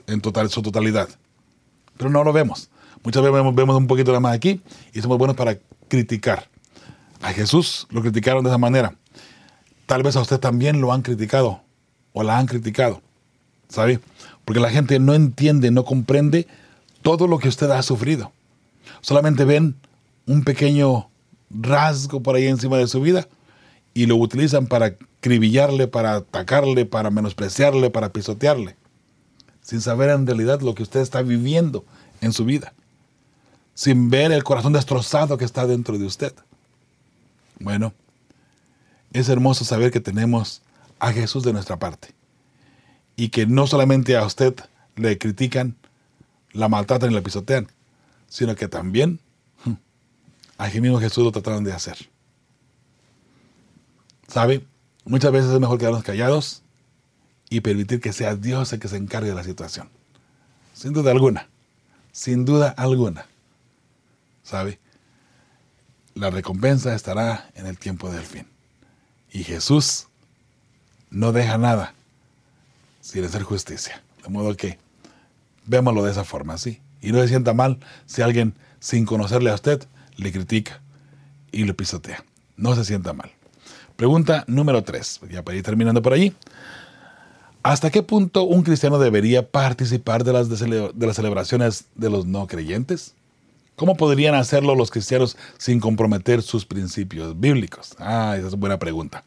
en 0.07 0.21
total, 0.21 0.49
su 0.51 0.63
totalidad. 0.63 1.09
Pero 1.97 2.11
no 2.11 2.23
lo 2.23 2.33
vemos. 2.33 2.71
Muchas 3.05 3.23
veces 3.23 3.55
vemos, 3.55 3.77
un 3.77 3.87
poquito 3.87 4.19
más 4.21 4.35
aquí 4.35 4.61
y 4.93 5.01
somos 5.01 5.19
buenos 5.19 5.37
para 5.37 5.59
criticar. 5.89 6.49
A 7.23 7.33
Jesús 7.33 7.87
lo 7.91 8.03
criticaron 8.03 8.45
de 8.45 8.51
esa 8.51 8.59
manera. 8.59 8.95
Tal 9.87 10.03
vez 10.03 10.17
a 10.17 10.21
usted 10.21 10.39
también 10.39 10.81
lo 10.81 10.93
han 10.93 11.03
criticado 11.03 11.63
o 12.13 12.23
la 12.23 12.39
han 12.39 12.47
criticado. 12.47 13.03
¿Sabe? 13.69 14.01
Porque 14.45 14.61
la 14.61 14.71
gente 14.71 14.99
no 14.99 15.15
entiende, 15.15 15.71
no 15.71 15.85
comprende 15.85 16.47
todo 17.03 17.27
lo 17.27 17.39
que 17.39 17.49
usted 17.49 17.71
ha 17.71 17.83
sufrido. 17.83 18.33
Solamente 19.01 19.45
ven 19.45 19.77
un 20.27 20.43
pequeño 20.45 21.09
rasgo 21.51 22.23
por 22.23 22.37
ahí 22.37 22.47
encima 22.47 22.79
de 22.79 22.87
su 22.87 23.01
vida 23.01 23.29
y 23.95 24.07
lo 24.07 24.17
utilizan 24.17 24.67
para 24.67 24.95
cribillarle, 25.21 25.89
para 25.89 26.17
atacarle, 26.17 26.87
para 26.87 27.11
menospreciarle, 27.11 27.91
para 27.91 28.13
pisotearle, 28.13 28.77
sin 29.63 29.81
saber 29.81 30.11
en 30.11 30.27
realidad 30.27 30.61
lo 30.61 30.75
que 30.75 30.83
usted 30.83 31.01
está 31.01 31.23
viviendo 31.23 31.85
en 32.21 32.33
su 32.33 32.45
vida, 32.45 32.73
sin 33.79 34.11
ver 34.11 34.33
el 34.33 34.43
corazón 34.43 34.73
destrozado 34.73 35.39
que 35.39 35.45
está 35.45 35.65
dentro 35.65 35.97
de 35.99 36.05
usted. 36.05 36.35
Bueno, 37.61 37.95
es 39.13 39.29
hermoso 39.29 39.65
saber 39.65 39.93
que 39.93 40.01
tenemos 40.01 40.63
a 40.99 41.13
Jesús 41.13 41.45
de 41.45 41.53
nuestra 41.53 41.79
parte 41.79 42.09
y 43.15 43.29
que 43.29 43.47
no 43.47 43.69
solamente 43.69 44.17
a 44.17 44.27
usted 44.27 44.57
le 44.97 45.17
critican, 45.17 45.77
la 46.51 46.69
maltratan 46.69 47.13
y 47.13 47.15
la 47.15 47.21
pisotean, 47.21 47.69
sino 48.27 48.57
que 48.57 48.67
también 48.67 49.21
hm, 49.65 49.75
a 50.59 50.67
mismo 50.67 50.99
Jesús 50.99 51.23
lo 51.23 51.31
trataron 51.31 51.63
de 51.63 51.73
hacer. 51.73 51.99
¿Sabe? 54.27 54.67
Muchas 55.05 55.31
veces 55.31 55.53
es 55.53 55.61
mejor 55.61 55.79
quedarnos 55.79 56.03
callados 56.03 56.63
y 57.49 57.61
permitir 57.61 58.01
que 58.01 58.13
sea 58.13 58.35
Dios 58.35 58.73
el 58.73 58.81
que 58.81 58.89
se 58.89 58.97
encargue 58.97 59.29
de 59.29 59.37
la 59.37 59.45
situación. 59.45 59.89
Sin 60.75 60.93
duda 60.93 61.13
alguna. 61.13 61.49
Sin 62.11 62.45
duda 62.45 62.71
alguna. 62.71 63.27
¿Sabe? 64.49 64.79
La 66.15 66.31
recompensa 66.31 66.95
estará 66.95 67.51
en 67.55 67.67
el 67.67 67.77
tiempo 67.77 68.11
del 68.11 68.23
fin. 68.23 68.47
Y 69.31 69.45
Jesús 69.45 70.07
no 71.11 71.33
deja 71.33 71.59
nada 71.59 71.93
sin 73.03 73.25
hacer 73.25 73.43
justicia. 73.43 74.03
De 74.23 74.31
modo 74.31 74.57
que 74.57 74.79
vémoslo 75.67 76.03
de 76.03 76.13
esa 76.13 76.25
forma, 76.25 76.57
sí. 76.57 76.81
Y 77.03 77.13
no 77.13 77.21
se 77.21 77.29
sienta 77.29 77.53
mal 77.53 77.79
si 78.07 78.23
alguien, 78.23 78.55
sin 78.81 79.05
conocerle 79.05 79.51
a 79.51 79.55
usted, 79.55 79.87
le 80.17 80.33
critica 80.33 80.81
y 81.53 81.65
le 81.65 81.75
pisotea. 81.75 82.25
No 82.57 82.75
se 82.75 82.87
sienta 82.87 83.13
mal. 83.13 83.31
Pregunta 83.97 84.45
número 84.47 84.83
3, 84.83 85.21
ya 85.31 85.43
para 85.43 85.59
ir 85.59 85.63
terminando 85.63 86.01
por 86.01 86.15
allí. 86.15 86.35
¿Hasta 87.63 87.91
qué 87.91 88.03
punto 88.03 88.45
un 88.45 88.63
cristiano 88.63 88.99
debería 88.99 89.51
participar 89.51 90.25
de 90.25 90.33
las, 90.33 90.49
de 90.49 91.07
las 91.07 91.17
celebraciones 91.17 91.85
de 91.97 92.09
los 92.09 92.25
no 92.25 92.47
creyentes? 92.47 93.15
¿Cómo 93.79 93.95
podrían 93.95 94.35
hacerlo 94.35 94.75
los 94.75 94.91
cristianos 94.91 95.37
sin 95.57 95.79
comprometer 95.79 96.43
sus 96.43 96.67
principios 96.67 97.39
bíblicos? 97.39 97.95
Ah, 98.01 98.35
esa 98.37 98.49
es 98.49 98.53
una 98.53 98.61
buena 98.61 98.79
pregunta. 98.81 99.23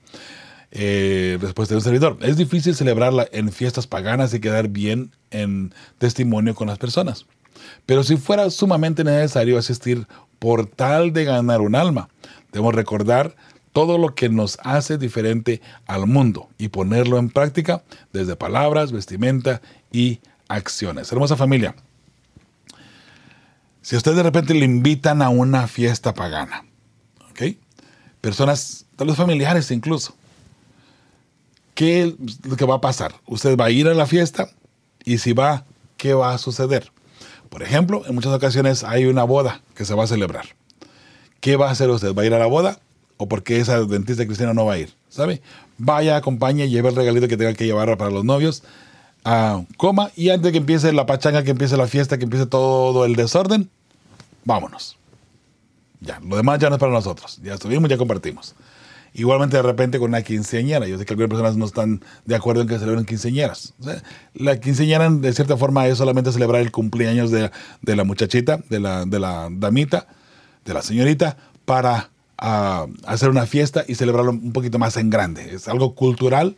Eh, 0.72 1.38
respuesta 1.40 1.74
de 1.74 1.78
un 1.78 1.84
servidor. 1.84 2.18
Es 2.22 2.36
difícil 2.36 2.76
celebrarla 2.76 3.30
en 3.32 3.50
fiestas 3.54 3.88
paganas 3.88 4.34
y 4.34 4.42
quedar 4.42 4.68
bien 4.68 5.12
en 5.30 5.74
testimonio 6.00 6.54
con 6.54 6.68
las 6.68 6.78
personas. 6.78 7.26
Pero 7.86 8.04
si 8.04 8.18
fuera 8.18 8.50
sumamente 8.50 9.06
necesario 9.06 9.58
asistir 9.58 10.06
por 10.38 10.66
tal 10.66 11.14
de 11.14 11.24
ganar 11.24 11.62
un 11.62 11.74
alma, 11.74 12.10
debemos 12.52 12.76
recordar 12.76 13.38
todo 13.72 13.98
lo 13.98 14.16
que 14.16 14.28
nos 14.28 14.58
hace 14.64 14.98
diferente 14.98 15.62
al 15.88 16.08
mundo 16.08 16.50
y 16.58 16.68
ponerlo 16.68 17.20
en 17.20 17.30
práctica 17.30 17.84
desde 18.12 18.36
palabras, 18.36 18.92
vestimenta 18.92 19.62
y 19.94 20.20
acciones. 20.50 21.10
Hermosa 21.10 21.38
familia, 21.38 21.74
si 23.82 23.96
a 23.96 23.98
usted 23.98 24.16
de 24.16 24.24
repente 24.24 24.54
le 24.54 24.66
invitan 24.66 25.22
a 25.22 25.30
una 25.30 25.68
fiesta 25.68 26.14
pagana, 26.14 26.66
¿ok? 27.32 27.58
Personas, 28.22 28.86
tal 28.96 29.08
vez 29.08 29.18
familiares 29.18 29.72
incluso, 29.72 30.16
¿qué 31.74 32.04
es 32.04 32.14
lo 32.46 32.56
que 32.56 32.66
va 32.66 32.76
a 32.76 32.82
pasar? 32.82 33.14
Usted 33.26 33.58
va 33.58 33.66
a 33.66 33.72
ir 33.72 33.88
a 33.88 33.94
la 33.94 34.06
fiesta 34.06 34.50
y 35.04 35.18
si 35.18 35.34
va, 35.34 35.66
¿qué 35.98 36.14
va 36.14 36.34
a 36.34 36.38
suceder? 36.38 36.92
Por 37.50 37.64
ejemplo, 37.64 38.04
en 38.08 38.16
muchas 38.16 38.34
ocasiones 38.34 38.84
hay 38.84 39.06
una 39.06 39.24
boda 39.24 39.62
que 39.76 39.86
se 39.86 39.94
va 39.94 40.04
a 40.04 40.08
celebrar. 40.08 40.46
¿Qué 41.42 41.56
va 41.56 41.68
a 41.68 41.72
hacer 41.72 41.90
usted? 41.90 42.14
¿Va 42.14 42.22
a 42.22 42.26
ir 42.26 42.34
a 42.34 42.40
la 42.40 42.46
boda? 42.46 42.80
o 43.22 43.28
porque 43.28 43.60
esa 43.60 43.80
dentista 43.86 44.26
cristiana 44.26 44.56
no 44.56 44.66
va 44.66 44.74
a 44.74 44.78
ir, 44.80 44.96
¿sabe? 45.08 45.44
Vaya, 45.78 46.16
acompañe, 46.16 46.68
lleve 46.70 46.90
el 46.90 46.96
regalito 46.96 47.28
que 47.28 47.38
tenga 47.38 47.54
que 47.54 47.68
llevar 47.68 47.96
para 47.96 48.10
los 48.10 48.26
novios, 48.26 48.64
ah, 49.26 49.64
coma 49.78 50.12
y 50.16 50.30
antes 50.30 50.44
de 50.44 50.52
que 50.52 50.58
empiece 50.60 50.92
la 50.94 51.06
pachanga, 51.06 51.44
que 51.44 51.52
empiece 51.52 51.78
la 51.78 51.88
fiesta, 51.88 52.18
que 52.18 52.26
empiece 52.26 52.46
todo 52.46 53.06
el 53.06 53.16
desorden, 53.16 53.70
vámonos. 54.46 54.98
Ya, 56.00 56.20
lo 56.20 56.36
demás 56.36 56.60
ya 56.60 56.70
no 56.70 56.76
es 56.76 56.80
para 56.80 56.92
nosotros. 56.92 57.40
Ya 57.44 57.54
estuvimos, 57.54 57.90
ya 57.90 57.98
compartimos. 57.98 58.56
Igualmente 59.14 59.58
de 59.58 59.64
repente 59.64 60.00
con 60.00 60.10
una 60.10 60.22
quinceañera. 60.22 60.88
Yo 60.88 60.98
sé 60.98 61.06
que 61.06 61.14
algunas 61.14 61.30
personas 61.30 61.58
no 61.58 61.66
están 61.66 62.02
de 62.26 62.36
acuerdo 62.36 62.62
en 62.62 62.68
que 62.68 62.80
celebren 62.80 63.06
quinceañeras. 63.06 63.74
la 64.34 64.60
quinceañera 64.60 65.10
de 65.10 65.34
cierta 65.34 65.58
forma 65.58 65.86
es 65.88 65.98
solamente 65.98 66.32
celebrar 66.32 66.62
el 66.62 66.72
cumpleaños 66.72 67.30
de, 67.30 67.52
la 67.84 68.04
muchachita, 68.04 68.62
de 68.70 68.80
la, 68.80 69.06
de 69.06 69.20
la 69.20 69.50
damita, 69.52 70.08
de 70.66 70.74
la 70.74 70.82
señorita, 70.82 71.38
para 71.66 72.10
a 72.42 72.88
hacer 73.06 73.30
una 73.30 73.46
fiesta 73.46 73.86
y 73.88 73.96
celebrarlo 73.96 74.32
un 74.32 74.52
poquito 74.52 74.80
más 74.80 74.98
en 74.98 75.10
grande. 75.12 75.54
Es 75.54 75.68
algo 75.68 75.94
cultural, 75.94 76.58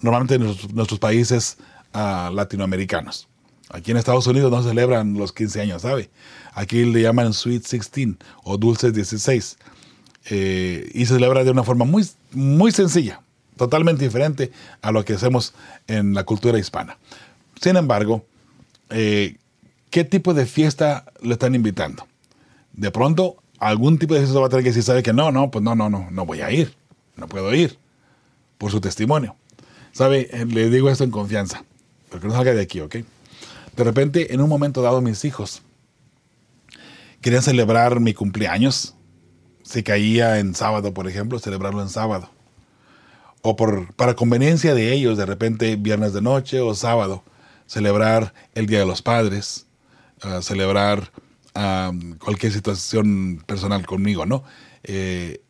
normalmente 0.00 0.36
en 0.36 0.44
nuestros, 0.74 1.00
países 1.00 1.58
ah, 1.96 2.30
latinoamericanos. 2.32 3.28
Aquí 3.70 3.90
en 3.90 3.96
Estados 3.96 4.26
Unidos 4.26 4.50
no 4.50 4.62
celebran 4.62 5.14
los 5.14 5.32
15 5.32 5.60
años, 5.60 5.82
¿sabe? 5.82 6.10
Aquí 6.54 6.84
le 6.84 7.02
llaman 7.02 7.32
Sweet 7.32 7.62
16 7.68 8.16
o 8.44 8.56
Dulces 8.56 8.94
16. 8.94 9.58
Eh, 10.30 10.90
y 10.94 11.06
se 11.06 11.14
celebra 11.14 11.44
de 11.44 11.50
una 11.50 11.64
forma 11.64 11.84
muy, 11.84 12.06
muy 12.32 12.72
sencilla, 12.72 13.20
totalmente 13.56 14.04
diferente 14.04 14.52
a 14.82 14.92
lo 14.92 15.04
que 15.04 15.14
hacemos 15.14 15.54
en 15.86 16.14
la 16.14 16.24
cultura 16.24 16.58
hispana. 16.58 16.98
Sin 17.60 17.76
embargo, 17.76 18.24
eh, 18.90 19.36
¿qué 19.90 20.04
tipo 20.04 20.34
de 20.34 20.46
fiesta 20.46 21.04
le 21.22 21.32
están 21.32 21.54
invitando? 21.54 22.06
De 22.72 22.90
pronto 22.90 23.36
algún 23.58 23.98
tipo 23.98 24.14
de 24.14 24.22
eso 24.22 24.40
va 24.40 24.46
a 24.46 24.50
tener 24.50 24.64
que 24.64 24.70
decir, 24.70 24.82
sabe 24.82 25.02
que 25.02 25.12
no, 25.12 25.30
no, 25.32 25.50
pues 25.50 25.62
no, 25.62 25.74
no, 25.74 25.88
no, 25.88 26.08
no 26.10 26.26
voy 26.26 26.40
a 26.40 26.50
ir, 26.50 26.74
no 27.16 27.26
puedo 27.26 27.54
ir, 27.54 27.78
por 28.58 28.70
su 28.70 28.80
testimonio. 28.80 29.36
¿Sabe? 29.92 30.28
Eh, 30.30 30.44
le 30.44 30.68
digo 30.68 30.90
esto 30.90 31.04
en 31.04 31.10
confianza, 31.10 31.64
porque 32.10 32.26
no 32.26 32.34
salga 32.34 32.54
de 32.54 32.62
aquí, 32.62 32.80
¿ok? 32.80 32.96
De 33.76 33.84
repente, 33.84 34.32
en 34.32 34.40
un 34.40 34.48
momento 34.48 34.82
dado, 34.82 35.00
mis 35.00 35.24
hijos 35.24 35.62
querían 37.20 37.42
celebrar 37.42 38.00
mi 38.00 38.14
cumpleaños. 38.14 38.94
Si 39.62 39.82
caía 39.82 40.38
en 40.38 40.54
sábado, 40.54 40.94
por 40.94 41.08
ejemplo, 41.08 41.38
celebrarlo 41.40 41.82
en 41.82 41.88
sábado. 41.88 42.30
O 43.42 43.56
por, 43.56 43.92
para 43.94 44.14
conveniencia 44.14 44.74
de 44.74 44.92
ellos, 44.92 45.18
de 45.18 45.26
repente, 45.26 45.76
viernes 45.76 46.12
de 46.12 46.22
noche 46.22 46.60
o 46.60 46.74
sábado, 46.74 47.24
celebrar 47.66 48.32
el 48.54 48.66
Día 48.66 48.78
de 48.78 48.86
los 48.86 49.02
Padres, 49.02 49.66
uh, 50.24 50.40
celebrar 50.40 51.10
cualquier 52.18 52.52
situación 52.52 53.42
personal 53.46 53.86
conmigo, 53.86 54.26
¿no? 54.26 54.44
Eh, 54.84 55.40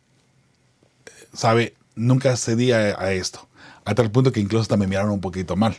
sabe, 1.32 1.74
nunca 1.94 2.36
cedí 2.36 2.72
a, 2.72 3.12
esto, 3.12 3.48
a 3.84 3.94
tal 3.94 4.10
punto 4.10 4.30
que 4.32 4.40
incluso 4.40 4.62
hasta 4.62 4.76
me 4.76 4.86
miraron 4.86 5.10
un 5.10 5.20
poquito 5.20 5.56
mal, 5.56 5.76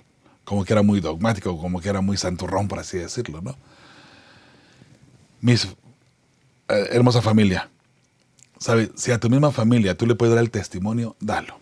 como 0.48 0.64
que 0.64 0.72
era 0.72 0.82
muy 0.82 1.02
dogmático, 1.02 1.60
como 1.60 1.82
que 1.82 1.90
era 1.90 2.00
muy 2.00 2.16
santurrón, 2.16 2.70
por 2.70 2.80
así 2.80 2.98
decirlo, 2.98 3.42
¿no? 3.42 3.58
Mis 5.42 5.66
eh, 5.66 6.88
hermosa 6.92 7.22
familia, 7.22 7.70
¿sabe? 8.58 8.90
Si 8.96 9.12
a 9.12 9.20
tu 9.20 9.30
misma 9.30 9.52
familia 9.52 9.98
tú 9.98 10.06
le 10.06 10.16
puedes 10.16 10.34
dar 10.34 10.42
el 10.42 10.50
testimonio, 10.50 11.18
dalo. 11.20 11.60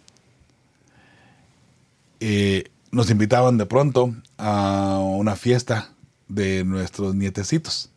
Eh, 2.19 2.65
nos 2.91 3.09
invitaban 3.09 3.57
de 3.57 3.65
pronto 3.65 4.13
a 4.38 4.99
una 4.99 5.36
fiesta 5.36 5.89
de 6.27 6.63
nuestros 6.63 7.15
nietecitos 7.15 7.89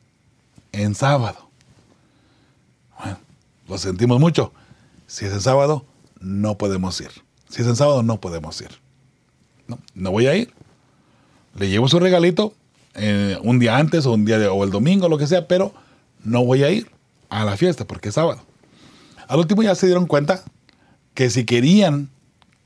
en 0.72 0.94
sábado. 0.94 1.50
Bueno, 2.98 3.18
lo 3.68 3.76
sentimos 3.76 4.18
mucho. 4.20 4.54
Si 5.06 5.26
es 5.26 5.34
en 5.34 5.42
sábado, 5.42 5.84
no 6.18 6.56
podemos 6.56 6.98
ir. 7.02 7.10
Si 7.50 7.60
es 7.60 7.68
en 7.68 7.76
sábado, 7.76 8.02
no 8.02 8.22
podemos 8.22 8.58
ir. 8.62 8.70
No 9.94 10.12
voy 10.12 10.28
a 10.28 10.34
ir. 10.34 10.54
Le 11.58 11.68
llevo 11.68 11.88
su 11.88 11.98
regalito 11.98 12.54
eh, 12.94 13.36
un 13.42 13.58
día 13.58 13.76
antes 13.76 14.06
o 14.06 14.12
un 14.12 14.24
día 14.24 14.52
o 14.52 14.64
el 14.64 14.70
domingo, 14.70 15.08
lo 15.08 15.18
que 15.18 15.26
sea, 15.26 15.48
pero 15.48 15.72
no 16.24 16.44
voy 16.44 16.64
a 16.64 16.70
ir 16.70 16.90
a 17.28 17.44
la 17.44 17.56
fiesta 17.56 17.86
porque 17.86 18.08
es 18.08 18.14
sábado. 18.14 18.42
Al 19.26 19.38
último 19.38 19.62
ya 19.62 19.74
se 19.74 19.86
dieron 19.86 20.06
cuenta 20.06 20.42
que 21.14 21.30
si 21.30 21.44
querían 21.44 22.10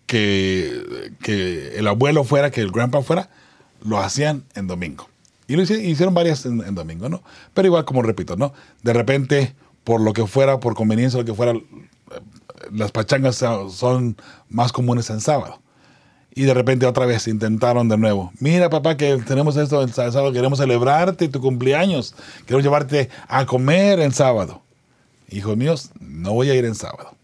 que, 0.06 1.12
que 1.22 1.78
el 1.78 1.88
abuelo 1.88 2.24
fuera, 2.24 2.50
que 2.50 2.60
el 2.60 2.70
grandpa 2.70 3.02
fuera, 3.02 3.30
lo 3.84 3.98
hacían 3.98 4.44
en 4.54 4.66
domingo. 4.66 5.08
Y 5.48 5.56
lo 5.56 5.62
hicieron, 5.62 6.14
varias 6.14 6.46
en, 6.46 6.74
domingo, 6.74 7.08
¿no? 7.08 7.22
Pero 7.52 7.66
igual, 7.68 7.84
como 7.84 8.02
repito, 8.02 8.36
¿no? 8.36 8.52
De 8.82 8.92
repente, 8.92 9.54
por 9.84 10.00
lo 10.00 10.12
que 10.12 10.26
fuera, 10.26 10.60
por 10.60 10.74
conveniencia, 10.74 11.18
lo 11.18 11.24
que 11.24 11.34
fuera, 11.34 11.52
las 12.70 12.92
pachangas 12.92 13.36
son 13.36 14.16
más 14.48 14.72
comunes 14.72 15.10
en 15.10 15.20
sábado. 15.20 15.60
Y 16.34 16.44
de 16.44 16.54
repente 16.54 16.86
otra 16.86 17.04
vez 17.06 17.28
intentaron 17.28 17.88
de 17.88 17.98
nuevo. 17.98 18.32
Mira, 18.38 18.70
papá, 18.70 18.96
que 18.96 19.18
tenemos 19.18 19.56
esto 19.56 19.82
el 19.82 19.92
sábado, 19.92 20.32
queremos 20.32 20.58
celebrarte 20.58 21.28
tu 21.28 21.40
cumpleaños, 21.40 22.14
queremos 22.46 22.64
llevarte 22.64 23.10
a 23.28 23.44
comer 23.44 24.00
en 24.00 24.12
sábado. 24.12 24.62
Hijos 25.28 25.56
míos, 25.56 25.90
no 26.00 26.32
voy 26.32 26.50
a 26.50 26.54
ir 26.54 26.64
en 26.64 26.74
sábado. 26.74 27.14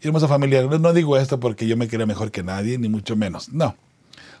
Y 0.00 0.06
hermosa 0.06 0.28
familia, 0.28 0.62
no 0.62 0.92
digo 0.92 1.16
esto 1.16 1.38
porque 1.40 1.66
yo 1.66 1.76
me 1.76 1.88
crea 1.88 2.06
mejor 2.06 2.30
que 2.30 2.42
nadie, 2.42 2.78
ni 2.78 2.88
mucho 2.88 3.16
menos. 3.16 3.48
No 3.48 3.74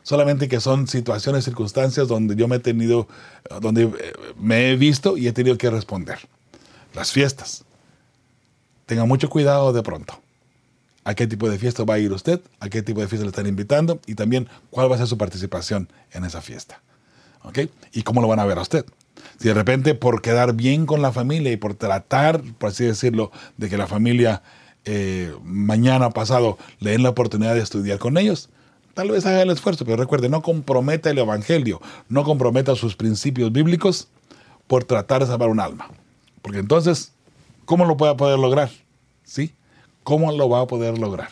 solamente 0.02 0.48
que 0.48 0.60
son 0.60 0.86
situaciones, 0.88 1.44
circunstancias 1.44 2.08
donde 2.08 2.36
yo 2.36 2.48
me 2.48 2.56
he 2.56 2.58
tenido, 2.58 3.08
donde 3.60 3.84
eh, 3.84 4.12
me 4.38 4.70
he 4.70 4.76
visto 4.76 5.16
y 5.16 5.28
he 5.28 5.32
tenido 5.32 5.56
que 5.56 5.70
responder. 5.70 6.18
Las 6.94 7.12
fiestas. 7.12 7.64
Tenga 8.86 9.04
mucho 9.04 9.30
cuidado 9.30 9.72
de 9.72 9.82
pronto. 9.82 10.20
¿A 11.04 11.14
qué 11.14 11.26
tipo 11.26 11.48
de 11.50 11.58
fiesta 11.58 11.84
va 11.84 11.94
a 11.94 11.98
ir 11.98 12.12
usted? 12.12 12.40
¿A 12.60 12.68
qué 12.68 12.82
tipo 12.82 13.00
de 13.00 13.08
fiesta 13.08 13.24
le 13.24 13.30
están 13.30 13.46
invitando? 13.46 14.00
Y 14.06 14.14
también 14.14 14.48
cuál 14.70 14.90
va 14.90 14.94
a 14.94 14.98
ser 14.98 15.08
su 15.08 15.18
participación 15.18 15.88
en 16.12 16.24
esa 16.24 16.40
fiesta. 16.40 16.80
¿Ok? 17.42 17.60
¿Y 17.92 18.02
cómo 18.02 18.20
lo 18.20 18.28
van 18.28 18.38
a 18.38 18.44
ver 18.44 18.58
a 18.58 18.62
usted? 18.62 18.84
Si 19.38 19.48
de 19.48 19.54
repente 19.54 19.94
por 19.94 20.22
quedar 20.22 20.54
bien 20.54 20.86
con 20.86 21.02
la 21.02 21.12
familia 21.12 21.50
y 21.50 21.56
por 21.56 21.74
tratar, 21.74 22.42
por 22.58 22.70
así 22.70 22.84
decirlo, 22.84 23.32
de 23.56 23.68
que 23.68 23.76
la 23.76 23.86
familia 23.86 24.42
eh, 24.84 25.34
mañana 25.42 26.10
pasado 26.10 26.58
le 26.78 26.92
den 26.92 27.02
la 27.02 27.10
oportunidad 27.10 27.54
de 27.54 27.62
estudiar 27.62 27.98
con 27.98 28.16
ellos, 28.16 28.48
Tal 28.94 29.10
vez 29.10 29.24
haga 29.24 29.42
el 29.42 29.50
esfuerzo, 29.50 29.84
pero 29.84 29.96
recuerde, 29.96 30.28
no 30.28 30.42
comprometa 30.42 31.10
el 31.10 31.18
Evangelio, 31.18 31.80
no 32.08 32.24
comprometa 32.24 32.74
sus 32.74 32.94
principios 32.94 33.50
bíblicos 33.50 34.08
por 34.66 34.84
tratar 34.84 35.22
de 35.22 35.28
salvar 35.28 35.48
un 35.48 35.60
alma. 35.60 35.88
Porque 36.42 36.58
entonces, 36.58 37.12
¿cómo 37.64 37.86
lo 37.86 37.96
puede 37.96 38.14
poder 38.16 38.38
lograr? 38.38 38.70
¿Sí? 39.24 39.54
¿Cómo 40.02 40.32
lo 40.32 40.48
va 40.48 40.60
a 40.60 40.66
poder 40.66 40.98
lograr? 40.98 41.30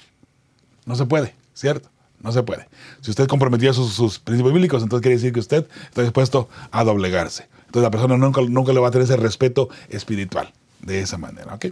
No 0.86 0.94
se 0.94 1.06
puede, 1.06 1.34
¿cierto? 1.54 1.90
No 2.20 2.32
se 2.32 2.42
puede. 2.42 2.68
Si 3.00 3.10
usted 3.10 3.26
comprometió 3.26 3.72
sus, 3.72 3.92
sus 3.92 4.18
principios 4.18 4.52
bíblicos, 4.52 4.82
entonces 4.82 5.02
quiere 5.02 5.16
decir 5.16 5.32
que 5.32 5.40
usted 5.40 5.66
está 5.88 6.02
dispuesto 6.02 6.48
a 6.70 6.84
doblegarse. 6.84 7.48
Entonces 7.66 7.82
la 7.82 7.90
persona 7.90 8.16
nunca, 8.16 8.42
nunca 8.42 8.72
le 8.72 8.80
va 8.80 8.88
a 8.88 8.90
tener 8.90 9.04
ese 9.04 9.16
respeto 9.16 9.68
espiritual 9.88 10.52
de 10.82 11.00
esa 11.00 11.18
manera. 11.18 11.54
¿ok? 11.54 11.66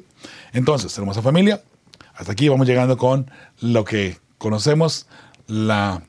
Entonces, 0.52 0.96
hermosa 0.96 1.22
familia, 1.22 1.62
hasta 2.14 2.32
aquí 2.32 2.48
vamos 2.48 2.66
llegando 2.66 2.96
con 2.96 3.30
lo 3.60 3.84
que 3.84 4.18
conocemos 4.38 5.06
la 5.46 6.02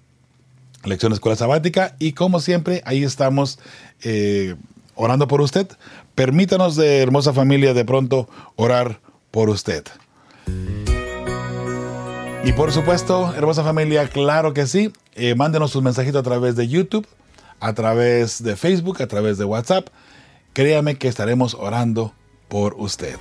lección 0.84 1.12
de 1.12 1.16
escuela 1.16 1.36
sabática 1.36 1.96
y 2.00 2.14
como 2.14 2.40
siempre 2.40 2.82
ahí 2.86 3.04
estamos 3.04 3.60
eh, 4.04 4.56
orando 4.96 5.28
por 5.28 5.42
usted. 5.42 5.68
Permítanos 6.16 6.76
de 6.76 7.00
hermosa 7.02 7.34
familia 7.34 7.74
de 7.74 7.86
pronto 7.86 8.30
orar 8.56 9.00
por 9.32 9.50
usted. 9.50 9.86
Y 12.44 12.54
por 12.54 12.72
supuesto, 12.72 13.34
hermosa 13.36 13.64
familia, 13.64 14.08
claro 14.08 14.54
que 14.54 14.66
sí. 14.66 14.92
Eh, 15.16 15.36
mándenos 15.36 15.72
sus 15.72 15.84
mensajitos 15.84 16.20
a 16.20 16.24
través 16.24 16.56
de 16.56 16.68
YouTube, 16.68 17.06
a 17.60 17.74
través 17.74 18.42
de 18.42 18.56
Facebook, 18.56 19.02
a 19.02 19.08
través 19.08 19.38
de 19.38 19.46
WhatsApp. 19.46 19.88
Créame 20.54 20.96
que 20.96 21.08
estaremos 21.08 21.54
orando 21.54 22.14
por 22.48 22.76
usted. 22.78 23.18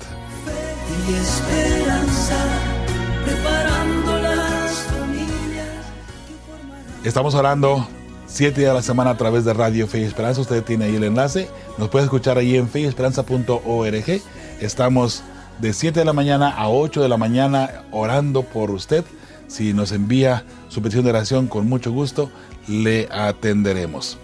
Estamos 7.04 7.34
orando 7.34 7.86
siete 8.26 8.60
días 8.60 8.70
a 8.70 8.74
la 8.74 8.82
semana 8.82 9.10
a 9.10 9.16
través 9.16 9.44
de 9.44 9.52
Radio 9.52 9.86
Fe 9.88 10.00
y 10.00 10.04
Esperanza. 10.04 10.40
Usted 10.40 10.62
tiene 10.62 10.86
ahí 10.86 10.96
el 10.96 11.04
enlace. 11.04 11.48
Nos 11.76 11.88
puede 11.88 12.04
escuchar 12.04 12.38
ahí 12.38 12.56
en 12.56 12.68
feyesperanza.org. 12.68 14.22
Estamos 14.60 15.22
de 15.60 15.72
7 15.72 15.98
de 15.98 16.04
la 16.04 16.12
mañana 16.12 16.50
a 16.50 16.68
8 16.68 17.02
de 17.02 17.08
la 17.08 17.16
mañana 17.16 17.84
orando 17.90 18.42
por 18.42 18.70
usted. 18.70 19.04
Si 19.48 19.72
nos 19.72 19.92
envía 19.92 20.44
su 20.68 20.82
petición 20.82 21.04
de 21.04 21.10
oración, 21.10 21.48
con 21.48 21.68
mucho 21.68 21.90
gusto 21.90 22.30
le 22.68 23.08
atenderemos. 23.10 24.18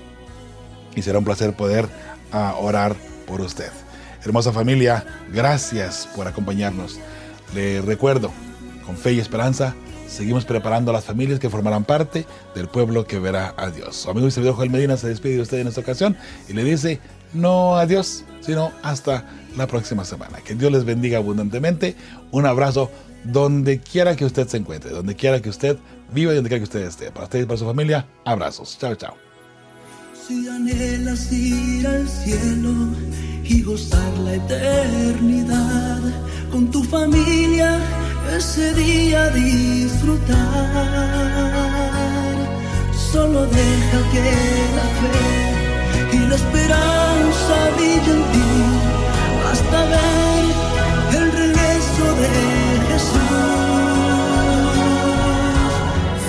Y 0.94 1.02
será 1.02 1.18
un 1.18 1.24
placer 1.24 1.54
poder 1.54 1.88
ah, 2.30 2.54
orar 2.60 2.94
por 3.26 3.40
usted. 3.40 3.70
Hermosa 4.24 4.52
familia, 4.52 5.04
gracias 5.32 6.08
por 6.14 6.28
acompañarnos. 6.28 6.98
Le 7.54 7.80
recuerdo, 7.82 8.30
con 8.86 8.96
fe 8.96 9.14
y 9.14 9.20
esperanza, 9.20 9.74
seguimos 10.06 10.44
preparando 10.44 10.90
a 10.90 10.94
las 10.94 11.04
familias 11.04 11.40
que 11.40 11.50
formarán 11.50 11.84
parte 11.84 12.26
del 12.54 12.68
pueblo 12.68 13.06
que 13.06 13.18
verá 13.18 13.54
a 13.56 13.70
Dios. 13.70 13.96
Su 13.96 14.10
amigo 14.10 14.28
y 14.28 14.30
servidor 14.30 14.56
Joel 14.56 14.70
Medina 14.70 14.96
se 14.96 15.08
despide 15.08 15.36
de 15.36 15.42
usted 15.42 15.58
en 15.58 15.68
esta 15.68 15.80
ocasión 15.80 16.16
y 16.48 16.52
le 16.52 16.64
dice 16.64 17.00
no 17.34 17.76
adiós, 17.76 18.24
sino 18.40 18.72
hasta 18.82 19.24
la 19.56 19.66
próxima 19.66 20.04
semana. 20.04 20.38
Que 20.38 20.54
Dios 20.54 20.72
les 20.72 20.84
bendiga 20.84 21.18
abundantemente. 21.18 21.96
Un 22.30 22.46
abrazo 22.46 22.90
donde 23.24 23.80
quiera 23.80 24.16
que 24.16 24.24
usted 24.24 24.46
se 24.48 24.56
encuentre, 24.56 24.90
donde 24.90 25.16
quiera 25.16 25.40
que 25.40 25.50
usted 25.50 25.76
viva 26.12 26.32
y 26.32 26.36
donde 26.36 26.48
quiera 26.48 26.60
que 26.60 26.64
usted 26.64 26.86
esté. 26.86 27.10
Para 27.10 27.24
usted 27.24 27.42
y 27.42 27.44
para 27.44 27.58
su 27.58 27.64
familia, 27.64 28.06
abrazos. 28.24 28.78
Chao, 28.78 28.94
chao. 28.94 29.16
Si 30.26 30.48
anhelas 30.48 31.30
ir 31.32 31.86
al 31.86 32.08
cielo 32.08 32.72
y 33.44 33.62
gozar 33.62 34.18
la 34.18 34.34
eternidad 34.34 36.00
con 36.50 36.70
tu 36.70 36.82
familia 36.84 37.78
ese 38.36 38.72
día 38.74 39.28
disfrutar. 39.30 40.34
Solo 43.12 43.46
deja 43.46 44.10
que 44.12 44.22
la 44.76 44.86
fe 45.00 45.53
y 46.14 46.18
la 46.28 46.36
esperanza 46.36 47.54
brilla 47.76 48.12
en 48.18 48.22
ti 48.32 48.52
hasta 49.50 49.78
ver 49.92 50.44
el 51.18 51.26
regreso 51.32 52.04
de 52.22 52.30
Jesús. 52.88 53.18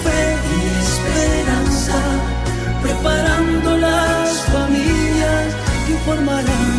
Fe 0.03 0.23
y 0.55 0.63
esperanza 0.87 1.99
preparando 2.81 3.77
las 3.77 4.29
familias 4.55 5.47
que 5.85 5.93
formarán 6.05 6.74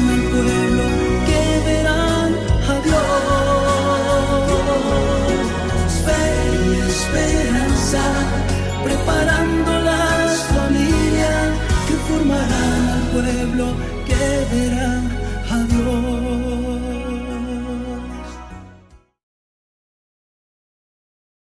pueblo 13.23 13.75
que 14.07 14.55
verá 14.55 14.86